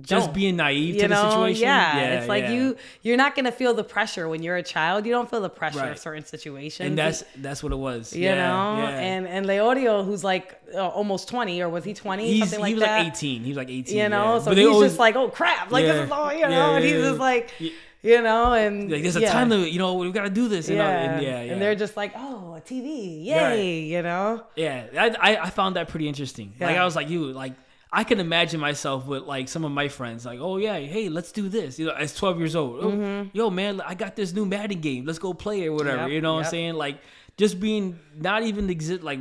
Just 0.00 0.26
don't. 0.26 0.34
being 0.34 0.56
naive 0.56 0.96
you 0.96 1.00
to 1.02 1.08
know, 1.08 1.22
the 1.22 1.30
situation. 1.30 1.62
yeah, 1.62 2.18
it's 2.18 2.28
like 2.28 2.44
yeah. 2.44 2.52
you 2.52 2.76
you're 3.02 3.16
not 3.16 3.36
gonna 3.36 3.52
feel 3.52 3.74
the 3.74 3.84
pressure 3.84 4.28
when 4.28 4.42
you're 4.42 4.56
a 4.56 4.62
child. 4.62 5.06
You 5.06 5.12
don't 5.12 5.30
feel 5.30 5.40
the 5.40 5.48
pressure 5.48 5.78
Right. 5.78 5.92
of 5.92 5.98
certain 5.98 6.24
situations. 6.24 6.84
and 6.88 6.98
that's 6.98 7.22
that's 7.36 7.62
what 7.62 7.70
it 7.72 7.76
was. 7.76 8.12
you 8.12 8.24
yeah, 8.24 8.34
know, 8.34 8.82
yeah. 8.82 8.98
and 8.98 9.28
and 9.28 9.46
Leorio, 9.46 10.04
who's 10.04 10.24
like 10.24 10.60
uh, 10.74 10.78
almost 10.88 11.28
twenty, 11.28 11.62
or 11.62 11.68
was 11.68 11.84
he 11.84 11.94
twenty? 11.94 12.40
Something 12.40 12.58
like 12.60 12.66
that. 12.66 12.68
he 12.70 12.74
was 12.74 12.82
that. 12.82 12.98
like 13.04 13.06
18. 13.14 13.42
He 13.44 13.48
was 13.50 13.56
like 13.56 13.70
18. 13.70 13.96
You 13.96 14.08
know, 14.08 14.34
yeah. 14.34 14.38
so 14.40 14.44
But 14.50 14.58
he's 14.58 14.66
always- 14.66 14.90
just 14.90 14.98
like, 14.98 15.14
oh 15.16 15.28
crap, 15.28 15.70
like 15.70 15.84
Yeah. 15.86 15.92
this 15.92 16.06
is 16.06 16.10
all 16.10 16.32
you 16.32 16.42
know, 16.42 16.48
Yeah, 16.50 16.74
and 16.76 16.84
he's 16.84 16.94
yeah, 16.94 17.00
just 17.00 17.20
like, 17.20 17.52
Yeah. 17.60 17.70
you 18.02 18.22
know, 18.22 18.52
and 18.54 18.90
like 18.90 19.02
there's 19.02 19.14
a 19.16 19.20
yeah. 19.20 19.32
time 19.32 19.48
limit. 19.48 19.70
You 19.70 19.78
know, 19.78 19.94
we've 19.94 20.12
got 20.12 20.24
to 20.24 20.30
do 20.30 20.48
this. 20.48 20.68
You 20.68 20.74
Yeah. 20.76 20.82
know, 20.82 21.12
and 21.12 21.22
yeah, 21.22 21.42
yeah. 21.42 21.52
and 21.52 21.62
they're 21.62 21.76
just 21.76 21.96
like, 21.96 22.12
oh, 22.16 22.54
a 22.56 22.60
TV, 22.60 23.24
yay, 23.26 23.34
Right. 23.36 23.54
you 23.92 24.02
know. 24.02 24.42
Yeah, 24.56 24.86
I, 24.98 25.08
I 25.34 25.42
I 25.46 25.50
found 25.50 25.76
that 25.76 25.88
pretty 25.88 26.08
interesting. 26.08 26.52
Like 26.58 26.76
I 26.76 26.84
was 26.84 26.96
like 26.96 27.08
you, 27.10 27.26
like 27.26 27.52
I 27.96 28.02
can 28.04 28.18
imagine 28.18 28.58
myself 28.60 29.06
with 29.06 29.22
like 29.22 29.48
some 29.48 29.64
of 29.64 29.70
my 29.70 29.88
friends, 29.88 30.26
like, 30.26 30.40
oh 30.40 30.56
yeah, 30.56 30.78
hey, 30.78 31.08
let's 31.08 31.30
do 31.32 31.48
this. 31.48 31.78
You 31.78 31.86
know, 31.86 31.92
as 31.92 32.14
twelve 32.14 32.38
years 32.38 32.56
old, 32.56 32.80
oh, 32.82 33.28
yo 33.32 33.50
man, 33.50 33.80
I 33.80 33.94
got 33.94 34.16
this 34.16 34.32
new 34.34 34.44
Madden 34.44 34.80
game, 34.80 35.04
let's 35.06 35.20
go 35.20 35.32
play 35.32 35.62
it 35.62 35.68
or 35.68 35.72
whatever. 35.74 35.98
Mm-hmm. 35.98 36.06
Yep, 36.08 36.14
you 36.14 36.20
know 36.20 36.34
what. 36.34 36.44
I'm 36.46 36.50
saying? 36.50 36.74
Like 36.74 36.98
just 37.36 37.60
being 37.60 37.98
not 38.16 38.42
even 38.42 38.68
exist 38.68 39.02
like 39.02 39.20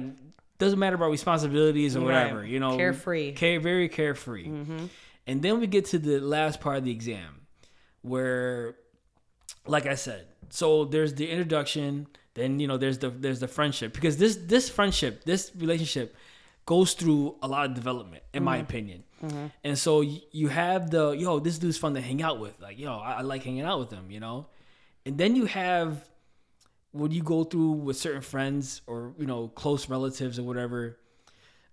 doesn't 0.58 0.80
matter 0.80 0.96
about 0.96 1.12
responsibilities 1.12 1.96
or 1.96 2.00
Right. 2.00 2.24
whatever. 2.24 2.46
You 2.46 2.60
know, 2.60 2.76
Carefree. 2.78 3.34
care 3.34 3.60
very 3.60 3.90
carefree. 3.90 4.50
And 5.28 5.42
then 5.42 5.60
we 5.60 5.68
get 5.68 5.86
to 5.86 6.00
the 6.00 6.20
last 6.20 6.60
part 6.60 6.78
of 6.78 6.84
the 6.84 6.92
exam, 6.92 7.42
where 8.02 8.76
like 9.66 9.86
I 9.86 9.96
said, 9.96 10.26
so 10.50 10.86
there's 10.86 11.14
the 11.14 11.30
introduction, 11.30 12.08
then 12.34 12.60
you 12.60 12.68
know 12.68 12.78
there's 12.78 12.98
the 12.98 13.10
there's 13.10 13.40
the 13.40 13.48
friendship 13.48 13.94
because 13.94 14.18
this 14.18 14.36
this 14.36 14.70
friendship, 14.70 15.24
this 15.26 15.52
relationship 15.56 16.16
goes 16.66 16.94
through 16.94 17.36
a 17.42 17.48
lot 17.48 17.70
of 17.70 17.74
development 17.76 18.24
in 18.34 18.44
my 18.44 18.58
opinion. 18.58 19.04
And 19.64 19.78
so 19.78 20.02
you 20.02 20.50
have 20.50 20.90
the 20.90 21.12
yo, 21.12 21.40
this 21.40 21.58
dude's 21.58 21.78
fun 21.78 21.94
to 21.94 22.02
hang 22.02 22.22
out 22.22 22.40
with. 22.40 22.60
Like, 22.60 22.78
yo, 22.78 22.94
I, 22.98 23.14
I 23.14 23.22
like 23.22 23.44
hanging 23.44 23.62
out 23.62 23.80
with 23.80 23.92
him, 23.92 24.12
you 24.12 24.20
know? 24.20 24.48
And 25.06 25.18
then 25.18 25.36
you 25.36 25.46
have 25.46 26.10
when 26.92 27.12
you 27.12 27.24
go 27.24 27.44
through 27.44 27.72
with 27.72 27.98
certain 27.98 28.22
friends 28.22 28.82
or, 28.86 29.14
you 29.18 29.26
know, 29.26 29.48
close 29.48 29.90
relatives 29.90 30.40
or 30.40 30.44
whatever. 30.44 31.00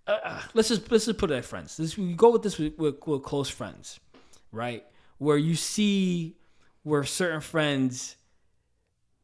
Uh, 0.07 0.17
uh, 0.23 0.41
let's 0.53 0.69
just 0.69 0.89
let's 0.91 1.05
just 1.05 1.19
put 1.19 1.29
it 1.29 1.35
at 1.35 1.45
friends. 1.45 1.77
This 1.77 1.97
we 1.97 2.13
go 2.13 2.31
with 2.31 2.41
this 2.41 2.57
with, 2.57 2.77
with, 2.77 2.95
with 3.05 3.23
close 3.23 3.49
friends, 3.49 3.99
right? 4.51 4.83
Where 5.19 5.37
you 5.37 5.55
see 5.55 6.37
where 6.83 7.03
certain 7.03 7.41
friends 7.41 8.15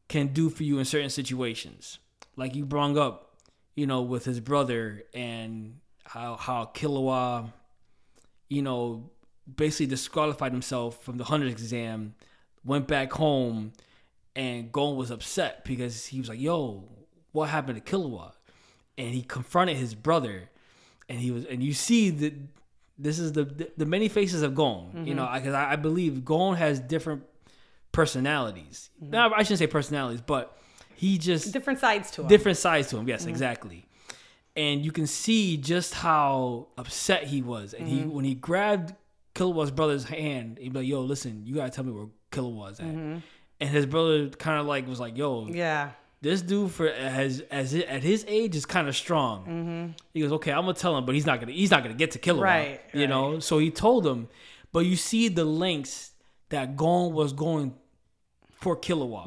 can 0.08 0.28
do 0.28 0.50
for 0.50 0.64
you 0.64 0.80
in 0.80 0.86
certain 0.86 1.10
situations. 1.10 2.00
Like 2.36 2.56
you 2.56 2.66
brought 2.66 2.96
up, 2.98 3.27
you 3.78 3.86
know, 3.86 4.02
with 4.02 4.26
his 4.26 4.42
brother 4.42 5.04
and 5.14 5.80
how 6.04 6.36
how 6.36 6.72
Killua, 6.74 7.54
you 8.50 8.64
know, 8.64 9.12
basically 9.56 9.86
disqualified 9.86 10.52
himself 10.52 11.02
from 11.04 11.18
the 11.18 11.24
hundred 11.24 11.52
exam, 11.52 12.16
went 12.66 12.88
back 12.88 13.14
home, 13.14 13.72
and 14.36 14.72
Gon 14.72 14.98
was 14.98 15.12
upset 15.12 15.64
because 15.64 16.08
he 16.08 16.20
was 16.20 16.28
like, 16.28 16.42
"Yo, 16.42 16.90
what 17.32 17.50
happened 17.50 17.84
to 17.84 17.96
Killua?" 17.96 18.34
And 18.98 19.14
he 19.14 19.22
confronted 19.22 19.78
his 19.78 19.94
brother, 19.94 20.50
and 21.08 21.20
he 21.20 21.30
was, 21.30 21.46
and 21.46 21.62
you 21.62 21.74
see 21.74 22.10
that 22.10 22.34
this 22.98 23.20
is 23.20 23.34
the 23.34 23.44
the, 23.44 23.72
the 23.78 23.86
many 23.86 24.10
faces 24.10 24.42
of 24.42 24.56
Gon. 24.56 25.06
You 25.06 25.14
know, 25.14 25.26
mm-hmm. 25.26 25.38
because 25.38 25.54
I, 25.54 25.74
I 25.74 25.76
believe 25.76 26.26
Gon 26.26 26.56
has 26.56 26.80
different 26.80 27.26
personalities. 27.92 28.90
Mm-hmm. 29.00 29.12
Now 29.12 29.34
I 29.34 29.44
shouldn't 29.44 29.60
say 29.60 29.68
personalities, 29.68 30.22
but 30.22 30.58
he 30.98 31.18
just 31.18 31.54
Different 31.54 31.80
sides 31.80 32.12
to 32.12 32.22
him. 32.24 32.28
different 32.28 32.58
sides 32.58 32.90
to 32.90 32.98
him. 32.98 33.08
Yes, 33.08 33.22
mm-hmm. 33.22 33.30
exactly. 33.30 33.86
And 34.56 34.84
you 34.84 34.92
can 34.92 35.06
see 35.06 35.58
just 35.58 35.94
how 35.94 36.68
upset 36.78 37.24
he 37.26 37.42
was. 37.44 37.74
And 37.74 37.88
he 37.88 38.00
mm-hmm. 38.00 38.12
when 38.12 38.26
he 38.26 38.34
grabbed 38.34 38.96
Killua's 39.36 39.70
brother's 39.72 40.04
hand, 40.06 40.58
he'd 40.60 40.74
be 40.74 40.80
like, 40.80 40.88
"Yo, 40.88 41.02
listen, 41.02 41.44
you 41.46 41.56
gotta 41.56 41.70
tell 41.70 41.84
me 41.84 41.92
where 41.92 42.08
Killua's 42.32 42.80
at." 42.80 42.88
Mm-hmm. 42.88 43.18
And 43.60 43.70
his 43.70 43.86
brother 43.86 44.30
kind 44.30 44.60
of 44.60 44.66
like 44.66 44.88
was 44.88 45.00
like, 45.00 45.16
"Yo, 45.16 45.48
Yeah. 45.48 45.92
this 46.22 46.42
dude 46.42 46.72
for 46.72 46.92
has 46.92 47.42
as 47.52 47.76
it, 47.76 47.88
at 47.88 48.02
his 48.02 48.26
age 48.28 48.56
is 48.56 48.66
kind 48.66 48.88
of 48.88 48.96
strong." 48.96 49.94
He 50.14 50.22
goes, 50.22 50.32
"Okay, 50.34 50.52
I'm 50.52 50.62
gonna 50.62 50.74
tell 50.74 50.98
him, 50.98 51.06
but 51.06 51.14
he's 51.14 51.28
not 51.28 51.40
gonna 51.40 51.52
he's 51.52 51.70
not 51.70 51.84
gonna 51.84 51.94
get 51.96 52.12
to 52.12 52.20
Killua, 52.20 52.42
Right, 52.42 52.82
You 52.94 53.06
know." 53.08 53.40
So 53.40 53.60
he 53.60 53.70
told 53.70 54.08
him, 54.08 54.28
but 54.72 54.80
you 54.88 54.96
see 54.96 55.28
the 55.30 55.46
lengths 55.46 56.12
that 56.50 56.76
Gon 56.76 57.14
was 57.14 57.32
going 57.34 57.76
for 58.60 58.76
Killua, 58.76 59.26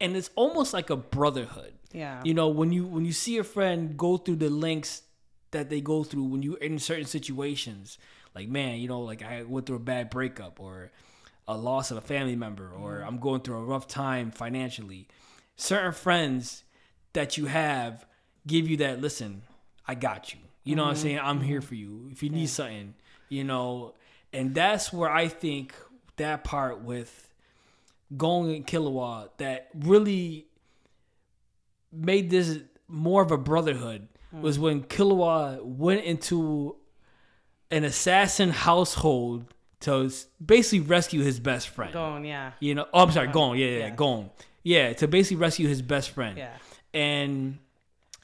and 0.00 0.16
it's 0.16 0.30
almost 0.36 0.72
like 0.72 0.90
a 0.90 0.96
brotherhood. 0.96 1.74
Yeah. 1.92 2.20
You 2.24 2.34
know, 2.34 2.48
when 2.48 2.72
you 2.72 2.86
when 2.86 3.04
you 3.04 3.12
see 3.12 3.38
a 3.38 3.44
friend 3.44 3.96
go 3.96 4.16
through 4.16 4.36
the 4.36 4.48
lengths 4.50 5.02
that 5.50 5.68
they 5.70 5.80
go 5.80 6.04
through 6.04 6.24
when 6.24 6.42
you 6.42 6.54
in 6.56 6.78
certain 6.78 7.04
situations, 7.06 7.98
like 8.34 8.48
man, 8.48 8.78
you 8.78 8.86
know, 8.88 9.00
like 9.00 9.22
I 9.22 9.42
went 9.42 9.66
through 9.66 9.76
a 9.76 9.80
bad 9.80 10.08
breakup 10.10 10.60
or 10.60 10.92
a 11.48 11.56
loss 11.56 11.90
of 11.90 11.96
a 11.96 12.00
family 12.00 12.36
member 12.36 12.70
or 12.70 12.98
Mm-hmm. 12.98 13.08
I'm 13.08 13.18
going 13.18 13.40
through 13.40 13.56
a 13.56 13.64
rough 13.64 13.88
time 13.88 14.30
financially. 14.30 15.08
Certain 15.56 15.92
friends 15.92 16.62
that 17.12 17.36
you 17.36 17.46
have 17.46 18.06
give 18.46 18.68
you 18.68 18.76
that 18.78 19.00
listen, 19.00 19.42
I 19.88 19.96
got 19.96 20.32
you. 20.32 20.38
You 20.62 20.76
know 20.76 20.84
what 20.84 20.90
I'm 20.90 20.94
Mm-hmm. 20.94 21.02
saying? 21.02 21.20
I'm 21.20 21.40
here 21.40 21.60
for 21.60 21.74
you. 21.74 22.08
If 22.12 22.22
you 22.22 22.30
need 22.30 22.48
something, 22.50 22.94
you 23.28 23.42
know, 23.42 23.94
and 24.32 24.54
that's 24.54 24.92
where 24.92 25.10
I 25.10 25.26
think 25.26 25.74
that 26.18 26.44
part 26.44 26.82
with 26.82 27.26
Gon 28.16 28.50
and 28.50 28.66
Killua 28.66 29.30
that 29.38 29.68
really 29.74 30.46
made 31.92 32.30
this 32.30 32.58
more 32.88 33.22
of 33.22 33.30
a 33.30 33.38
brotherhood 33.38 34.08
was 34.32 34.58
when 34.58 34.82
Killua 34.82 35.62
went 35.64 36.04
into 36.04 36.76
an 37.70 37.84
assassin 37.84 38.50
household 38.50 39.52
to 39.80 40.12
basically 40.44 40.80
rescue 40.80 41.22
his 41.22 41.40
best 41.40 41.68
friend. 41.68 41.92
Going, 41.92 42.24
yeah. 42.24 42.52
You 42.60 42.74
know, 42.74 42.86
oh, 42.92 43.02
I'm 43.04 43.10
sorry, 43.10 43.28
Gon. 43.28 43.56
Yeah, 43.56 43.66
yeah, 43.66 43.72
yeah, 43.72 43.78
yeah. 43.86 43.90
Gon. 43.90 44.30
Yeah, 44.62 44.92
to 44.94 45.08
basically 45.08 45.38
rescue 45.38 45.66
his 45.66 45.82
best 45.82 46.10
friend. 46.10 46.36
Yeah. 46.36 46.52
And 46.92 47.58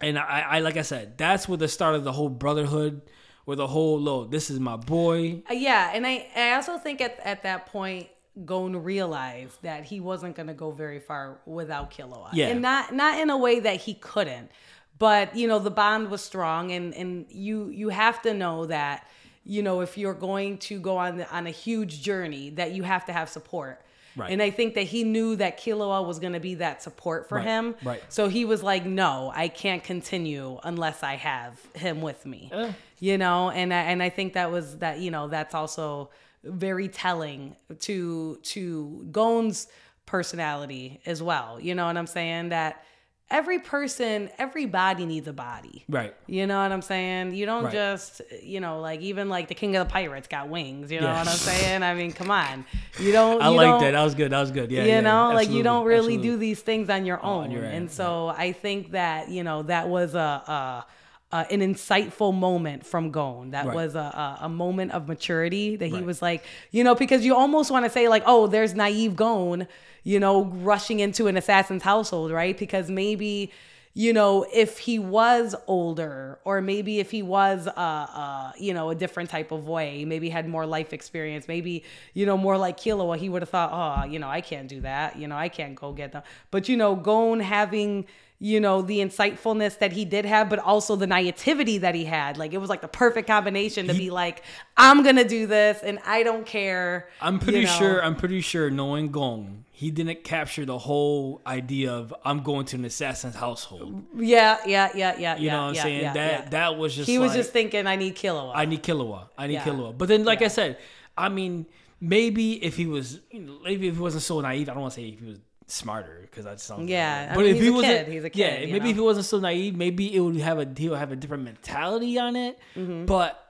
and 0.01 0.19
I, 0.19 0.41
I 0.41 0.59
like 0.61 0.77
I 0.77 0.83
said, 0.83 1.17
that's 1.17 1.49
where 1.49 1.57
the 1.57 1.69
start 1.69 1.95
of 1.95 2.05
the 2.05 2.13
whole 2.13 2.29
brotherhood, 2.29 3.01
where 3.47 3.57
the 3.57 3.67
whole 3.67 3.99
low, 3.99 4.27
this 4.27 4.51
is 4.51 4.61
my 4.61 4.77
boy. 4.77 5.43
Uh, 5.49 5.55
yeah, 5.55 5.91
and 5.95 6.07
I, 6.07 6.29
I 6.37 6.53
also 6.53 6.77
think 6.79 7.01
at, 7.01 7.19
at 7.25 7.43
that 7.45 7.67
point, 7.67 8.09
Gon 8.45 8.77
realize 8.83 9.57
that 9.63 9.85
he 9.85 10.01
wasn't 10.01 10.37
going 10.37 10.49
to 10.49 10.55
go 10.55 10.71
very 10.71 10.99
far 11.01 11.39
without 11.47 11.91
Killua. 11.91 12.29
Yeah. 12.33 12.49
And 12.49 12.61
not 12.63 12.95
not 12.95 13.19
in 13.19 13.31
a 13.31 13.37
way 13.39 13.61
that 13.61 13.77
he 13.81 13.95
couldn't, 13.95 14.51
but 14.99 15.35
you 15.37 15.49
know 15.49 15.59
the 15.59 15.71
bond 15.71 16.11
was 16.11 16.23
strong, 16.23 16.71
and 16.73 16.95
and 16.95 17.27
you 17.31 17.69
you 17.69 17.89
have 17.89 18.21
to 18.23 18.35
know 18.35 18.67
that 18.67 19.07
you 19.45 19.63
know 19.63 19.81
if 19.81 19.97
you're 19.97 20.15
going 20.15 20.59
to 20.59 20.79
go 20.81 20.97
on 20.99 21.23
on 21.33 21.47
a 21.47 21.51
huge 21.51 22.03
journey 22.03 22.51
that 22.51 22.73
you 22.73 22.83
have 22.83 23.07
to 23.07 23.13
have 23.13 23.29
support. 23.29 23.81
Right. 24.19 24.31
And 24.33 24.41
I 24.41 24.49
think 24.49 24.75
that 24.77 24.85
he 24.85 25.05
knew 25.05 25.37
that 25.37 25.61
Killua 25.61 26.07
was 26.07 26.19
going 26.21 26.33
to 26.33 26.41
be 26.41 26.55
that 26.55 26.83
support 26.83 27.29
for 27.29 27.37
Right, 27.37 27.47
him. 27.47 27.75
right. 27.85 28.03
So 28.09 28.29
he 28.29 28.47
was 28.47 28.63
like, 28.63 28.87
"No, 28.87 29.31
I 29.35 29.49
can't 29.49 29.85
continue 29.85 30.59
unless 30.65 31.03
I 31.03 31.17
have 31.17 31.61
him 31.75 32.01
with 32.01 32.25
me." 32.25 32.49
Yeah. 32.51 32.73
You 32.99 33.19
know, 33.19 33.51
and 33.51 33.75
I, 33.75 33.81
and 33.83 34.03
I 34.03 34.09
think 34.09 34.33
that 34.33 34.51
was 34.51 34.79
that. 34.79 35.01
You 35.01 35.11
know, 35.11 35.29
that's 35.29 35.55
also 35.55 36.09
very 36.47 36.89
telling 36.89 37.57
to 37.81 38.39
to 38.43 39.07
Gon's 39.11 39.69
personality 40.07 41.01
as 41.07 41.23
well. 41.23 41.61
You 41.61 41.75
know 41.75 41.87
what 41.87 41.97
I'm 41.97 42.07
saying? 42.07 42.51
That 42.51 42.83
every 43.29 43.59
person, 43.59 44.31
every 44.39 44.67
body 44.67 45.05
needs 45.05 45.27
a 45.27 45.33
body. 45.33 45.85
Right. 45.89 46.15
You 46.29 46.47
know 46.47 46.63
what 46.63 46.71
I'm 46.71 46.81
saying? 46.81 47.35
You 47.35 47.45
don't 47.45 47.65
Right. 47.65 47.73
just, 47.73 48.23
you 48.41 48.61
know, 48.61 48.81
like 48.81 49.01
even 49.01 49.29
like 49.29 49.49
the 49.49 49.55
king 49.55 49.75
of 49.75 49.89
the 49.89 49.93
pirates 49.93 50.29
got 50.29 50.49
wings. 50.49 50.93
You 50.93 51.01
know 51.01 51.09
Yeah. 51.09 51.19
what 51.19 51.29
I'm 51.29 51.35
saying? 51.51 51.83
I 51.83 51.95
mean, 51.95 52.13
come 52.13 52.31
on. 52.31 52.65
You 53.01 53.11
don't. 53.11 53.43
I 53.43 53.51
you 53.51 53.57
like 53.57 53.67
don't- 53.67 53.81
that. 53.81 53.91
That 53.93 54.05
was 54.05 54.15
good. 54.15 54.31
That 54.31 54.41
was 54.41 54.53
good. 54.53 54.71
Yeah. 54.71 54.83
you 54.83 54.89
yeah, 54.91 55.01
know 55.01 55.33
like 55.35 55.51
you 55.51 55.65
don't 55.65 55.85
really 55.85 56.15
absolutely. 56.15 56.29
do 56.29 56.37
these 56.37 56.61
things 56.63 56.89
on 56.89 57.05
your 57.05 57.21
own 57.25 57.45
on 57.47 57.51
your 57.51 57.65
and 57.65 57.75
end, 57.75 57.91
so 57.91 58.29
i 58.29 58.53
think 58.53 58.93
that 58.93 59.29
you 59.29 59.43
know 59.43 59.63
that 59.65 59.89
was 59.89 60.15
a, 60.15 60.19
a, 60.19 60.87
a 61.33 61.47
an 61.51 61.61
insightful 61.61 62.33
moment 62.35 62.87
from 62.87 63.11
Gon. 63.11 63.51
That 63.51 63.67
Right. 63.67 63.75
was 63.75 63.95
a, 63.95 63.99
a, 63.99 64.39
a 64.43 64.49
moment 64.49 64.93
of 64.93 65.09
maturity 65.09 65.77
that 65.77 65.89
he 65.89 66.03
was 66.03 66.23
like, 66.23 66.45
you 66.71 66.85
know, 66.85 66.95
because 66.95 67.25
you 67.25 67.35
almost 67.35 67.71
want 67.71 67.85
to 67.85 67.91
say 67.91 68.09
like, 68.09 68.23
oh, 68.27 68.47
there's 68.47 68.75
naive 68.75 69.17
Gon, 69.17 69.67
you 70.05 70.21
know, 70.21 70.45
rushing 70.45 71.01
into 71.01 71.27
an 71.27 71.37
assassin's 71.37 71.83
household, 71.83 72.31
right? 72.31 72.57
Because 72.57 72.89
maybe, 72.91 73.51
you 73.93 74.13
know, 74.13 74.47
if 74.53 74.79
he 74.79 74.99
was 74.99 75.55
older, 75.67 76.39
or 76.45 76.61
maybe 76.61 77.01
if 77.01 77.11
he 77.11 77.23
was, 77.23 77.67
uh, 77.67 77.71
uh, 77.77 78.53
you 78.59 78.73
know, 78.75 78.91
a 78.91 78.95
different 78.95 79.31
type 79.31 79.51
of 79.51 79.67
way, 79.67 80.05
maybe 80.05 80.29
had 80.29 80.47
more 80.49 80.67
life 80.67 80.93
experience, 80.93 81.49
maybe, 81.49 81.83
you 82.15 82.25
know, 82.27 82.37
more 82.37 82.59
like 82.59 82.77
Killua, 82.79 83.17
he 83.17 83.29
would 83.29 83.43
have 83.43 83.49
thought, 83.49 83.71
oh, 83.73 84.09
you 84.09 84.19
know, 84.19 84.29
I 84.29 84.43
can't 84.43 84.69
do 84.69 84.83
that, 84.83 85.19
you 85.19 85.27
know, 85.27 85.37
I 85.37 85.49
can't 85.49 85.75
go 85.75 85.93
get 85.93 86.13
them. 86.13 86.23
But 86.51 86.69
you 86.69 86.77
know, 86.77 86.95
Gon 86.95 87.41
having 87.41 88.05
you 88.39 88.61
know 88.61 88.83
the 88.83 88.99
insightfulness 88.99 89.79
that 89.79 89.93
he 89.93 90.05
did 90.05 90.25
have 90.27 90.51
but 90.51 90.59
also 90.59 90.95
the 90.95 91.07
naivety 91.07 91.79
that 91.79 91.95
he 91.95 92.05
had 92.05 92.37
like 92.37 92.53
it 92.53 92.59
was 92.59 92.69
like 92.69 92.83
the 92.83 92.89
perfect 92.89 93.27
combination 93.27 93.87
to 93.87 93.95
be 93.95 94.11
like 94.11 94.43
i'm 94.77 95.03
gonna 95.03 95.25
do 95.27 95.47
this 95.47 95.83
and 95.83 95.99
i 96.05 96.23
don't 96.23 96.45
care 96.45 97.09
I'm 97.21 97.39
pretty 97.39 97.61
you 97.61 97.65
know? 97.65 97.73
sure. 97.73 98.05
I'm 98.05 98.15
pretty 98.15 98.41
sure. 98.43 98.69
Knowing 98.71 99.11
Gon, 99.11 99.65
he 99.73 99.91
didn't 99.91 100.23
capture 100.23 100.65
the 100.67 100.77
whole 100.79 101.41
idea 101.47 101.93
of 101.93 102.15
I'm 102.25 102.43
going 102.43 102.67
to 102.67 102.77
an 102.77 102.85
assassin's 102.85 103.35
household. 103.35 104.05
yeah 104.17 104.59
yeah 104.67 104.91
yeah 104.95 105.17
yeah 105.19 105.37
You 105.37 105.47
yeah, 105.47 105.53
know 105.53 105.63
what 105.63 105.69
I'm 105.69 105.75
yeah, 105.75 105.83
saying? 105.83 106.01
yeah, 106.03 106.13
that 106.13 106.51
that 106.51 106.77
was 106.77 106.95
just. 106.95 107.09
he 107.09 107.19
was 107.19 107.31
like, 107.31 107.39
just 107.39 107.53
thinking 107.53 107.87
i 107.87 107.97
need 107.97 108.17
Killua. 108.17 108.53
I 108.55 108.67
need 108.67 108.83
Killua. 108.83 109.29
I 109.39 109.47
need. 109.47 109.61
Killua. 109.61 109.97
But 109.97 110.09
then, 110.09 110.25
like 110.25 110.43
I 110.43 110.49
said, 110.49 110.79
I 111.17 111.29
mean, 111.31 111.67
maybe 112.01 112.63
if 112.63 112.77
he 112.77 112.87
was, 112.87 113.21
you 113.31 113.41
know, 113.41 113.59
maybe 113.65 113.89
if 113.89 113.95
he 113.95 114.01
wasn't 114.01 114.23
so 114.23 114.41
naive, 114.41 114.69
I 114.69 114.73
don't 114.75 114.83
want 114.83 114.95
to 114.95 115.01
say 115.01 115.09
if 115.09 115.21
he 115.21 115.27
was 115.27 115.39
smarter 115.67 116.19
because 116.23 116.45
that 116.45 116.61
sounds. 116.61 116.89
Yeah, 116.89 117.29
I 117.31 117.35
but 117.35 117.45
mean, 117.45 117.51
if 117.55 117.57
he's 117.57 117.65
he 117.65 117.69
a 117.69 117.73
was, 117.73 117.85
kid. 117.85 118.09
He's 118.09 118.25
a 118.25 118.31
kid, 118.31 118.39
Yeah, 118.39 118.73
maybe 118.73 118.79
know? 118.81 118.89
if 118.91 118.95
he 118.97 119.01
wasn't 119.03 119.27
so 119.27 119.39
naive, 119.41 119.77
maybe 119.77 120.15
it 120.15 120.21
would 120.21 120.37
have 120.37 120.59
a 120.59 120.69
he 120.77 120.89
would 120.89 120.99
have 120.99 121.13
a 121.13 121.17
different 121.17 121.45
mentality 121.45 122.19
on 122.19 122.37
it. 122.37 122.59
Mm-hmm. 122.77 123.07
But 123.07 123.43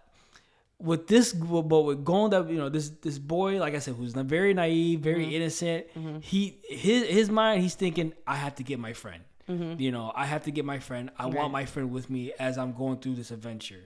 with 0.78 1.06
this, 1.06 1.32
but 1.32 1.82
with 1.82 2.04
Gon 2.04 2.30
that 2.30 2.48
you 2.50 2.56
know 2.58 2.68
this 2.68 2.90
this 2.90 3.18
boy, 3.18 3.58
like 3.58 3.74
I 3.74 3.78
said, 3.78 3.94
who's 3.94 4.12
very 4.12 4.52
naive, 4.54 5.00
very 5.00 5.24
Mm-hmm. 5.24 5.32
innocent, 5.32 5.86
he 6.22 6.58
his 6.68 7.06
his 7.08 7.30
mind, 7.30 7.62
he's 7.62 7.74
thinking, 7.74 8.12
I 8.26 8.36
have 8.36 8.54
to 8.56 8.62
get 8.62 8.78
my 8.78 8.92
friend. 8.92 9.22
Mm-hmm. 9.48 9.80
You 9.80 9.92
know, 9.92 10.12
I 10.14 10.26
have 10.26 10.42
to 10.44 10.50
get 10.50 10.64
my 10.64 10.78
friend. 10.80 11.10
I 11.18 11.26
want 11.26 11.52
my 11.52 11.64
friend 11.66 11.92
with 11.92 12.10
me 12.10 12.32
as 12.38 12.58
I'm 12.58 12.72
going 12.72 12.98
through 12.98 13.14
this 13.14 13.30
adventure. 13.30 13.84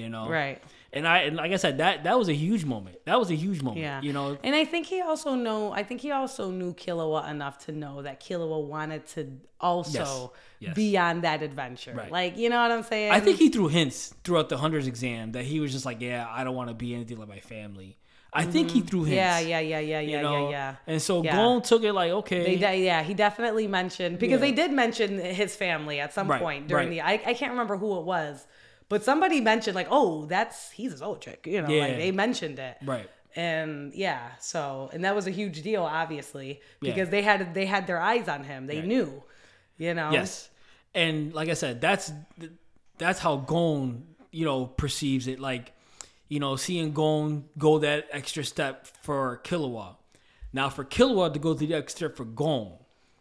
You 0.00 0.08
know, 0.08 0.28
Right. 0.28 0.58
And 0.92 1.06
I 1.06 1.18
and 1.28 1.36
like 1.36 1.52
I 1.52 1.56
said, 1.64 1.78
that 1.78 2.02
that 2.04 2.18
was 2.18 2.28
a 2.28 2.34
huge 2.46 2.64
moment. 2.74 2.96
That 3.04 3.18
was 3.22 3.30
a 3.30 3.34
huge 3.44 3.60
moment. 3.62 3.82
Yeah. 3.82 4.00
You 4.06 4.12
know, 4.12 4.36
and 4.42 4.54
I 4.62 4.64
think 4.64 4.86
he 4.86 5.00
also 5.00 5.34
know. 5.46 5.70
I 5.80 5.82
think 5.84 6.00
he 6.00 6.10
also 6.20 6.50
knew 6.50 6.72
Killua 6.74 7.30
enough 7.30 7.56
to 7.66 7.70
know 7.72 8.02
that 8.02 8.20
Killua 8.20 8.58
wanted 8.74 9.06
to 9.14 9.20
also 9.60 10.32
Yes. 10.58 10.74
be 10.74 10.98
on 10.98 11.20
that 11.22 11.42
adventure. 11.42 11.94
Right. 11.94 12.10
Like, 12.10 12.36
you 12.36 12.48
know 12.50 12.60
what 12.60 12.70
I'm 12.72 12.82
saying? 12.82 13.12
I 13.12 13.20
think 13.20 13.38
he 13.38 13.48
threw 13.48 13.68
hints 13.68 14.14
throughout 14.24 14.48
the 14.48 14.58
hunters 14.58 14.86
exam 14.86 15.32
that 15.32 15.44
he 15.44 15.60
was 15.60 15.70
just 15.72 15.86
like, 15.86 16.00
yeah, 16.00 16.26
I 16.28 16.44
don't 16.44 16.54
want 16.56 16.68
to 16.68 16.74
be 16.74 16.94
anything 16.94 17.18
like 17.18 17.28
my 17.28 17.40
family. 17.40 17.96
I 18.32 18.44
think 18.44 18.70
he 18.70 18.80
threw 18.82 19.04
hints. 19.04 19.16
Mm-hmm. 19.18 19.48
Yeah, 19.48 19.58
yeah, 19.58 19.78
yeah, 19.80 19.80
yeah, 19.80 20.00
yeah, 20.00 20.22
know? 20.22 20.50
yeah, 20.50 20.50
yeah. 20.50 20.74
And 20.86 21.00
so 21.02 21.22
Yeah. 21.22 21.34
Gon 21.36 21.62
took 21.62 21.82
it 21.82 21.92
like, 21.92 22.12
okay, 22.12 22.56
They, 22.56 22.84
yeah, 22.84 23.02
he 23.02 23.12
definitely 23.14 23.66
mentioned 23.66 24.18
because 24.18 24.40
Yeah. 24.40 24.46
they 24.46 24.52
did 24.52 24.70
mention 24.72 25.18
his 25.18 25.56
family 25.56 25.98
at 25.98 26.12
some 26.12 26.28
Right, 26.28 26.40
point 26.40 26.68
during 26.68 26.88
right. 26.90 26.94
the. 26.94 27.28
I, 27.28 27.30
I 27.30 27.34
can't 27.34 27.50
remember 27.52 27.76
who 27.76 27.98
it 27.98 28.04
was, 28.04 28.46
but 28.90 29.02
somebody 29.02 29.40
mentioned 29.40 29.74
like, 29.74 29.88
oh, 29.90 30.26
that's 30.26 30.70
he's 30.72 30.92
a 30.92 31.02
Zoldyck. 31.02 31.46
You 31.46 31.62
know, 31.62 31.68
Yeah. 31.70 31.84
like 31.86 31.96
they 31.96 32.12
mentioned 32.12 32.58
it. 32.58 32.76
right. 32.84 33.08
And 33.36 33.94
yeah, 33.94 34.32
so 34.40 34.90
and 34.92 35.04
that 35.04 35.14
was 35.14 35.26
a 35.28 35.30
huge 35.30 35.62
deal, 35.62 35.84
obviously, 35.84 36.60
Yeah. 36.82 36.90
because 36.90 37.08
they 37.08 37.22
had 37.22 37.54
they 37.54 37.64
had 37.64 37.86
their 37.86 38.00
eyes 38.00 38.28
on 38.28 38.42
him. 38.44 38.66
They 38.66 38.78
Right. 38.80 38.86
knew, 38.92 39.22
you 39.78 39.94
know. 39.94 40.10
Yes. 40.10 40.50
And 40.94 41.32
like 41.32 41.48
I 41.48 41.54
said, 41.54 41.80
that's 41.80 42.12
that's 42.98 43.20
how 43.20 43.36
Gon, 43.36 44.02
you 44.32 44.44
know, 44.44 44.66
perceives 44.66 45.26
it. 45.28 45.38
Like, 45.40 45.72
you 46.28 46.40
know, 46.40 46.56
seeing 46.56 46.92
Gon 46.92 47.44
go 47.56 47.78
that 47.78 48.08
extra 48.10 48.44
step 48.44 48.86
for 49.02 49.40
Killua. 49.44 49.96
Now 50.52 50.68
for 50.68 50.84
Killua 50.84 51.32
to 51.32 51.38
go 51.38 51.54
to 51.54 51.64
the 51.66 51.74
extra 51.74 52.08
step 52.08 52.16
for 52.16 52.24
Gon, 52.24 52.72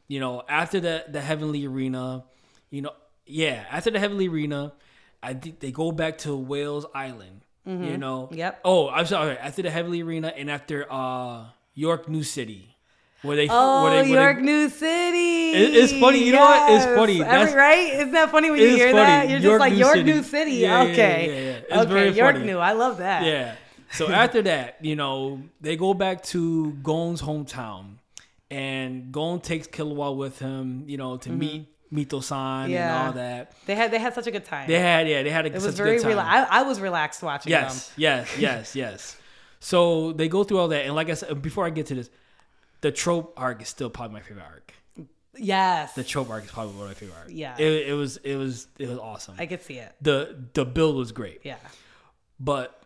you 0.07 0.19
know, 0.19 0.41
after 0.49 0.79
the 0.79 1.05
the 1.07 1.21
Heavenly 1.21 1.67
Arena, 1.67 2.23
you 2.71 2.81
know, 2.81 2.93
yeah, 3.27 3.65
after 3.69 3.91
the 3.91 3.99
Heavenly 3.99 4.27
Arena, 4.27 4.73
I 5.21 5.33
think 5.33 5.59
they 5.59 5.71
go 5.71 5.91
back 5.91 6.17
to 6.19 6.35
Whale 6.35 6.89
Island. 6.93 7.41
You 7.65 7.97
know. 7.97 8.23
Mm-hmm. 8.31 8.33
Yep. 8.39 8.61
Oh, 8.65 8.89
I'm 8.89 9.05
sorry. 9.05 9.37
After 9.37 9.61
the 9.61 9.69
Heavenly 9.69 10.01
Arena 10.01 10.33
and 10.35 10.49
after 10.49 10.87
uh 10.91 11.45
York 11.75 12.09
New 12.09 12.23
City, 12.23 12.75
where 13.21 13.35
they 13.37 13.47
Oh, 13.47 13.83
where 13.83 14.03
they, 14.03 14.09
where 14.09 14.23
York 14.23 14.37
they, 14.37 14.41
New 14.43 14.69
City. 14.69 15.51
It- 15.51 15.75
it's 15.75 15.93
funny, 15.93 16.23
you 16.23 16.31
know 16.31 16.39
what? 16.39 16.71
It's 16.71 16.85
Yes. 16.85 16.97
funny. 16.97 17.21
Every, 17.21 17.25
That's- 17.25 17.53
right? 17.53 17.93
Isn't 17.93 18.11
that 18.13 18.31
funny 18.31 18.49
when 18.49 18.59
you 18.59 18.69
hear 18.69 18.91
funny. 18.91 19.03
that? 19.05 19.29
You're 19.29 19.39
York 19.39 19.51
just 19.53 19.59
like 19.59 19.73
New 19.73 19.79
York 19.79 19.95
City. 19.97 20.11
New 20.11 20.23
City. 20.23 20.51
Yeah, 20.53 20.81
okay. 20.83 21.61
yeah, 21.69 21.75
yeah. 21.77 21.81
Okay, 21.83 22.09
York 22.17 22.35
funny. 22.35 22.45
New. 22.47 22.57
I 22.57 22.71
love 22.71 22.97
that. 22.97 23.23
Yeah. 23.23 23.53
So 23.91 24.09
after 24.23 24.41
that, 24.43 24.77
you 24.81 24.95
know, 24.95 25.41
they 25.61 25.75
go 25.75 25.93
back 25.93 26.23
to 26.33 26.71
Gon's 26.81 27.21
hometown, 27.21 27.97
and 28.49 29.11
Gon 29.11 29.41
takes 29.41 29.67
Killua 29.67 30.15
with 30.15 30.39
him, 30.39 30.85
you 30.87 30.97
know, 30.97 31.17
to 31.17 31.29
meet 31.29 31.67
Mito-san. 31.93 32.69
Yeah. 32.69 32.99
and 32.99 33.07
all 33.07 33.13
that. 33.13 33.53
They 33.65 33.75
had 33.75 33.91
they 33.91 33.99
had 33.99 34.13
such 34.13 34.27
a 34.27 34.31
good 34.31 34.45
time. 34.45 34.67
They 34.67 34.79
had, 34.79 35.07
yeah, 35.07 35.23
they 35.23 35.29
had 35.29 35.45
a 35.45 35.49
it 35.49 35.53
was 35.55 35.63
such 35.63 35.73
a 35.73 35.77
very 35.77 35.95
good 35.97 36.03
time. 36.03 36.09
relaxed. 36.11 36.51
I, 36.51 36.59
I 36.59 36.61
was 36.63 36.79
relaxed 36.79 37.23
watching 37.23 37.49
Yes, 37.49 37.87
them. 37.89 37.93
yes, 37.97 38.35
yes, 38.39 38.75
yes. 38.75 39.17
So 39.59 40.13
they 40.13 40.27
go 40.27 40.43
through 40.43 40.59
all 40.59 40.67
that, 40.69 40.85
and 40.85 40.93
like 40.95 41.09
I 41.09 41.13
said, 41.15 41.41
before 41.41 41.65
I 41.65 41.69
get 41.71 41.87
to 41.87 41.95
this, 41.95 42.09
the 42.81 42.91
troupe 42.91 43.33
arc 43.37 43.61
is 43.61 43.69
still 43.69 43.89
probably 43.89 44.13
my 44.13 44.21
favorite 44.21 44.43
arc. 44.45 44.73
Yes. 45.35 45.93
The 45.93 46.03
troupe 46.03 46.29
arc 46.29 46.43
is 46.45 46.51
probably 46.51 46.73
one 46.73 46.83
of 46.83 46.89
my 46.89 46.93
favorite 46.93 47.17
arcs. 47.17 47.31
Yeah. 47.31 47.55
it, 47.57 47.89
it 47.89 47.93
was, 47.93 48.17
it 48.17 48.35
was, 48.35 48.67
it 48.77 48.87
was 48.89 48.97
awesome. 48.97 49.35
I 49.39 49.45
could 49.45 49.61
see 49.61 49.75
it. 49.75 49.93
the 50.01 50.37
the 50.53 50.65
build 50.65 50.95
was 50.95 51.11
great. 51.11 51.41
Yeah. 51.43 51.55
But 52.39 52.81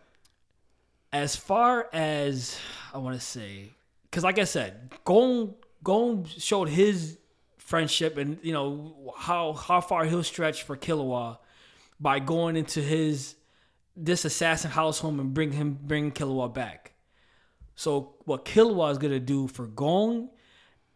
as 1.12 1.36
far 1.36 1.88
as 1.92 2.58
I 2.92 2.98
want 2.98 3.14
to 3.18 3.24
say, 3.24 3.70
because 4.10 4.24
like 4.24 4.38
I 4.38 4.44
said, 4.44 4.90
Gon 5.04 5.54
Gon 5.82 6.24
showed 6.24 6.68
his 6.68 7.18
friendship 7.64 8.18
and 8.18 8.38
you 8.42 8.52
know 8.52 9.14
how 9.16 9.54
how 9.54 9.80
far 9.80 10.04
he'll 10.04 10.22
stretch 10.22 10.62
for 10.62 10.76
Killua 10.76 11.38
by 11.98 12.18
going 12.18 12.56
into 12.56 12.80
his 12.80 13.36
this 13.96 14.24
assassin 14.24 14.70
house 14.70 14.98
home 14.98 15.18
and 15.18 15.32
bring 15.32 15.52
him 15.52 15.78
bring 15.82 16.12
Killua 16.12 16.52
back. 16.52 16.92
So 17.74 18.16
what 18.26 18.44
Killua 18.44 18.92
is 18.92 18.98
gonna 18.98 19.18
do 19.18 19.48
for 19.48 19.66
Gon 19.66 20.28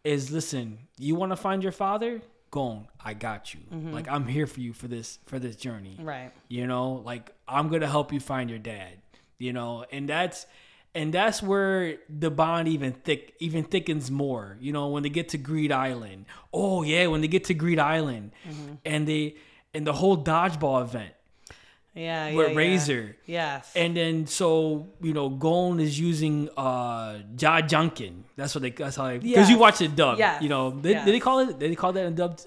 is 0.03 0.31
listen, 0.31 0.77
you 0.97 1.15
wanna 1.15 1.35
find 1.35 1.63
your 1.63 1.71
father? 1.71 2.21
Gon, 2.51 2.87
I 3.03 3.15
got 3.15 3.53
you. 3.53 3.61
Mm-hmm. 3.71 3.91
Like 3.91 4.07
I'm 4.07 4.27
here 4.27 4.47
for 4.47 4.59
you 4.59 4.71
for 4.71 4.87
this 4.87 5.17
for 5.25 5.39
this 5.39 5.55
journey. 5.55 5.97
Right. 5.99 6.31
You 6.49 6.67
know, 6.67 7.01
like 7.03 7.33
I'm 7.47 7.69
gonna 7.69 7.87
help 7.87 8.13
you 8.13 8.19
find 8.19 8.49
your 8.49 8.59
dad. 8.59 8.93
You 9.39 9.53
know, 9.53 9.85
and 9.91 10.07
that's 10.07 10.45
and 10.95 11.13
that's 11.13 11.41
where 11.43 11.97
the 12.09 12.31
bond 12.31 12.67
even 12.67 12.93
thick 12.93 13.33
even 13.39 13.63
thickens 13.63 14.09
more. 14.11 14.57
You 14.59 14.73
know, 14.73 14.87
when 14.89 15.03
they 15.03 15.09
get 15.09 15.29
to 15.29 15.37
Greed 15.37 15.71
Island. 15.71 16.25
Oh 16.53 16.83
yeah, 16.83 17.07
when 17.07 17.21
they 17.21 17.27
get 17.27 17.43
to 17.45 17.53
Greed 17.53 17.79
Island, 17.79 18.31
and 18.85 19.07
they 19.07 19.35
and 19.73 19.85
the 19.85 19.93
whole 19.93 20.17
dodgeball 20.17 20.81
event 20.81 21.13
Yeah. 21.93 22.33
with 22.33 22.47
yeah, 22.47 22.51
yeah. 22.53 22.57
Razor. 22.57 23.17
Yes. 23.27 23.71
And 23.75 23.95
then 23.95 24.25
so 24.27 24.87
you 25.01 25.13
know, 25.13 25.29
Gon 25.29 25.79
is 25.79 25.99
using 25.99 26.49
uh 26.57 27.19
Jajanken. 27.35 28.23
That's 28.35 28.55
what 28.55 28.61
they. 28.63 28.71
That's 28.71 28.95
how 28.95 29.07
they. 29.07 29.19
Because 29.19 29.49
you 29.49 29.55
Yes. 29.57 29.61
watch 29.61 29.81
it 29.81 29.95
dub. 29.95 30.17
Yes. 30.17 30.41
You 30.41 30.49
know, 30.49 30.71
did, 30.71 30.91
Yes. 30.91 31.05
did 31.05 31.13
they 31.13 31.19
call 31.19 31.39
it? 31.39 31.59
Did 31.59 31.71
they 31.71 31.75
call 31.75 31.93
that 31.93 32.05
in 32.05 32.15
dubbed? 32.15 32.45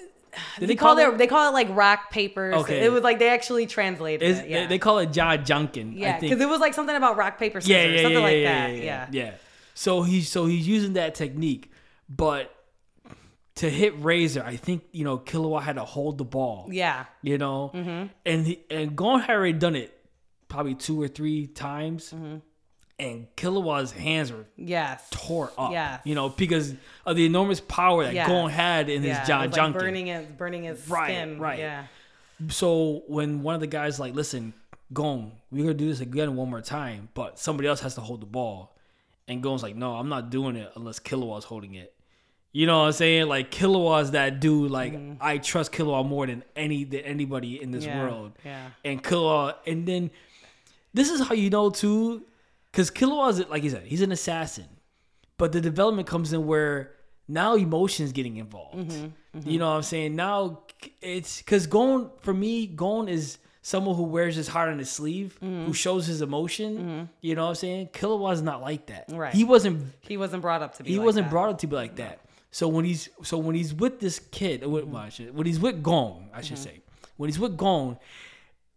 Did 0.58 0.68
they 0.68 0.76
call 0.76 0.96
it 0.98 1.18
they 1.18 1.26
call 1.26 1.48
it 1.48 1.52
like 1.52 1.68
rock 1.70 2.10
paper. 2.10 2.52
Okay. 2.54 2.84
It 2.84 2.90
was 2.92 3.02
like 3.02 3.18
they 3.18 3.28
actually 3.28 3.66
translated 3.66 4.22
Is- 4.28 4.38
it. 4.38 4.48
Yeah. 4.48 4.60
they, 4.62 4.66
they 4.68 4.78
call 4.78 4.98
it 4.98 5.10
Jajanken. 5.10 5.98
yeah, 5.98 6.18
because 6.18 6.40
it 6.40 6.48
was 6.48 6.60
like 6.60 6.74
something 6.74 6.96
about 6.96 7.16
rock 7.16 7.38
paper 7.38 7.60
scissors, 7.60 7.70
yeah, 7.70 7.84
yeah, 7.84 8.02
something 8.02 8.18
yeah, 8.18 8.24
like 8.24 8.36
yeah, 8.36 8.66
that. 8.68 8.74
yeah, 8.76 8.82
Yeah. 8.82 9.06
yeah, 9.10 9.24
yeah. 9.24 9.34
So 9.74 10.02
he's 10.02 10.28
so 10.30 10.46
he's 10.46 10.66
using 10.66 10.94
that 10.94 11.14
technique, 11.14 11.70
but 12.08 12.54
to 13.56 13.68
hit 13.68 13.92
Razor, 14.02 14.42
I 14.44 14.56
think 14.56 14.84
you 14.92 15.04
know 15.04 15.18
Killua 15.18 15.60
had 15.62 15.76
to 15.76 15.84
hold 15.84 16.16
the 16.18 16.24
ball. 16.24 16.68
Yeah. 16.70 17.04
You 17.22 17.36
know, 17.38 17.70
Mm-hmm. 17.74 18.06
and 18.24 18.46
he, 18.46 18.60
and 18.70 18.96
Gon 18.96 19.20
had 19.20 19.30
already 19.36 19.52
done 19.58 19.76
it 19.76 19.96
probably 20.48 20.74
two 20.74 21.00
or 21.00 21.08
three 21.08 21.46
times, 21.46 22.10
Mm-hmm. 22.14 22.36
And 22.98 23.26
Killua's 23.36 23.90
hands 23.92 24.30
were 24.32 24.44
Yes. 24.56 25.06
tore 25.10 25.50
up. 25.58 25.72
Yes. 25.72 26.00
You 26.04 26.14
know, 26.14 26.28
because 26.28 26.74
of 27.06 27.16
the 27.16 27.26
enormous 27.26 27.60
power 27.60 28.04
that 28.04 28.14
Yes. 28.14 28.28
Gon 28.28 28.50
had 28.50 28.88
in 28.88 29.02
Yeah. 29.02 29.18
his 29.20 29.28
John 29.28 29.50
like, 29.50 29.72
burning 29.74 30.06
his 30.06 30.26
burning 30.26 30.64
his 30.64 30.88
Right, 30.88 31.08
skin. 31.10 31.38
right. 31.38 31.58
Yeah. 31.58 31.84
So 32.48 33.02
when 33.06 33.42
one 33.42 33.54
of 33.54 33.60
the 33.60 33.66
guys 33.66 33.98
like, 34.00 34.14
listen, 34.14 34.52
Gon, 34.92 35.32
we're 35.50 35.62
gonna 35.62 35.74
do 35.74 35.88
this 35.88 36.00
again 36.00 36.36
one 36.36 36.50
more 36.50 36.60
time, 36.60 37.08
but 37.14 37.38
somebody 37.38 37.68
else 37.68 37.80
has 37.80 37.94
to 37.94 38.00
hold 38.00 38.20
the 38.20 38.26
ball. 38.26 38.74
And 39.28 39.42
Gon's 39.42 39.62
like, 39.62 39.76
no, 39.76 39.94
I'm 39.94 40.08
not 40.08 40.30
doing 40.30 40.56
it 40.56 40.70
unless 40.74 40.98
Killua's 41.00 41.44
holding 41.44 41.74
it. 41.74 41.94
You 42.52 42.66
know 42.66 42.80
what 42.80 42.86
I'm 42.88 42.92
saying? 42.92 43.28
Like 43.28 43.50
Killua's 43.50 44.10
that 44.10 44.40
dude. 44.40 44.70
Like 44.70 44.94
I 45.20 45.38
trust 45.38 45.72
Killua 45.72 46.06
more 46.06 46.26
than 46.26 46.44
any 46.54 46.84
than 46.84 47.00
anybody 47.00 47.62
in 47.62 47.70
this 47.70 47.84
Mm-hmm. 47.86 47.96
Yeah, 47.96 48.04
world. 48.04 48.32
yeah. 48.44 48.66
And 48.84 49.02
Killua, 49.02 49.54
and 49.66 49.86
then 49.88 50.10
this 50.92 51.08
is 51.10 51.26
how 51.26 51.34
you 51.34 51.48
know 51.48 51.70
too, 51.70 52.22
because 52.72 52.90
Killua's 52.90 53.46
like 53.48 53.62
you 53.62 53.70
said, 53.70 53.84
he's 53.84 54.02
an 54.02 54.10
assassin, 54.12 54.66
but 55.38 55.52
the 55.52 55.60
development 55.60 56.08
comes 56.08 56.32
in 56.32 56.46
where 56.46 56.92
now 57.28 57.54
emotions 57.54 58.12
getting 58.12 58.36
involved. 58.38 58.76
Mm-hmm, 58.90 59.38
mm-hmm. 59.38 59.48
You 59.48 59.58
know 59.58 59.68
what 59.70 59.76
I'm 59.76 59.82
saying? 59.82 60.16
Now 60.16 60.60
it's 61.00 61.38
because 61.38 61.66
Gon 61.66 62.10
for 62.22 62.34
me, 62.34 62.66
Gon 62.66 63.08
is 63.08 63.38
someone 63.64 63.94
who 63.94 64.02
wears 64.02 64.34
his 64.34 64.48
heart 64.48 64.70
on 64.70 64.78
his 64.78 64.90
sleeve, 64.90 65.38
Mm-hmm. 65.40 65.66
who 65.66 65.72
shows 65.72 66.06
his 66.06 66.20
emotion. 66.22 66.78
Mm-hmm. 66.78 67.04
You 67.20 67.34
know 67.36 67.44
what 67.44 67.48
I'm 67.50 67.54
saying? 67.54 67.88
Killua's 67.92 68.42
not 68.42 68.60
like 68.60 68.86
that. 68.86 69.04
Right. 69.08 69.32
He 69.32 69.44
wasn't. 69.44 69.92
He 70.00 70.16
wasn't 70.16 70.42
brought 70.42 70.62
up 70.62 70.76
to 70.78 70.82
be. 70.82 70.90
He 70.90 70.96
like 70.98 71.06
wasn't 71.06 71.26
that. 71.26 71.30
brought 71.30 71.50
up 71.50 71.58
to 71.58 71.66
be 71.68 71.76
like 71.76 71.96
that. 71.96 72.20
So 72.50 72.68
when 72.68 72.84
he's 72.84 73.08
so 73.22 73.38
when 73.38 73.54
he's 73.54 73.72
with 73.72 74.00
this 74.00 74.18
kid, 74.18 74.64
uh, 74.64 74.68
with, 74.68 74.84
mm-hmm. 74.84 74.92
well, 74.94 75.08
should- 75.10 75.34
when 75.34 75.46
he's 75.46 75.60
with 75.60 75.82
Gon, 75.82 76.28
I 76.34 76.42
should 76.42 76.58
say, 76.58 76.80
when 77.16 77.28
he's 77.28 77.38
with 77.38 77.56
Gon, 77.56 77.98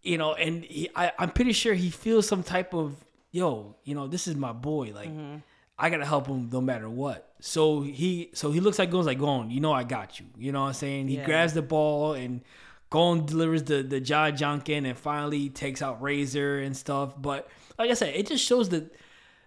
you 0.03 0.17
know, 0.17 0.33
and 0.33 0.63
he, 0.63 0.89
I, 0.95 1.11
I'm 1.19 1.31
pretty 1.31 1.51
sure 1.51 1.73
he 1.73 1.89
feels 1.89 2.27
some 2.27 2.43
type 2.43 2.73
of 2.73 2.95
yo, 3.35 3.75
you 3.83 3.93
know, 3.93 4.07
this 4.07 4.27
is 4.29 4.35
my 4.35 4.53
boy, 4.53 4.93
like 4.95 5.09
mm-hmm. 5.09 5.37
I 5.77 5.89
gotta 5.89 6.05
help 6.05 6.27
him 6.27 6.49
no 6.51 6.61
matter 6.61 6.89
what. 6.89 7.33
So 7.41 7.81
he 7.81 8.29
so 8.33 8.49
he 8.51 8.61
looks 8.61 8.79
like 8.79 8.89
Gon's 8.89 9.05
like 9.05 9.19
Gon, 9.19 9.51
you 9.51 9.59
know, 9.59 9.73
I 9.73 9.83
got 9.83 10.19
you. 10.21 10.25
You 10.37 10.53
know 10.53 10.61
what 10.61 10.67
I'm 10.67 10.73
saying? 10.73 11.09
He 11.09 11.17
Yeah. 11.17 11.25
grabs 11.25 11.53
the 11.53 11.61
ball 11.61 12.13
and 12.13 12.41
Gon 12.89 13.25
delivers 13.25 13.63
the 13.63 13.83
the 13.83 13.99
Jajanken 13.99 14.87
and 14.87 14.97
finally 14.97 15.49
takes 15.49 15.81
out 15.81 16.01
Razor 16.01 16.59
and 16.59 16.77
stuff. 16.77 17.13
But 17.21 17.49
like 17.77 17.91
I 17.91 17.93
said, 17.93 18.15
it 18.15 18.27
just 18.27 18.43
shows 18.45 18.69
that 18.69 18.95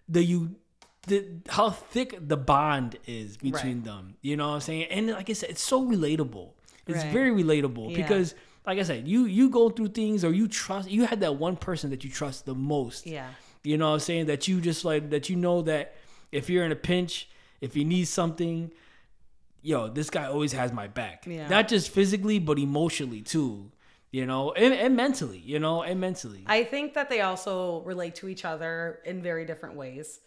the 0.07 0.23
you 0.23 0.57
the 1.07 1.25
how 1.49 1.71
thick 1.71 2.19
the 2.21 2.37
bond 2.37 2.99
is 3.07 3.39
between 3.39 3.77
Right. 3.77 3.85
them. 3.85 4.17
You 4.21 4.37
know 4.37 4.49
what 4.49 4.55
I'm 4.57 4.61
saying? 4.61 4.85
And 4.91 5.07
like 5.09 5.31
I 5.31 5.33
said, 5.33 5.49
it's 5.49 5.63
so 5.63 5.83
relatable. 5.83 6.51
It's 6.87 7.05
Right. 7.05 7.13
very 7.13 7.31
relatable 7.31 7.91
Yeah. 7.91 7.97
because 8.03 8.35
like 8.67 8.79
I 8.79 8.83
said, 8.83 9.09
you 9.09 9.25
you 9.25 9.49
go 9.49 9.71
through 9.71 9.89
things 10.01 10.27
or 10.27 10.33
you 10.35 10.47
trust 10.47 10.91
you 10.91 11.07
had 11.07 11.21
that 11.21 11.37
one 11.37 11.57
person 11.57 11.89
that 11.89 12.05
you 12.05 12.11
trust 12.11 12.45
the 12.45 12.55
most. 12.55 13.07
Yeah. 13.07 13.31
You 13.65 13.77
know 13.77 13.89
what 13.89 13.95
I'm 13.95 14.01
saying? 14.01 14.27
That 14.27 14.49
you 14.49 14.61
just 14.61 14.85
like 14.85 15.11
that 15.11 15.29
you 15.29 15.37
know 15.37 15.63
that 15.63 15.95
if 16.33 16.49
you're 16.51 16.65
in 16.65 16.73
a 16.73 16.77
pinch, 16.77 17.29
if 17.61 17.77
you 17.77 17.85
need 17.85 18.07
something, 18.07 18.71
yo, 19.63 19.89
this 19.89 20.11
guy 20.11 20.27
always 20.27 20.53
has 20.53 20.73
my 20.73 20.87
back. 20.87 21.25
Yeah. 21.27 21.49
Not 21.49 21.69
just 21.69 21.91
physically, 21.91 22.39
but 22.39 22.59
emotionally 22.59 23.23
too. 23.23 23.71
You 24.11 24.25
know, 24.25 24.53
and, 24.53 24.73
and 24.73 24.97
mentally, 24.97 25.39
you 25.39 25.59
know, 25.59 25.83
and 25.83 26.01
mentally. 26.01 26.43
I 26.47 26.65
think 26.65 26.95
that 26.95 27.11
they 27.11 27.21
also 27.21 27.83
relate 27.83 28.15
to 28.17 28.29
each 28.29 28.47
other 28.47 29.01
in 29.05 29.21
very 29.21 29.45
different 29.45 29.77
ways. 29.77 30.21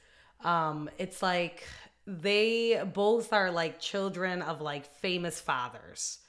Um, 0.44 0.88
it's 1.00 1.24
like 1.24 1.64
they 2.06 2.82
both 2.94 3.34
are 3.34 3.50
like 3.50 3.80
children 3.80 4.44
of 4.44 4.62
like 4.62 4.86
famous 4.86 5.42
fathers, 5.42 6.20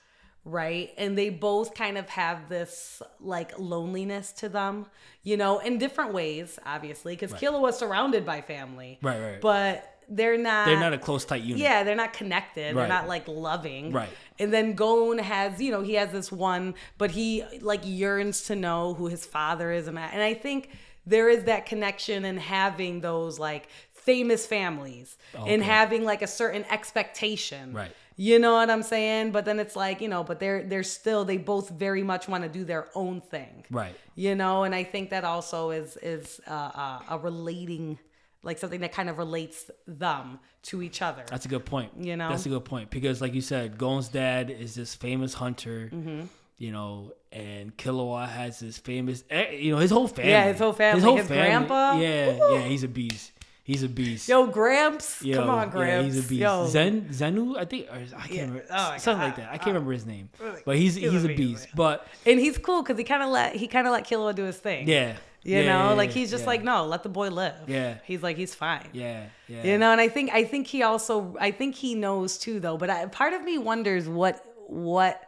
right? 0.45 0.93
And 0.97 1.17
they 1.17 1.31
both 1.31 1.75
kind 1.75 1.97
of 1.97 2.09
have 2.11 2.49
this 2.49 3.03
like 3.21 3.59
loneliness 3.59 4.33
to 4.33 4.49
them, 4.49 4.87
you 5.23 5.37
know, 5.37 5.59
in 5.59 5.79
different 5.79 6.13
ways, 6.13 6.59
obviously, 6.67 7.15
because 7.15 7.33
Killua 7.33 7.61
was 7.61 7.79
surrounded 7.79 8.27
by 8.27 8.41
family, 8.41 8.99
Right, 9.03 9.21
right. 9.21 9.41
But 9.41 9.89
they're 10.09 10.39
not. 10.39 10.67
They're 10.67 10.81
not 10.81 10.93
a 10.93 10.99
close 10.99 11.25
tight 11.25 11.43
unit. 11.43 11.59
Yeah, 11.59 11.85
they're 11.85 11.97
not 11.97 12.13
connected. 12.13 12.77
They're 12.77 12.89
not 12.89 13.09
like 13.09 13.29
loving. 13.29 13.93
Right. 13.93 14.09
And 14.39 14.53
then 14.53 14.75
Gon 14.75 15.19
has, 15.19 15.61
you 15.61 15.71
know, 15.71 15.83
he 15.83 15.95
has 15.95 16.11
this 16.11 16.33
one, 16.33 16.75
but 16.99 17.13
he 17.13 17.45
like 17.61 17.81
yearns 17.85 18.43
to 18.45 18.57
know 18.57 18.95
who 18.95 19.07
his 19.07 19.25
father 19.25 19.71
is 19.71 19.87
and 19.87 19.97
that. 19.97 20.13
And 20.13 20.23
I 20.23 20.35
think 20.35 20.71
there 21.07 21.29
is 21.29 21.45
that 21.45 21.67
connection 21.67 22.25
in 22.25 22.37
having 22.37 23.01
those 23.01 23.39
like 23.39 23.69
famous 23.93 24.47
families 24.47 25.17
and 25.47 25.63
having 25.63 26.05
like 26.05 26.23
a 26.23 26.27
certain 26.27 26.65
expectation. 26.71 27.73
Right. 27.73 27.93
You 28.17 28.39
know 28.39 28.55
what 28.55 28.71
I'm 28.71 28.83
saying? 28.83 29.33
But 29.33 29.45
then 29.45 29.59
it's 29.59 29.75
like, 29.77 30.01
you 30.01 30.09
know, 30.09 30.23
but 30.25 30.39
they're 30.41 30.63
they're 30.63 30.83
still 30.83 31.25
they 31.25 31.39
both 31.39 31.71
very 31.71 32.03
much 32.03 32.29
want 32.29 32.43
to 32.45 32.49
do 32.49 32.65
their 32.65 32.89
own 32.95 33.21
thing. 33.21 33.65
Right. 33.71 33.95
You 34.15 34.35
know, 34.35 34.65
and 34.65 34.75
I 34.75 34.85
think 34.85 35.11
that 35.11 35.25
also 35.25 35.71
is 35.71 35.97
is 36.03 36.41
uh, 36.47 36.51
uh, 36.51 36.99
a 37.11 37.19
relating 37.19 37.99
like 38.43 38.59
something 38.59 38.81
that 38.81 38.93
kind 38.93 39.09
of 39.09 39.19
relates 39.19 39.71
them 39.87 40.39
to 40.65 40.83
each 40.83 41.01
other. 41.01 41.23
That's 41.29 41.47
a 41.47 41.49
good 41.49 41.65
point. 41.65 41.93
You 41.99 42.17
know? 42.17 42.29
that's 42.29 42.45
a 42.47 42.49
good 42.49 42.65
point 42.65 42.91
because, 42.91 43.21
like 43.21 43.35
you 43.35 43.41
said, 43.41 43.79
Gon's 43.79 44.09
dad 44.09 44.51
is 44.51 44.75
this 44.75 44.95
famous 44.95 45.35
hunter. 45.35 45.91
Mm-hmm. 45.93 46.27
You 46.59 46.71
know, 46.71 47.13
and 47.33 47.77
Killua 47.77 48.29
has 48.29 48.61
this 48.61 48.79
famous. 48.79 49.25
eh, 49.31 49.51
You 49.53 49.73
know, 49.73 49.79
his 49.79 49.91
whole 49.91 50.07
family. 50.07 50.31
Yeah, 50.31 50.47
his 50.47 50.59
whole 50.61 50.73
family. 50.73 51.01
His 51.01 51.05
whole 51.05 51.23
grandpa. 51.25 51.99
Yeah, 51.99 52.39
yeah, 52.53 52.61
he's 52.63 52.85
a 52.85 52.89
beast. 52.89 53.33
He's 53.73 53.83
a 53.83 53.89
beast. 53.89 54.29
Yo, 54.29 54.47
Gramps, 54.47 55.23
Yo, 55.23 55.39
come 55.41 55.51
on, 55.51 55.71
Gramps. 55.71 55.91
yeah, 55.91 56.03
he's 56.03 56.19
a 56.25 56.29
beast. 56.29 56.41
Yo, 56.41 56.67
Zen 56.69 57.13
Zeno, 57.13 57.57
I 57.57 57.65
think, 57.65 57.87
or 57.89 57.95
I 57.95 57.99
can't 58.21 58.31
Yeah. 58.33 58.41
remember, 58.43 58.65
Oh 58.71 58.95
something 58.99 59.23
like 59.29 59.37
that. 59.37 59.49
I 59.51 59.57
can't 59.59 59.69
Uh, 59.69 59.81
remember 59.81 59.93
his 59.93 60.07
name, 60.07 60.29
but 60.67 60.77
he's 60.77 60.95
he's 60.97 61.11
he's, 61.13 61.25
a 61.25 61.29
beast. 61.29 61.69
But 61.75 62.07
and 62.27 62.39
he's 62.39 62.59
cool 62.59 62.83
because 62.83 62.99
he 62.99 63.05
kind 63.05 63.23
of 63.23 63.31
let 63.31 63.57
he 63.57 63.67
kind 63.69 63.87
of 63.87 63.93
let 63.93 64.05
Killua 64.05 64.35
do 64.35 64.45
his 64.45 64.59
thing. 64.59 64.87
yeah, 64.89 65.15
you 65.43 65.57
yeah, 65.59 65.63
know, 65.63 65.89
yeah, 65.91 65.93
like 65.95 66.11
he's 66.11 66.31
just 66.31 66.47
like, 66.47 66.63
no, 66.63 66.87
let 66.87 67.03
the 67.03 67.09
boy 67.09 67.29
live. 67.31 67.55
Yeah. 67.67 67.97
he's 68.05 68.23
like, 68.23 68.37
he's 68.37 68.55
fine. 68.55 68.89
yeah, 68.93 69.25
yeah, 69.49 69.65
You 69.65 69.79
know, 69.79 69.91
and 69.93 70.01
I 70.01 70.09
think 70.09 70.31
I 70.33 70.45
think 70.45 70.67
he 70.67 70.83
also 70.83 71.35
I 71.41 71.51
think 71.51 71.75
he 71.75 71.95
knows 71.95 72.39
too 72.39 72.61
though. 72.61 72.77
But 72.77 72.91
I, 72.91 73.07
part 73.07 73.33
of 73.33 73.43
me 73.43 73.59
wonders 73.59 74.09
what 74.09 74.45
what 74.69 75.21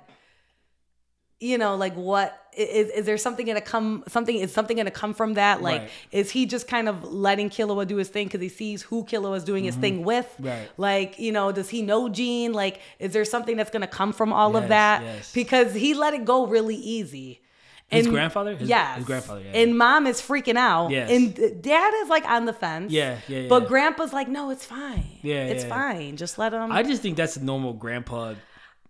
you 1.41 1.59
know 1.59 1.77
like 1.77 1.95
what 1.95 2.39
is, 2.57 2.89
is 2.91 3.07
there 3.07 3.19
something 3.19 3.47
gonna 3.47 3.61
come 3.61 4.05
something 4.09 4.37
is 4.37 4.53
something 4.53 4.77
gonna 4.77 4.91
come 4.91 5.15
from 5.15 5.35
that 5.35 5.63
like 5.63 5.83
Right. 5.83 5.91
is 6.13 6.31
he 6.31 6.47
just 6.47 6.67
kind 6.69 6.89
of 6.89 7.05
letting 7.13 7.51
Killua 7.51 7.87
do 7.87 7.97
his 7.97 8.09
thing 8.09 8.27
because 8.27 8.41
he 8.41 8.49
sees 8.49 8.83
who 8.83 9.05
Killua 9.05 9.37
is 9.37 9.45
doing 9.45 9.65
his 9.65 9.77
thing 9.77 10.05
with 10.05 10.27
Mm-hmm. 10.35 10.47
Right. 10.47 10.69
like 10.77 11.19
you 11.19 11.33
know 11.33 11.53
does 11.53 11.69
he 11.69 11.83
know 11.83 12.09
Ging 12.09 12.53
like 12.53 12.81
is 12.99 13.13
there 13.13 13.25
something 13.25 13.57
that's 13.57 13.71
gonna 13.71 13.87
come 13.87 14.13
from 14.13 14.33
all 14.33 14.57
of 14.57 14.69
that 14.69 15.03
yes. 15.03 15.33
because 15.33 15.75
he 15.75 15.95
let 15.95 16.15
it 16.15 16.25
go 16.25 16.47
really 16.47 16.77
easy 16.77 17.41
His 17.89 18.07
grandfather? 18.09 18.57
His- 18.57 18.69
yes. 18.69 18.97
his 18.97 19.05
grandfather, 19.05 19.43
yeah. 19.43 19.61
And 19.61 19.77
mom 19.79 20.07
is 20.07 20.21
freaking 20.21 20.57
out. 20.57 20.91
Yes. 20.91 21.11
And 21.11 21.63
dad 21.63 21.93
is 22.03 22.09
like 22.09 22.25
on 22.27 22.45
the 22.47 22.53
fence. 22.53 22.91
Yeah, 22.91 23.19
yeah, 23.29 23.41
yeah. 23.41 23.49
But 23.49 23.69
grandpa's 23.69 24.13
like, 24.13 24.27
no, 24.29 24.51
it's 24.51 24.65
fine. 24.65 25.19
Yeah, 25.23 25.45
It's 25.53 25.65
yeah. 25.65 25.69
fine. 25.93 26.17
Just 26.17 26.39
let 26.39 26.53
him. 26.53 26.73
I 26.73 26.83
just 26.83 27.03
think 27.03 27.17
that's 27.17 27.37
a 27.37 27.45
normal 27.45 27.73
grandpa, 27.75 28.35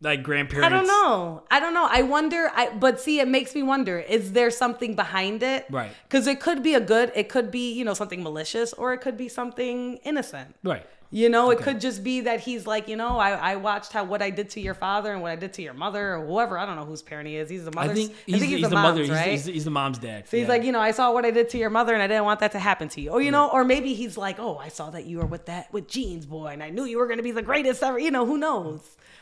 like 0.01 0.23
grandparents. 0.23 0.67
I 0.67 0.69
don't 0.69 0.87
know. 0.87 1.43
I 1.51 1.61
don't 1.61 1.75
know. 1.75 1.89
I 1.91 2.03
wonder. 2.03 2.51
I 2.55 2.71
but 2.71 3.01
see, 3.01 3.21
it 3.21 3.29
makes 3.29 3.55
me 3.55 3.63
wonder: 3.63 3.99
is 3.99 4.33
there 4.33 4.51
something 4.51 4.95
behind 4.95 5.43
it? 5.43 5.67
Right. 5.71 5.93
Because 6.09 6.27
it 6.27 6.41
could 6.41 6.63
be 6.63 6.75
a 6.75 6.81
good. 6.81 7.13
It 7.15 7.29
could 7.29 7.51
be 7.51 7.73
you 7.73 7.85
know 7.85 7.95
something 7.95 8.23
malicious, 8.23 8.73
or 8.73 8.93
it 8.93 8.99
could 8.99 9.17
be 9.17 9.29
something 9.29 9.97
innocent. 9.99 10.55
Right. 10.63 10.87
You 11.11 11.29
know, 11.29 11.51
it 11.51 11.59
could 11.61 11.81
just 11.81 12.03
be 12.03 12.23
that 12.23 12.41
he's 12.41 12.67
like, 12.67 12.89
you 12.89 12.97
know, 12.97 13.19
I, 13.19 13.31
I 13.53 13.57
watched 13.57 13.93
how 13.93 14.03
what 14.03 14.21
I 14.21 14.31
did 14.31 14.51
to 14.51 14.61
your 14.61 14.75
father 14.75 15.13
and 15.13 15.23
what 15.23 15.31
I 15.31 15.37
did 15.37 15.53
to 15.55 15.63
your 15.63 15.73
mother 15.75 16.17
or 16.17 16.27
whoever. 16.27 16.59
I 16.59 16.67
don't 16.67 16.75
know 16.75 16.85
whose 16.85 17.03
parent 17.03 17.29
he 17.29 17.37
is. 17.37 17.49
He's 17.49 17.65
the 17.65 17.71
mother's. 17.71 17.93
I 17.93 17.95
think 17.95 18.15
he's, 18.27 18.43
he's, 18.43 18.69
the, 18.69 18.71
mom's, 18.71 18.83
mother. 18.83 19.03
He's- 19.03 19.11
right? 19.11 19.31
He's, 19.31 19.45
he's 19.45 19.65
the 19.65 19.71
mom's 19.71 19.99
dad. 19.99 20.29
So 20.29 20.37
he's 20.37 20.49
like, 20.49 20.65
you 20.65 20.73
know, 20.73 20.81
I 20.81 20.91
saw 20.91 21.13
what 21.13 21.25
I 21.25 21.31
did 21.31 21.49
to 21.51 21.59
your 21.59 21.71
mother, 21.71 21.95
and 21.95 22.03
I 22.03 22.09
didn't 22.09 22.25
want 22.25 22.41
that 22.41 22.51
to 22.53 22.59
happen 22.59 22.89
to 22.89 23.01
you. 23.01 23.11
Or 23.11 23.23
you 23.23 23.31
know, 23.31 23.49
or 23.49 23.65
maybe 23.65 23.95
he's 23.95 24.17
like, 24.17 24.41
oh, 24.41 24.57
I 24.59 24.69
saw 24.69 24.91
that 24.91 25.05
you 25.05 25.19
were 25.19 25.27
with 25.27 25.47
that 25.47 25.73
with 25.73 25.87
Ging's 25.89 26.27
boy, 26.27 26.49
and 26.49 26.63
I 26.63 26.71
knew 26.71 26.85
you 26.85 26.99
were 26.99 27.07
going 27.07 27.19
to 27.19 27.23
be 27.23 27.31
the 27.33 27.43
greatest 27.43 27.83
ever. 27.83 27.99
You 27.99 28.11
know, 28.11 28.27
who 28.27 28.37
knows? 28.37 28.81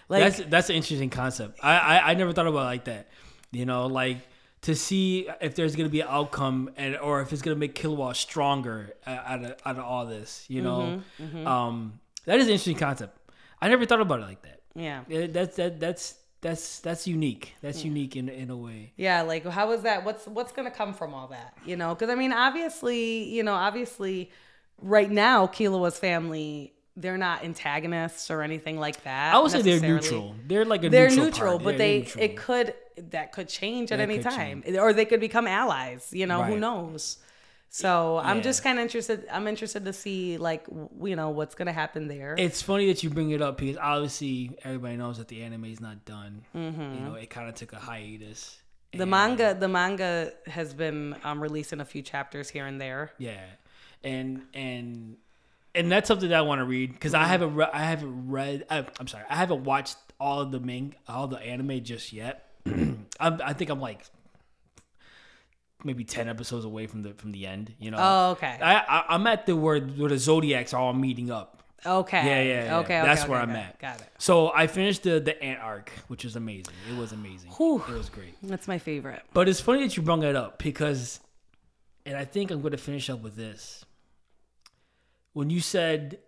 Like, 0.08 0.22
that's 0.22 0.50
that's 0.50 0.70
an 0.70 0.76
interesting 0.76 1.10
concept. 1.10 1.58
I, 1.62 1.76
I 1.76 2.10
I 2.10 2.14
never 2.14 2.32
thought 2.32 2.46
about 2.46 2.62
it 2.62 2.64
like 2.64 2.84
that. 2.84 3.08
You 3.50 3.66
know, 3.66 3.86
like 3.86 4.18
to 4.62 4.74
see 4.74 5.28
if 5.40 5.54
there's 5.54 5.74
gonna 5.76 5.88
be 5.88 6.00
an 6.00 6.08
outcome 6.10 6.70
and 6.76 6.96
or 6.96 7.20
if 7.20 7.32
it's 7.32 7.42
gonna 7.42 7.56
make 7.56 7.74
Killua 7.74 8.14
stronger 8.16 8.92
uh, 9.06 9.10
out 9.10 9.44
of 9.44 9.50
out 9.66 9.78
of 9.78 9.84
all 9.84 10.06
this. 10.06 10.44
You 10.48 10.62
know, 10.62 11.00
Mm-hmm, 11.20 11.46
um, 11.46 12.00
that 12.24 12.38
is 12.38 12.46
an 12.46 12.52
interesting 12.52 12.76
concept. 12.76 13.18
I 13.60 13.68
never 13.68 13.84
thought 13.86 14.00
about 14.00 14.20
it 14.20 14.22
like 14.26 14.42
that. 14.42 14.60
yeah, 14.74 15.02
Yeah, 15.08 15.26
That's 15.28 15.56
that 15.56 15.78
that's 15.80 16.16
that's 16.40 16.80
that's 16.80 17.06
unique. 17.06 17.54
That's 17.62 17.84
unique 17.84 18.16
in 18.16 18.28
in 18.28 18.50
a 18.50 18.56
way. 18.56 18.92
yeah. 18.96 19.22
Like, 19.22 19.46
how 19.46 19.70
is 19.72 19.82
that? 19.82 20.04
What's 20.04 20.26
what's 20.26 20.50
going 20.52 20.68
to 20.68 20.76
come 20.76 20.92
from 20.92 21.14
all 21.14 21.28
that? 21.28 21.56
You 21.64 21.76
know, 21.76 21.94
because 21.94 22.10
I 22.10 22.16
mean, 22.16 22.32
obviously, 22.32 23.24
you 23.30 23.42
know, 23.44 23.54
obviously, 23.54 24.30
right 24.80 25.10
now, 25.10 25.46
Killua's 25.46 25.98
family. 25.98 26.72
They're 26.96 27.16
not 27.18 27.42
antagonists 27.44 28.30
or 28.30 28.42
anything 28.42 28.78
like 28.78 29.02
that. 29.04 29.34
I 29.34 29.38
would 29.38 29.50
say 29.50 29.62
they're 29.62 29.80
neutral. 29.80 30.34
They're 30.46 30.64
like 30.64 30.84
a 30.84 30.90
they're 30.90 31.08
neutral, 31.08 31.26
neutral, 31.26 31.58
but 31.58 31.64
They're 31.70 31.78
they 31.78 31.98
neutral. 32.00 32.24
it 32.24 32.36
could 32.36 32.74
that 33.10 33.32
could 33.32 33.48
change 33.48 33.90
at 33.92 33.96
That 33.96 34.02
any 34.10 34.22
time, 34.22 34.62
or 34.78 34.92
they 34.92 35.06
could 35.06 35.20
become 35.20 35.46
allies. 35.46 36.10
You 36.12 36.26
know, 36.26 36.42
who 36.42 36.58
knows? 36.58 37.18
So 37.70 38.18
I'm 38.18 38.42
just 38.42 38.62
kind 38.62 38.78
of 38.78 38.82
interested. 38.82 39.24
I'm 39.32 39.48
interested 39.48 39.86
to 39.86 39.94
see 39.94 40.36
like 40.36 40.66
w- 40.66 40.90
you 41.10 41.16
know 41.16 41.30
what's 41.30 41.54
gonna 41.54 41.72
happen 41.72 42.06
there. 42.08 42.34
It's 42.36 42.60
funny 42.60 42.86
that 42.88 43.02
you 43.02 43.08
bring 43.08 43.30
it 43.30 43.40
up 43.40 43.56
because 43.56 43.78
obviously 43.78 44.58
everybody 44.62 44.98
knows 44.98 45.16
that 45.16 45.28
the 45.28 45.42
anime 45.42 45.64
is 45.64 45.80
not 45.80 46.04
done. 46.04 46.44
Mm-hmm. 46.54 46.94
You 46.94 47.00
know, 47.00 47.14
it 47.14 47.30
kind 47.30 47.48
of 47.48 47.54
took 47.54 47.72
a 47.72 47.78
hiatus. 47.78 48.58
the 48.92 49.06
manga, 49.06 49.56
the 49.58 49.68
manga 49.68 50.32
has 50.46 50.74
been 50.74 51.16
um, 51.24 51.42
releasing 51.42 51.80
a 51.80 51.84
few 51.86 52.02
chapters 52.02 52.50
here 52.50 52.66
and 52.66 52.78
there. 52.78 53.12
Yeah, 53.16 53.40
and 54.04 54.42
and 54.52 55.16
and 55.74 55.90
that's 55.90 56.08
something 56.08 56.28
that 56.28 56.38
I 56.38 56.42
want 56.42 56.60
to 56.60 56.64
read 56.64 56.92
because 56.92 57.14
I 57.14 57.24
haven't 57.24 57.54
re- 57.54 57.70
I 57.72 57.84
haven't 57.84 58.30
read. 58.30 58.66
I, 58.70 58.84
I'm 58.98 59.06
sorry, 59.06 59.24
I 59.28 59.36
haven't 59.36 59.64
watched 59.64 59.96
all 60.20 60.40
of 60.40 60.52
the 60.52 60.60
main 60.60 60.94
all 61.08 61.28
the 61.28 61.38
anime 61.38 61.82
just 61.82 62.12
yet. 62.12 62.48
I'm, 62.66 63.00
I 63.20 63.52
think 63.52 63.70
I'm 63.70 63.80
like 63.80 64.04
maybe 65.84 66.04
ten 66.04 66.28
episodes 66.28 66.64
away 66.64 66.86
from 66.86 67.02
the 67.02 67.14
from 67.14 67.32
the 67.32 67.46
end. 67.46 67.74
You 67.78 67.90
know. 67.90 67.98
Oh, 68.00 68.30
okay. 68.32 68.58
I, 68.60 68.76
I 68.76 69.04
I'm 69.08 69.26
at 69.26 69.46
the 69.46 69.56
where 69.56 69.80
where 69.80 70.10
the 70.10 70.18
zodiacs 70.18 70.74
are 70.74 70.80
all 70.80 70.92
meeting 70.92 71.30
up. 71.30 71.62
Okay. 71.84 72.24
Yeah, 72.24 72.42
yeah, 72.42 72.64
yeah. 72.64 72.78
Okay. 72.78 72.98
okay 72.98 73.06
That's 73.06 73.22
okay, 73.22 73.30
where 73.30 73.42
okay. 73.42 73.50
I'm 73.50 73.56
at. 73.56 73.78
Got 73.80 74.00
it. 74.00 74.08
So 74.18 74.52
I 74.54 74.66
finished 74.66 75.02
the 75.02 75.20
the 75.20 75.42
ant 75.42 75.60
arc, 75.60 75.90
which 76.08 76.24
is 76.24 76.36
amazing. 76.36 76.74
It 76.88 76.96
was 76.96 77.12
amazing. 77.12 77.50
Whew. 77.52 77.82
It 77.88 77.94
was 77.94 78.08
great. 78.08 78.34
That's 78.42 78.68
my 78.68 78.78
favorite. 78.78 79.22
But 79.32 79.48
it's 79.48 79.60
funny 79.60 79.82
that 79.82 79.96
you 79.96 80.02
brought 80.02 80.20
that 80.20 80.36
up 80.36 80.62
because, 80.62 81.18
and 82.06 82.16
I 82.16 82.24
think 82.24 82.50
I'm 82.50 82.60
going 82.60 82.72
to 82.72 82.78
finish 82.78 83.10
up 83.10 83.20
with 83.20 83.34
this. 83.34 83.84
When 85.32 85.50
you 85.50 85.60
said 85.60 86.18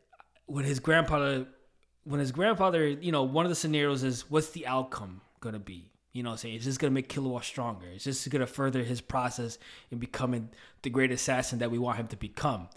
when 0.47 0.65
his 0.65 0.81
grandfather, 0.81 1.47
when 2.05 2.21
his 2.21 2.33
grandfather, 2.33 2.87
you 2.87 3.13
know, 3.13 3.23
one 3.23 3.45
of 3.45 3.51
the 3.51 3.57
scenarios 3.57 4.03
is 4.03 4.31
what's 4.31 4.51
the 4.51 4.67
outcome 4.67 5.21
to 5.55 5.59
be? 5.59 5.91
You 6.13 6.23
know, 6.23 6.37
saying 6.37 6.55
just 6.65 6.79
going 6.79 6.93
to 6.93 6.95
make 6.95 7.09
Killua 7.09 7.43
stronger. 7.43 7.87
It's 7.93 8.05
just 8.05 8.23
to 8.41 8.47
further 8.47 8.85
his 8.85 9.01
process 9.01 9.59
in 9.91 9.99
becoming 9.99 10.51
the 10.83 10.91
great 10.91 11.11
assassin 11.11 11.59
that 11.59 11.71
we 11.71 11.79
want 11.79 11.99
him 11.99 12.07
to 12.09 12.17
become. 12.17 12.69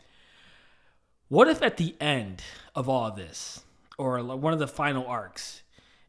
What 1.30 1.48
if 1.48 1.62
at 1.62 1.78
the 1.78 1.96
end 2.00 2.42
of 2.74 2.90
all 2.90 3.12
this, 3.12 3.62
or 3.98 4.24
one 4.24 4.54
of 4.54 4.60
the 4.60 4.68
final 4.68 5.06
arcs, 5.06 5.62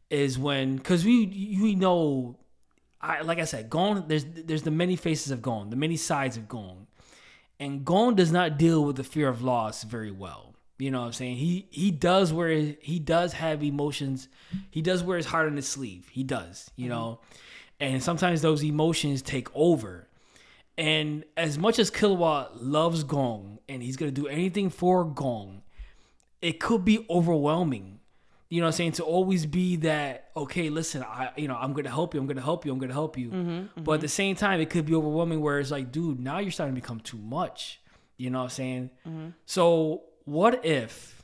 is 0.09 0.39
when 0.39 0.77
because 0.77 1.05
we 1.05 1.57
we 1.61 1.75
know 1.75 2.37
I 3.01 3.21
like 3.21 3.37
I 3.37 3.43
said, 3.43 3.69
Gon. 3.69 4.05
There's 4.07 4.25
there's 4.25 4.63
the 4.63 4.71
many 4.71 4.95
faces 4.95 5.31
of 5.31 5.41
Gon, 5.41 5.69
the 5.69 5.75
many 5.75 5.97
sides 5.97 6.35
of 6.35 6.47
Gon, 6.47 6.87
and 7.59 7.83
Gon 7.83 8.15
does 8.15 8.31
not 8.31 8.57
deal 8.57 8.83
with 8.83 8.95
the 8.95 9.03
fear 9.03 9.27
of 9.27 9.41
loss 9.41 9.83
very 9.83 10.11
well. 10.11 10.55
You 10.77 10.91
know 10.91 11.01
what 11.01 11.07
I'm 11.07 11.13
saying? 11.13 11.35
He 11.35 11.67
he 11.71 11.91
does 11.91 12.31
wear 12.31 12.75
he 12.79 12.99
does 12.99 13.33
have 13.33 13.63
emotions. 13.63 14.29
He 14.71 14.81
does 14.81 15.03
wear 15.03 15.17
his 15.17 15.25
heart 15.25 15.47
on 15.47 15.57
his 15.57 15.67
sleeve. 15.67 16.07
He 16.09 16.23
does. 16.23 16.71
You 16.77 16.85
mm-hmm. 16.85 16.93
know, 16.93 17.19
and 17.81 18.01
sometimes 18.01 18.41
those 18.41 18.63
emotions 18.63 19.21
take 19.21 19.49
over. 19.53 20.07
And 20.77 21.25
as 21.35 21.57
much 21.57 21.77
as 21.79 21.91
Killua 21.91 22.51
loves 22.55 23.03
Gon 23.03 23.59
and 23.67 23.83
he's 23.83 23.97
gonna 23.97 24.11
do 24.11 24.27
anything 24.27 24.69
for 24.69 25.03
Gon, 25.03 25.63
it 26.41 26.61
could 26.61 26.85
be 26.85 27.05
overwhelming. 27.09 27.98
You 28.49 28.61
know 28.61 28.65
what 28.65 28.69
I'm 28.69 28.77
saying? 28.77 28.91
To 28.93 29.03
always 29.03 29.45
be 29.45 29.75
that, 29.77 30.31
okay, 30.35 30.69
listen, 30.69 31.03
I 31.03 31.31
you 31.35 31.47
know, 31.47 31.55
I'm 31.55 31.73
gonna 31.73 31.89
help 31.89 32.13
you, 32.13 32.19
I'm 32.19 32.27
gonna 32.27 32.41
help 32.41 32.65
you, 32.65 32.71
I'm 32.71 32.79
gonna 32.79 32.93
help 32.93 33.17
you. 33.17 33.29
Mm-hmm, 33.29 33.49
mm-hmm. 33.49 33.83
But 33.83 33.93
at 33.93 34.01
the 34.01 34.07
same 34.07 34.35
time, 34.35 34.59
it 34.59 34.69
could 34.69 34.85
be 34.85 34.95
overwhelming 34.95 35.41
where 35.41 35.59
it's 35.59 35.71
like, 35.71 35.91
dude, 35.91 36.19
now 36.19 36.39
you're 36.39 36.51
starting 36.51 36.75
to 36.75 36.81
become 36.81 36.99
too 36.99 37.19
much. 37.19 37.79
You 38.17 38.29
know 38.31 38.39
what 38.39 38.45
I'm 38.45 38.49
saying? 38.49 38.89
Mm-hmm. 39.07 39.27
So 39.45 40.03
what 40.25 40.65
if 40.65 41.19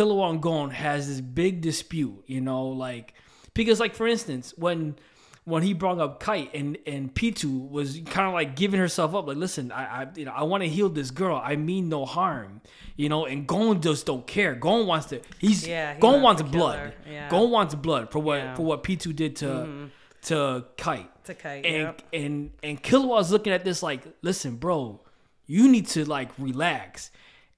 and 0.00 0.42
Gon 0.42 0.70
has 0.70 1.08
this 1.08 1.20
big 1.20 1.60
dispute, 1.60 2.24
you 2.26 2.40
know, 2.40 2.66
like 2.66 3.14
because 3.54 3.80
like 3.80 3.94
for 3.94 4.06
instance, 4.06 4.54
when 4.56 4.96
when 5.44 5.62
he 5.62 5.74
brought 5.74 5.98
up 5.98 6.20
Kite 6.20 6.50
and 6.54 6.78
and 6.86 7.14
Pitou 7.14 7.50
was 7.50 8.00
kind 8.06 8.28
of 8.28 8.34
like 8.34 8.56
giving 8.56 8.80
herself 8.80 9.14
up, 9.14 9.26
like, 9.26 9.36
listen, 9.36 9.70
I, 9.72 10.02
I 10.02 10.06
you 10.16 10.24
know 10.24 10.32
I 10.32 10.42
want 10.44 10.62
to 10.62 10.68
heal 10.68 10.88
this 10.88 11.10
girl. 11.10 11.40
I 11.42 11.56
mean 11.56 11.88
no 11.88 12.04
harm, 12.06 12.62
you 12.96 13.08
know. 13.08 13.26
And 13.26 13.46
Gon 13.46 13.80
just 13.80 14.06
don't 14.06 14.26
care. 14.26 14.54
Gon 14.54 14.86
wants 14.86 15.06
to. 15.06 15.20
He's 15.38 15.66
Yeah, 15.66 15.94
he 15.94 16.00
Gon 16.00 16.22
wants 16.22 16.40
wants 16.40 16.42
to 16.42 16.48
kill 16.58 16.66
blood. 16.66 16.94
Yeah. 17.10 17.28
Gon 17.28 17.50
wants 17.50 17.74
blood 17.74 18.10
for 18.10 18.20
what 18.20 18.36
Yeah. 18.36 18.44
Mm-hmm. 18.46 18.56
for 18.56 18.62
what 18.64 18.82
Pitou 18.82 19.12
did 19.12 19.36
to 19.36 19.90
to 20.22 20.64
Kite. 20.76 21.10
To 21.24 21.34
Kite, 21.34 21.64
And 21.66 21.76
yep. 21.76 22.02
and 22.12 22.50
and 22.62 22.82
Killua's 22.82 23.30
looking 23.30 23.52
at 23.52 23.64
this 23.64 23.82
like, 23.82 24.02
listen, 24.22 24.56
bro, 24.56 25.00
you 25.46 25.68
need 25.68 25.86
to 25.88 26.04
like 26.06 26.30
relax. 26.38 27.10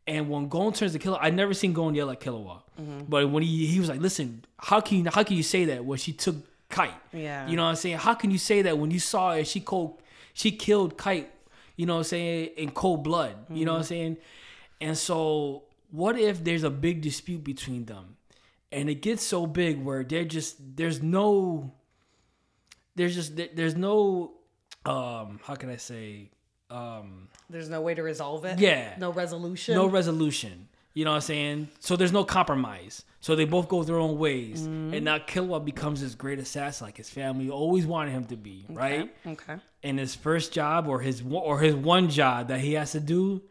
And 0.08 0.28
when 0.28 0.48
Gon 0.48 0.72
turns 0.72 0.92
to 0.92 0.98
Killua, 1.00 1.18
I 1.20 1.30
never 1.30 1.52
seen 1.54 1.72
Gon 1.72 1.94
yell 1.94 2.10
at 2.10 2.20
Killua. 2.20 2.62
Mm-hmm. 2.80 3.04
But 3.08 3.30
when 3.30 3.42
he 3.42 3.66
he 3.66 3.78
was 3.78 3.88
like, 3.88 4.00
listen, 4.00 4.44
how 4.58 4.80
can 4.80 5.04
you 5.04 5.10
how 5.12 5.22
can 5.22 5.36
you 5.36 5.42
say 5.42 5.64
that 5.66 5.84
when 5.84 5.98
she 5.98 6.12
took 6.12 6.36
Kite? 6.76 7.00
Yeah. 7.12 7.48
You 7.48 7.56
know 7.56 7.64
what 7.64 7.70
I'm 7.70 7.76
saying? 7.84 7.98
How 8.06 8.14
can 8.14 8.30
you 8.30 8.38
say 8.38 8.58
that 8.66 8.74
when 8.80 8.90
you 8.90 9.00
saw 9.00 9.34
her, 9.34 9.44
she 9.44 9.60
cold 9.60 9.90
she 10.34 10.50
killed 10.52 10.96
Kite, 11.04 11.30
you 11.76 11.86
know 11.86 11.94
what 11.94 11.98
I'm 12.00 12.04
saying, 12.14 12.50
in 12.62 12.70
cold 12.70 13.00
blood. 13.08 13.34
You 13.50 13.64
know 13.64 13.72
what 13.72 13.78
I'm 13.78 13.82
Mm-hmm. 13.84 13.88
saying? 13.88 14.16
And 14.86 14.96
so 15.08 15.16
what 15.90 16.18
if 16.18 16.44
there's 16.44 16.64
a 16.64 16.70
big 16.86 17.00
dispute 17.00 17.42
between 17.52 17.86
them? 17.86 18.16
And 18.70 18.90
it 18.90 19.00
gets 19.08 19.22
so 19.22 19.46
big 19.46 19.74
where 19.86 20.02
they're 20.04 20.24
just 20.38 20.56
there's 20.76 21.00
no 21.02 21.72
there's 22.96 23.14
just 23.14 23.36
there's 23.36 23.76
no 23.76 24.32
um 24.84 25.40
how 25.44 25.54
can 25.54 25.70
I 25.70 25.76
say 25.76 26.30
um 26.70 27.28
There's 27.48 27.68
no 27.70 27.80
way 27.80 27.94
to 27.94 28.02
resolve 28.02 28.44
it. 28.44 28.58
Yeah. 28.58 28.94
No 28.98 29.10
resolution. 29.12 29.74
no 29.74 29.86
resolution. 29.86 30.68
You 30.96 31.04
know 31.04 31.10
what 31.10 31.16
I'm 31.16 31.20
saying? 31.20 31.68
So 31.80 31.94
there's 31.94 32.10
no 32.12 32.24
compromise. 32.24 33.04
So 33.20 33.36
they 33.36 33.44
both 33.44 33.68
go 33.68 33.82
their 33.84 33.98
own 33.98 34.16
ways. 34.18 34.62
Mm-hmm. 34.62 34.94
And 34.94 35.04
now 35.04 35.18
Killua 35.18 35.62
becomes 35.62 36.00
this 36.00 36.14
great 36.14 36.38
assassin 36.38 36.86
like 36.86 36.96
his 36.96 37.10
family 37.10 37.50
always 37.50 37.84
wanted 37.84 38.12
him 38.12 38.24
to 38.26 38.36
be, 38.36 38.64
right? 38.70 39.14
Okay. 39.26 39.56
And 39.82 39.98
his 39.98 40.14
first 40.14 40.52
job 40.54 40.88
or 40.88 41.00
his 41.00 41.22
one- 41.22 41.42
or 41.44 41.60
his 41.60 41.74
one 41.74 42.08
job 42.08 42.48
that 42.48 42.60
he 42.60 42.72
has 42.74 42.92
to 42.92 43.00
do 43.00 43.42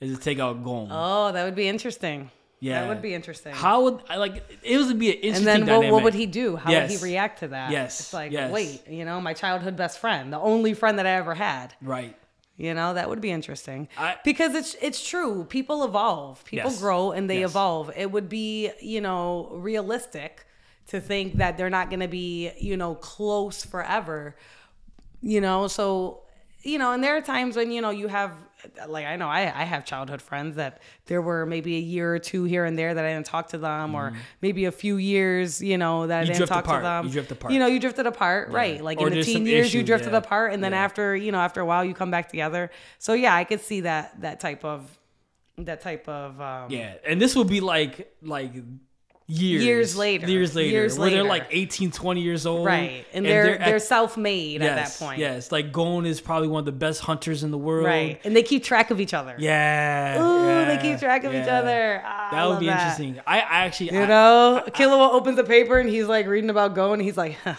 is 0.00 0.16
to 0.16 0.22
take 0.22 0.38
out 0.38 0.64
Gon. 0.64 0.88
Oh, 0.90 1.30
that 1.30 1.44
would 1.44 1.54
be 1.54 1.68
interesting. 1.68 2.30
yeah. 2.60 2.80
That 2.80 2.88
would 2.88 3.02
be 3.02 3.12
interesting. 3.12 3.52
How 3.52 3.82
would 3.82 4.00
I 4.08 4.16
like 4.16 4.42
it 4.62 4.78
would 4.78 4.98
be 4.98 5.10
an 5.10 5.18
interesting 5.18 5.48
and 5.48 5.68
then 5.68 5.82
what, 5.82 5.92
what 5.92 6.02
would 6.04 6.14
he 6.14 6.24
do? 6.24 6.56
How 6.56 6.72
would 6.72 6.90
he 6.90 6.96
react 6.96 7.40
to 7.40 7.48
that? 7.48 7.70
Yes, 7.70 8.00
It's 8.00 8.14
like, 8.14 8.32
yes. 8.32 8.50
wait, 8.50 8.88
you 8.88 9.04
know, 9.04 9.20
my 9.20 9.34
childhood 9.34 9.76
best 9.76 9.98
friend, 9.98 10.32
the 10.32 10.40
only 10.40 10.72
friend 10.72 10.98
that 10.98 11.06
I 11.06 11.10
ever 11.10 11.34
had. 11.34 11.74
Right. 11.82 12.16
You 12.56 12.72
know, 12.72 12.94
that 12.94 13.08
would 13.08 13.20
be 13.20 13.30
interesting. 13.32 13.88
I- 13.98 14.16
because 14.24 14.54
it's 14.54 14.74
it's 14.80 15.04
true. 15.04 15.44
People 15.44 15.82
evolve. 15.84 16.44
People 16.44 16.70
Yes. 16.70 16.80
grow 16.80 17.10
and 17.10 17.28
they 17.28 17.40
Yes. 17.40 17.50
evolve. 17.50 17.90
It 17.96 18.10
would 18.12 18.28
be, 18.28 18.70
you 18.80 19.00
know, 19.00 19.48
realistic 19.52 20.46
to 20.88 21.00
think 21.00 21.36
that 21.38 21.56
they're 21.56 21.70
not 21.70 21.88
going 21.90 22.00
to 22.00 22.08
be, 22.08 22.52
you 22.60 22.76
know, 22.76 22.94
close 22.94 23.64
forever. 23.64 24.36
You 25.22 25.40
know, 25.40 25.66
so 25.68 26.20
you 26.62 26.78
know, 26.78 26.92
and 26.92 27.04
there 27.04 27.14
are 27.16 27.20
times 27.20 27.56
when, 27.56 27.70
you 27.70 27.82
know, 27.82 27.90
you 27.90 28.08
have 28.08 28.32
like 28.88 29.06
I 29.06 29.16
know 29.16 29.28
I, 29.28 29.40
I 29.42 29.64
have 29.64 29.84
childhood 29.84 30.20
friends 30.22 30.56
that 30.56 30.80
there 31.06 31.20
were 31.22 31.46
maybe 31.46 31.76
a 31.76 31.80
year 31.80 32.14
or 32.14 32.18
two 32.18 32.44
here 32.44 32.64
and 32.64 32.78
there 32.78 32.92
that 32.94 33.04
I 33.04 33.12
didn't 33.12 33.26
talk 33.26 33.48
to 33.48 33.58
them 33.58 33.94
or 33.94 34.14
maybe 34.40 34.64
a 34.66 34.72
few 34.72 34.96
years, 34.96 35.62
you 35.62 35.78
know, 35.78 36.06
that 36.06 36.20
I 36.20 36.22
Mm-hmm. 36.24 36.32
Didn't 36.32 36.48
talk 36.48 36.64
apart. 36.64 36.80
to 36.80 36.84
them. 36.84 37.06
You 37.06 37.12
drift 37.12 37.32
apart. 37.32 37.52
You 37.52 37.58
know, 37.58 37.66
you 37.66 37.78
drifted 37.80 38.06
apart, 38.06 38.50
right? 38.50 38.82
Like 38.82 39.00
Or 39.00 39.08
in 39.08 39.14
the 39.14 39.22
teen 39.22 39.46
years, 39.46 39.72
you 39.74 39.82
drifted 39.82 40.12
yeah. 40.12 40.18
apart, 40.18 40.52
and 40.52 40.62
then 40.64 40.72
Yeah. 40.72 40.84
after 40.84 41.14
you 41.16 41.32
know 41.32 41.38
after 41.38 41.60
a 41.60 41.64
while 41.66 41.84
you 41.84 41.94
come 41.94 42.10
back 42.10 42.28
together. 42.28 42.70
So 42.98 43.12
yeah, 43.14 43.34
I 43.34 43.44
could 43.44 43.60
see 43.60 43.80
that 43.82 44.20
that 44.22 44.40
type 44.40 44.64
of 44.64 44.98
that 45.58 45.80
type 45.82 46.08
of 46.08 46.40
um, 46.40 46.70
Yeah. 46.70 46.94
And 47.06 47.20
this 47.20 47.36
would 47.36 47.48
be 47.48 47.60
like 47.60 48.12
like 48.22 48.52
years. 49.26 49.64
Years 49.64 49.96
later. 49.96 50.28
years 50.28 50.54
later. 50.54 50.68
Years 50.70 50.98
where 50.98 51.10
they're 51.10 51.24
like 51.24 51.46
18 51.50 51.90
20 51.90 52.20
years 52.20 52.46
old 52.46 52.66
right, 52.66 53.06
and, 53.12 53.24
they're 53.24 53.58
they're, 53.58 53.76
at- 53.76 53.82
self-made 53.82 54.62
at 54.62 54.76
that 54.76 54.96
point. 54.98 55.18
yes. 55.18 55.50
Like 55.50 55.72
Gon 55.72 56.04
is 56.06 56.20
probably 56.20 56.48
one 56.48 56.60
of 56.60 56.66
the 56.66 56.72
best 56.72 57.00
hunters 57.00 57.42
in 57.42 57.50
the 57.50 57.58
world. 57.58 57.86
Right, 57.86 58.20
and 58.24 58.34
they 58.36 58.42
keep 58.42 58.64
track 58.64 58.90
of 58.90 59.00
each 59.00 59.14
other. 59.14 59.34
yeah. 59.38 60.22
Ooh, 60.22 60.46
yeah, 60.46 60.76
they 60.76 60.82
keep 60.82 60.98
track 60.98 61.24
of 61.24 61.34
each 61.34 61.48
other. 61.48 62.02
Ah, 62.04 62.28
I 62.30 62.34
that 62.34 62.46
would 62.48 62.60
be 62.60 62.68
interesting. 62.68 63.20
I, 63.26 63.38
I 63.40 63.64
actually 63.64 63.92
You 63.92 64.02
I, 64.02 64.06
know, 64.06 64.62
Killua 64.68 65.12
opens 65.12 65.36
the 65.36 65.44
paper 65.44 65.78
and 65.78 65.88
he's 65.88 66.06
like 66.06 66.26
reading 66.26 66.50
about 66.50 66.74
Gon, 66.74 66.94
and 66.94 67.02
he's 67.02 67.16
like, 67.16 67.36
huh, 67.44 67.54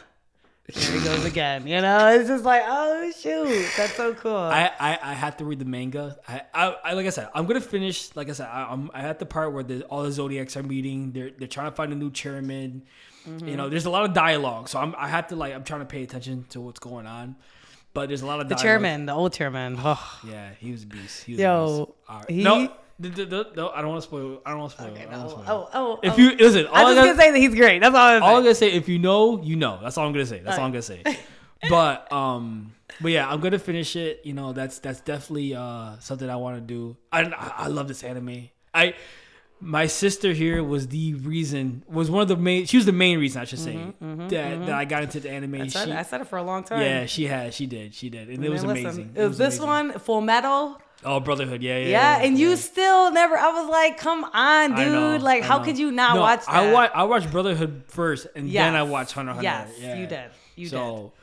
here 0.73 0.99
he 0.99 1.05
goes 1.05 1.23
again. 1.25 1.67
You 1.67 1.79
know, 1.81 2.07
it's 2.09 2.27
just 2.27 2.43
like, 2.43 2.63
oh 2.65 3.11
shoot, 3.19 3.67
that's 3.77 3.93
so 3.93 4.13
cool. 4.15 4.35
I, 4.35 4.71
I, 4.79 4.99
I 5.01 5.13
have 5.13 5.37
to 5.37 5.45
read 5.45 5.59
the 5.59 5.65
manga. 5.65 6.17
I, 6.27 6.41
I, 6.53 6.75
I 6.83 6.93
like 6.93 7.05
I 7.05 7.09
said, 7.09 7.29
I'm 7.35 7.45
gonna 7.45 7.61
finish. 7.61 8.15
Like 8.15 8.29
I 8.29 8.33
said, 8.33 8.47
I, 8.47 8.67
I'm 8.71 8.89
I 8.93 9.01
at 9.01 9.19
the 9.19 9.25
part 9.25 9.53
where 9.53 9.63
the, 9.63 9.83
all 9.83 10.03
the 10.03 10.11
zodiacs 10.11 10.57
are 10.57 10.63
meeting. 10.63 11.11
They're 11.11 11.31
they're 11.37 11.47
trying 11.47 11.69
to 11.69 11.75
find 11.75 11.91
a 11.93 11.95
new 11.95 12.09
chairman. 12.11 12.83
Mm-hmm. 13.27 13.47
You 13.47 13.57
know, 13.57 13.69
there's 13.69 13.85
a 13.85 13.89
lot 13.89 14.05
of 14.05 14.13
dialogue, 14.13 14.69
so 14.69 14.79
I'm 14.79 14.95
I 14.97 15.07
have 15.07 15.27
to 15.27 15.35
like 15.35 15.53
I'm 15.53 15.63
trying 15.63 15.81
to 15.81 15.85
pay 15.85 16.03
attention 16.03 16.45
to 16.49 16.61
what's 16.61 16.79
going 16.79 17.05
on. 17.07 17.35
But 17.93 18.09
there's 18.09 18.23
a 18.23 18.25
lot 18.25 18.41
of 18.41 18.49
the 18.49 18.55
dialogue. 18.55 18.63
chairman, 18.63 19.05
the 19.05 19.13
old 19.13 19.31
chairman. 19.33 19.77
Oh, 19.79 20.19
Yeah, 20.27 20.49
he 20.59 20.71
was 20.71 20.83
a 20.83 20.87
beast. 20.87 21.23
He 21.23 21.31
was 21.31 21.39
a 21.39 21.43
Yo, 21.43 21.77
beast. 21.85 21.97
All 22.09 22.19
right. 22.19 22.29
he- 22.29 22.43
no, 22.43 22.73
the, 22.99 23.09
the, 23.09 23.25
the, 23.25 23.51
no, 23.55 23.69
I 23.69 23.81
don't 23.81 23.89
want 23.89 24.01
to 24.01 24.07
spoil. 24.07 24.41
I 24.45 24.51
don't 24.51 24.59
want 24.59 24.71
to 24.71 24.77
spoil. 24.77 24.95
I 24.97 25.11
don't 25.11 25.13
oh, 25.25 25.27
spoil. 25.29 25.43
oh, 25.47 25.69
oh, 25.73 25.99
If 26.01 26.13
oh. 26.13 26.17
you 26.17 26.35
listen, 26.37 26.65
all 26.67 26.75
I'm 26.75 26.85
I 26.85 26.89
just 26.89 26.95
gotta- 26.95 27.07
gonna 27.09 27.21
say 27.21 27.31
that 27.31 27.37
he's 27.37 27.55
great. 27.55 27.79
That's 27.81 27.95
all 27.95 28.01
I'm 28.01 28.23
all 28.23 28.37
I'm 28.37 28.43
gonna 28.43 28.55
say, 28.55 28.71
if 28.71 28.87
you 28.87 28.99
know, 28.99 29.41
you 29.43 29.55
know. 29.55 29.79
That's 29.81 29.97
all 29.97 30.05
I'm 30.07 30.13
gonna 30.13 30.25
say. 30.25 30.39
That's 30.39 30.57
all 30.57 30.65
I'm 30.65 30.71
gonna 30.71 30.81
say. 30.81 31.03
But 31.69 32.11
um, 32.11 32.73
but 33.01 33.11
yeah, 33.11 33.27
I'm 33.27 33.39
gonna 33.39 33.57
finish 33.57 33.95
it. 33.95 34.21
You 34.23 34.33
know, 34.33 34.53
that's 34.53 34.79
that's 34.79 34.99
definitely 35.01 35.55
uh 35.55 35.97
something 35.99 36.29
I 36.29 36.35
want 36.35 36.57
to 36.57 36.61
do. 36.61 36.95
I 37.11 37.23
I 37.23 37.67
love 37.67 37.87
this 37.87 38.03
anime. 38.03 38.49
I 38.73 38.93
my 39.59 39.87
sister 39.87 40.33
here 40.33 40.63
was 40.63 40.89
the 40.89 41.15
reason 41.15 41.83
was 41.87 42.11
one 42.11 42.21
of 42.21 42.27
the 42.27 42.35
main. 42.35 42.65
She 42.65 42.77
was 42.77 42.85
the 42.85 42.91
main 42.91 43.19
reason 43.19 43.41
I 43.41 43.45
should 43.45 43.59
say 43.59 43.77
that 43.99 44.29
that 44.65 44.69
I 44.69 44.85
got 44.85 45.03
into 45.03 45.19
the 45.21 45.29
anime. 45.31 45.55
I 45.55 45.67
said, 45.67 45.87
She- 45.87 45.93
I 45.93 46.03
said 46.03 46.21
it 46.21 46.27
for 46.27 46.37
a 46.37 46.43
long 46.43 46.63
time. 46.63 46.81
yeah, 46.81 47.05
she 47.07 47.25
had, 47.25 47.53
she 47.53 47.65
did, 47.65 47.95
she 47.95 48.09
did, 48.09 48.29
and 48.29 48.43
it 48.43 48.49
was 48.49 48.63
listen, 48.63 48.85
amazing. 48.85 49.11
It 49.15 49.25
was 49.27 49.37
this 49.37 49.57
amazing. 49.57 49.89
one, 49.89 49.99
Full 49.99 50.21
Metal. 50.21 50.77
Oh, 51.05 51.19
Brotherhood, 51.19 51.61
yeah, 51.61 51.77
yeah, 51.77 51.87
Yeah, 51.87 52.25
and 52.25 52.37
you 52.37 52.55
still 52.55 53.11
never. 53.11 53.37
I 53.37 53.51
was 53.51 53.69
like, 53.69 53.97
come 53.97 54.23
on, 54.25 54.75
dude. 54.75 55.21
like, 55.21 55.43
how 55.43 55.59
could 55.63 55.77
you 55.77 55.91
not 55.91 56.15
No, 56.15 56.21
watch 56.21 56.45
that? 56.45 56.53
I 56.55 56.71
watch 56.71 56.91
I 56.95 57.03
watched 57.03 57.31
Brotherhood 57.31 57.83
first, 57.87 58.27
and 58.35 58.49
Yes. 58.49 58.63
then 58.65 58.75
I 58.75 58.83
watched 58.83 59.11
Hunter 59.13 59.31
Hunter. 59.33 59.43
Yes, 59.43 59.69
yeah. 59.79 59.95
you 59.95 60.07
did. 60.07 60.29
You 60.55 60.65
did. 60.65 60.71
so, 60.71 61.13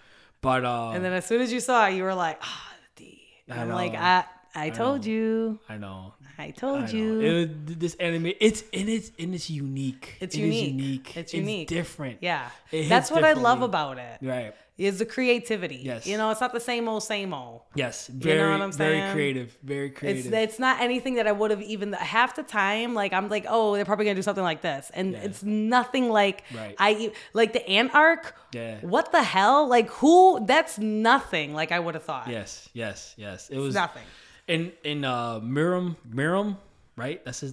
but 0.41 0.64
uh, 0.64 0.91
And 0.95 1.05
then 1.05 1.12
as 1.12 1.24
soon 1.26 1.41
as 1.41 1.53
you 1.53 1.61
saw 1.61 1.87
it, 1.89 1.95
you 1.95 2.03
were 2.05 2.14
like, 2.14 2.39
ah, 2.43 2.72
D. 2.97 3.20
I 3.51 3.61
I'm 3.61 3.70
like, 3.70 3.95
I, 3.95 4.24
I 4.55 4.70
told 4.70 5.05
you. 5.05 5.59
I 5.68 5.76
know. 5.78 6.14
I 6.39 6.45
I 6.47 6.51
told 6.51 6.85
know. 6.93 6.99
you. 6.99 7.20
It 7.20 7.78
this 7.80 7.95
anime, 7.97 8.33
it's 8.41 8.62
and 8.72 8.89
it's 8.89 9.11
and 9.18 9.35
it's 9.35 9.49
unique. 9.51 10.16
It's 10.20 10.35
It 10.35 10.41
unique. 10.41 10.72
unique. 10.74 11.16
It's 11.16 11.35
unique. 11.35 11.68
different. 11.68 12.18
yeah. 12.22 12.49
It 12.70 12.89
That's 12.89 13.11
what 13.11 13.22
I 13.24 13.35
love 13.35 13.62
about 13.62 13.99
it. 13.99 14.18
Right. 14.22 14.55
Is 14.83 14.99
the 14.99 15.07
creativity. 15.07 15.76
Yes. 15.76 16.07
You 16.07 16.16
know, 16.18 16.30
it's 16.30 16.41
not 16.41 16.53
the 16.53 16.61
same 16.61 16.89
old, 16.89 17.03
same 17.03 17.33
old. 17.33 17.62
Yes. 17.74 18.09
Very. 18.09 18.51
what 18.51 18.61
I'm 18.61 18.72
saying? 18.72 19.01
very 19.01 19.12
creative. 19.12 19.57
Very 19.62 19.91
creative. 19.91 20.33
it's 20.33 20.59
not 20.59 20.80
anything 20.80 21.14
that 21.14 21.26
I 21.26 21.33
would 21.33 21.51
have 21.51 21.62
even 21.62 21.93
half 21.93 22.35
the 22.35 22.43
time. 22.43 22.95
Like 22.95 23.12
I'm 23.12 23.28
like, 23.28 23.47
oh, 23.49 23.74
they're 23.76 23.85
probably 23.85 24.07
gonna 24.07 24.16
do 24.16 24.22
something 24.22 24.45
like 24.45 24.61
this, 24.62 24.91
and 24.95 25.12
Yeah. 25.12 25.18
it's 25.26 25.43
nothing 25.43 26.11
like 26.11 26.45
Right. 26.55 26.74
I 26.78 27.12
like 27.33 27.53
the 27.53 27.66
ant 27.68 27.95
arc. 27.95 28.35
Yeah. 28.53 28.78
What 28.80 29.12
the 29.12 29.22
hell? 29.22 29.68
Like 29.68 29.89
who? 29.91 30.45
That's 30.47 30.78
nothing. 30.78 31.55
Like 31.55 31.70
I 31.72 31.78
would 31.78 31.95
have 31.95 32.05
thought. 32.05 32.28
yes. 32.28 32.68
Yes. 32.72 33.14
Yes. 33.16 33.51
It 33.51 33.59
was 33.59 33.74
Nothing. 33.74 34.05
in 34.49 34.72
in 34.85 35.05
uh 35.05 35.39
Meruem 35.41 35.97
Meruem 36.12 36.57
right. 36.97 37.24
That's 37.24 37.41
his. 37.41 37.53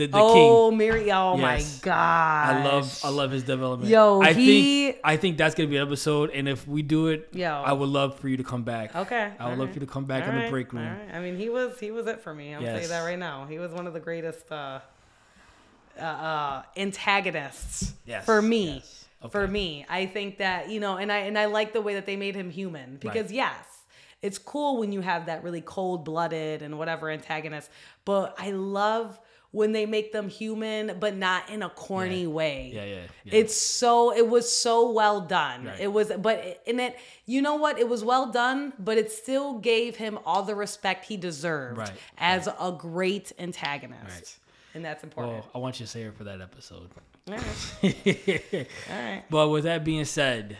The, 0.00 0.06
the 0.06 0.18
oh, 0.18 0.68
king. 0.70 0.78
Mary. 0.78 1.12
Oh 1.12 1.36
Yes. 1.36 1.42
my 1.42 1.84
god. 1.84 2.56
I 2.56 2.64
love 2.64 3.00
I 3.04 3.08
love 3.10 3.30
his 3.30 3.42
development. 3.42 3.90
Yo, 3.90 4.20
I 4.22 4.32
he- 4.32 4.92
think 4.92 5.00
I 5.04 5.16
think 5.18 5.36
that's 5.36 5.54
gonna 5.54 5.68
be 5.68 5.76
an 5.76 5.86
episode, 5.86 6.30
and 6.30 6.48
if 6.48 6.66
we 6.66 6.80
do 6.82 7.08
it, 7.08 7.28
Yo. 7.32 7.50
I 7.50 7.72
would 7.72 7.88
love 7.90 8.18
for 8.18 8.28
you 8.28 8.38
to 8.38 8.44
come 8.44 8.62
back. 8.62 8.96
Okay. 8.96 9.16
I 9.24 9.28
would 9.28 9.40
all 9.40 9.48
love 9.50 9.58
right. 9.58 9.68
for 9.74 9.74
you 9.80 9.86
to 9.86 9.92
come 9.92 10.04
back 10.06 10.24
All 10.26 10.30
on 10.34 10.44
the 10.44 10.50
break 10.50 10.72
room. 10.72 10.84
right. 10.86 11.14
I 11.14 11.20
mean, 11.20 11.36
he 11.36 11.50
was 11.50 11.78
he 11.78 11.90
was 11.90 12.06
it 12.06 12.20
for 12.22 12.32
me. 12.34 12.54
I'll 12.54 12.62
tell 12.62 12.80
you 12.80 12.88
that 12.88 13.02
right 13.04 13.18
now. 13.18 13.44
He 13.46 13.58
was 13.58 13.72
one 13.72 13.86
of 13.86 13.92
the 13.92 14.00
greatest 14.00 14.50
uh, 14.50 14.80
uh, 15.98 16.02
uh, 16.02 16.62
antagonists 16.76 17.92
Yes, 18.06 18.24
for 18.24 18.40
me. 18.40 18.76
yes. 18.76 19.06
For 19.30 19.46
me, 19.46 19.84
I 19.86 20.06
think 20.06 20.38
that 20.38 20.70
you 20.70 20.80
know, 20.80 20.96
and 20.96 21.12
I 21.12 21.18
and 21.18 21.38
I 21.38 21.44
like 21.44 21.74
the 21.74 21.82
way 21.82 21.92
that 21.94 22.06
they 22.06 22.16
made 22.16 22.34
him 22.34 22.48
human 22.50 22.96
because 22.96 23.26
Right. 23.26 23.34
yes. 23.34 23.66
It's 24.22 24.36
cool 24.38 24.78
when 24.78 24.92
you 24.92 25.00
have 25.00 25.26
that 25.26 25.42
really 25.44 25.60
cold 25.62 26.04
blooded 26.04 26.60
and 26.62 26.78
whatever 26.78 27.08
antagonist, 27.10 27.70
but 28.04 28.34
I 28.38 28.50
love 28.50 29.18
when 29.52 29.72
they 29.72 29.84
make 29.86 30.12
them 30.12 30.28
human, 30.28 30.96
but 31.00 31.16
not 31.16 31.50
in 31.50 31.62
a 31.62 31.68
corny 31.70 32.22
Yeah. 32.22 32.28
way. 32.28 32.70
Yeah, 32.72 32.84
yeah, 32.84 32.94
yeah. 33.24 33.34
It's 33.34 33.56
so 33.56 34.14
it 34.14 34.28
was 34.28 34.52
so 34.52 34.92
well 34.92 35.20
done. 35.22 35.64
Right. 35.64 35.80
It 35.80 35.92
was 35.92 36.12
but 36.18 36.62
in 36.66 36.78
it 36.80 36.96
you 37.26 37.42
know 37.42 37.56
what? 37.56 37.78
It 37.78 37.88
was 37.88 38.04
well 38.04 38.30
done, 38.30 38.72
but 38.78 38.96
it 38.98 39.10
still 39.10 39.58
gave 39.58 39.96
him 39.96 40.18
all 40.24 40.42
the 40.42 40.54
respect 40.54 41.04
he 41.06 41.16
deserved 41.16 41.78
Right, 41.78 41.92
as 42.18 42.46
a 42.48 42.72
great 42.76 43.32
antagonist. 43.38 44.04
Right. 44.08 44.38
And 44.74 44.84
that's 44.84 45.02
important. 45.02 45.34
Well, 45.38 45.50
I 45.54 45.58
want 45.58 45.80
you 45.80 45.86
to 45.86 45.90
say 45.90 46.02
it 46.02 46.16
for 46.16 46.24
that 46.24 46.40
episode. 46.40 46.88
all 47.28 47.34
right. 47.34 47.44
All 48.90 48.96
right. 49.02 49.24
But 49.30 49.48
with 49.48 49.64
that 49.64 49.84
being 49.84 50.04
said, 50.04 50.56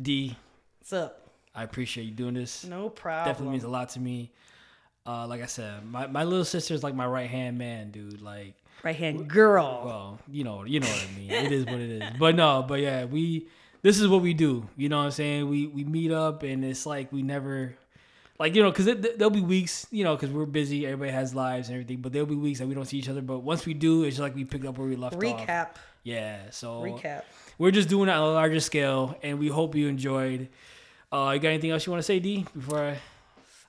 D, 0.00 0.36
what's 0.78 0.92
up? 0.92 1.22
I 1.54 1.62
appreciate 1.62 2.04
you 2.04 2.10
doing 2.12 2.34
this. 2.34 2.64
no 2.64 2.88
problem. 2.90 3.28
Definitely 3.32 3.52
means 3.52 3.64
a 3.64 3.68
lot 3.68 3.88
to 3.90 4.00
me. 4.00 4.30
Uh, 5.06 5.26
like 5.26 5.42
I 5.42 5.46
said, 5.46 5.84
my, 5.84 6.06
my 6.06 6.24
little 6.24 6.44
sister 6.44 6.74
is 6.74 6.82
like 6.82 6.94
my 6.94 7.06
right 7.06 7.30
hand 7.30 7.58
man, 7.58 7.90
dude. 7.90 8.20
Like, 8.20 8.54
right 8.82 8.96
hand 8.96 9.28
girl. 9.28 9.82
well, 9.84 10.18
you 10.28 10.44
know, 10.44 10.64
you 10.64 10.80
know 10.80 10.88
what 10.88 11.06
I 11.08 11.18
mean. 11.18 11.30
It 11.30 11.52
is 11.52 11.64
what 11.64 11.80
it 11.80 11.90
is. 11.90 12.02
But 12.18 12.34
no, 12.34 12.64
but 12.66 12.80
yeah, 12.80 13.04
we 13.04 13.46
this 13.82 14.00
is 14.00 14.08
what 14.08 14.22
we 14.22 14.34
do. 14.34 14.68
You 14.76 14.88
know 14.88 14.98
what 14.98 15.04
I'm 15.04 15.10
saying? 15.12 15.48
We 15.48 15.66
we 15.68 15.84
meet 15.84 16.10
up 16.10 16.42
and 16.42 16.64
it's 16.64 16.86
like 16.86 17.12
we 17.12 17.22
never 17.22 17.76
like 18.38 18.54
you 18.54 18.62
know 18.62 18.70
because 18.70 18.86
there'll 18.86 19.30
be 19.30 19.40
weeks 19.40 19.86
you 19.90 20.04
know 20.04 20.14
because 20.14 20.30
we're 20.30 20.46
busy 20.46 20.84
everybody 20.86 21.10
has 21.10 21.34
lives 21.34 21.68
and 21.68 21.76
everything 21.76 21.98
but 22.02 22.12
there'll 22.12 22.26
be 22.26 22.34
weeks 22.34 22.58
that 22.58 22.66
we 22.66 22.74
don't 22.74 22.84
see 22.84 22.98
each 22.98 23.08
other 23.08 23.22
but 23.22 23.38
once 23.38 23.64
we 23.64 23.74
do 23.74 24.04
it's 24.04 24.16
just 24.16 24.22
like 24.22 24.34
we 24.34 24.44
pick 24.44 24.64
up 24.64 24.76
where 24.78 24.86
we 24.86 24.96
left 24.96 25.14
off 25.14 25.22
Recap. 25.22 25.68
yeah 26.02 26.50
so 26.50 26.82
Recap. 26.82 27.22
we're 27.58 27.70
just 27.70 27.88
doing 27.88 28.08
it 28.08 28.12
on 28.12 28.22
a 28.22 28.32
larger 28.32 28.60
scale 28.60 29.16
and 29.22 29.38
we 29.38 29.48
hope 29.48 29.74
you 29.74 29.88
enjoyed 29.88 30.48
uh 31.12 31.30
you 31.34 31.40
got 31.40 31.48
anything 31.48 31.70
else 31.70 31.86
you 31.86 31.92
want 31.92 32.00
to 32.00 32.06
say 32.06 32.18
d 32.18 32.44
before 32.54 32.80
i 32.80 32.98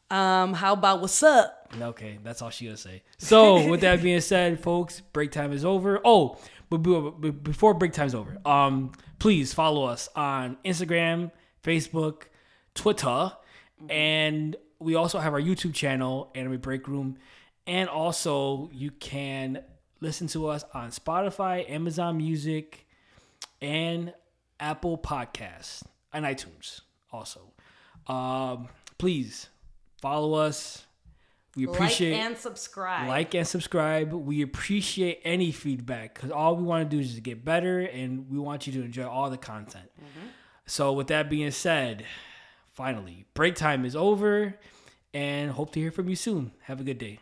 Um, 0.10 0.54
how 0.54 0.74
about 0.74 1.02
what's 1.02 1.22
up? 1.22 1.74
Okay, 1.80 2.18
that's 2.24 2.42
all 2.42 2.50
she 2.50 2.66
gonna 2.66 2.78
say. 2.78 3.04
So, 3.18 3.68
with 3.70 3.82
that 3.82 4.02
being 4.02 4.22
said, 4.22 4.60
folks, 4.62 5.02
break 5.02 5.32
time 5.32 5.52
is 5.52 5.66
over. 5.66 6.00
Oh, 6.06 6.38
but 6.70 6.78
be- 6.78 7.12
be- 7.20 7.32
before 7.32 7.74
break 7.74 7.94
time's 7.94 8.16
over, 8.16 8.38
um, 8.46 8.94
please 9.20 9.54
follow 9.54 9.86
us 9.86 10.08
on 10.16 10.58
Instagram, 10.64 11.32
Facebook, 11.64 12.24
Twitter, 12.74 13.34
and 13.90 14.56
we 14.80 14.96
also 14.96 15.20
have 15.20 15.34
our 15.34 15.42
YouTube 15.42 15.74
channel, 15.74 16.32
Anime 16.36 16.58
Break 16.58 16.88
Room, 16.88 17.18
and 17.66 17.90
also 17.90 18.70
you 18.74 18.92
can 18.92 19.62
listen 20.00 20.28
to 20.28 20.48
us 20.48 20.64
on 20.74 20.92
Spotify, 20.92 21.70
Amazon 21.70 22.18
Music, 22.18 22.88
and 23.62 24.14
Apple 24.60 24.98
Podcasts 24.98 25.84
and 26.14 26.26
iTunes. 26.26 26.82
Also, 27.12 27.42
um, 28.08 28.68
please 28.98 29.50
follow 30.02 30.34
us. 30.34 30.84
We 31.56 31.64
appreciate 31.64 32.12
like 32.12 32.22
and 32.22 32.38
subscribe. 32.38 33.08
like 33.08 33.34
and 33.34 33.48
subscribe. 33.48 34.14
We 34.14 34.44
appreciate 34.44 35.22
any 35.24 35.52
feedback 35.52 36.14
because 36.14 36.30
all 36.30 36.56
we 36.56 36.64
want 36.64 36.88
to 36.88 36.96
do 36.96 37.02
is 37.02 37.12
just 37.12 37.24
get 37.24 37.44
better 37.44 37.80
and 37.80 38.30
we 38.30 38.38
want 38.38 38.68
you 38.68 38.74
to 38.74 38.84
enjoy 38.84 39.08
all 39.08 39.32
the 39.32 39.38
content. 39.38 39.90
Mm-hmm. 40.00 40.28
So, 40.68 40.94
with 40.94 41.08
that 41.08 41.30
being 41.30 41.50
said, 41.50 42.06
finally, 42.74 43.26
break 43.34 43.56
time 43.56 43.86
is 43.86 43.96
over 43.96 44.56
and 45.14 45.52
hope 45.52 45.72
to 45.72 45.80
hear 45.80 45.92
from 45.92 46.10
you 46.10 46.16
soon. 46.16 46.52
Have 46.64 46.80
a 46.80 46.84
good 46.84 47.00
day. 47.00 47.20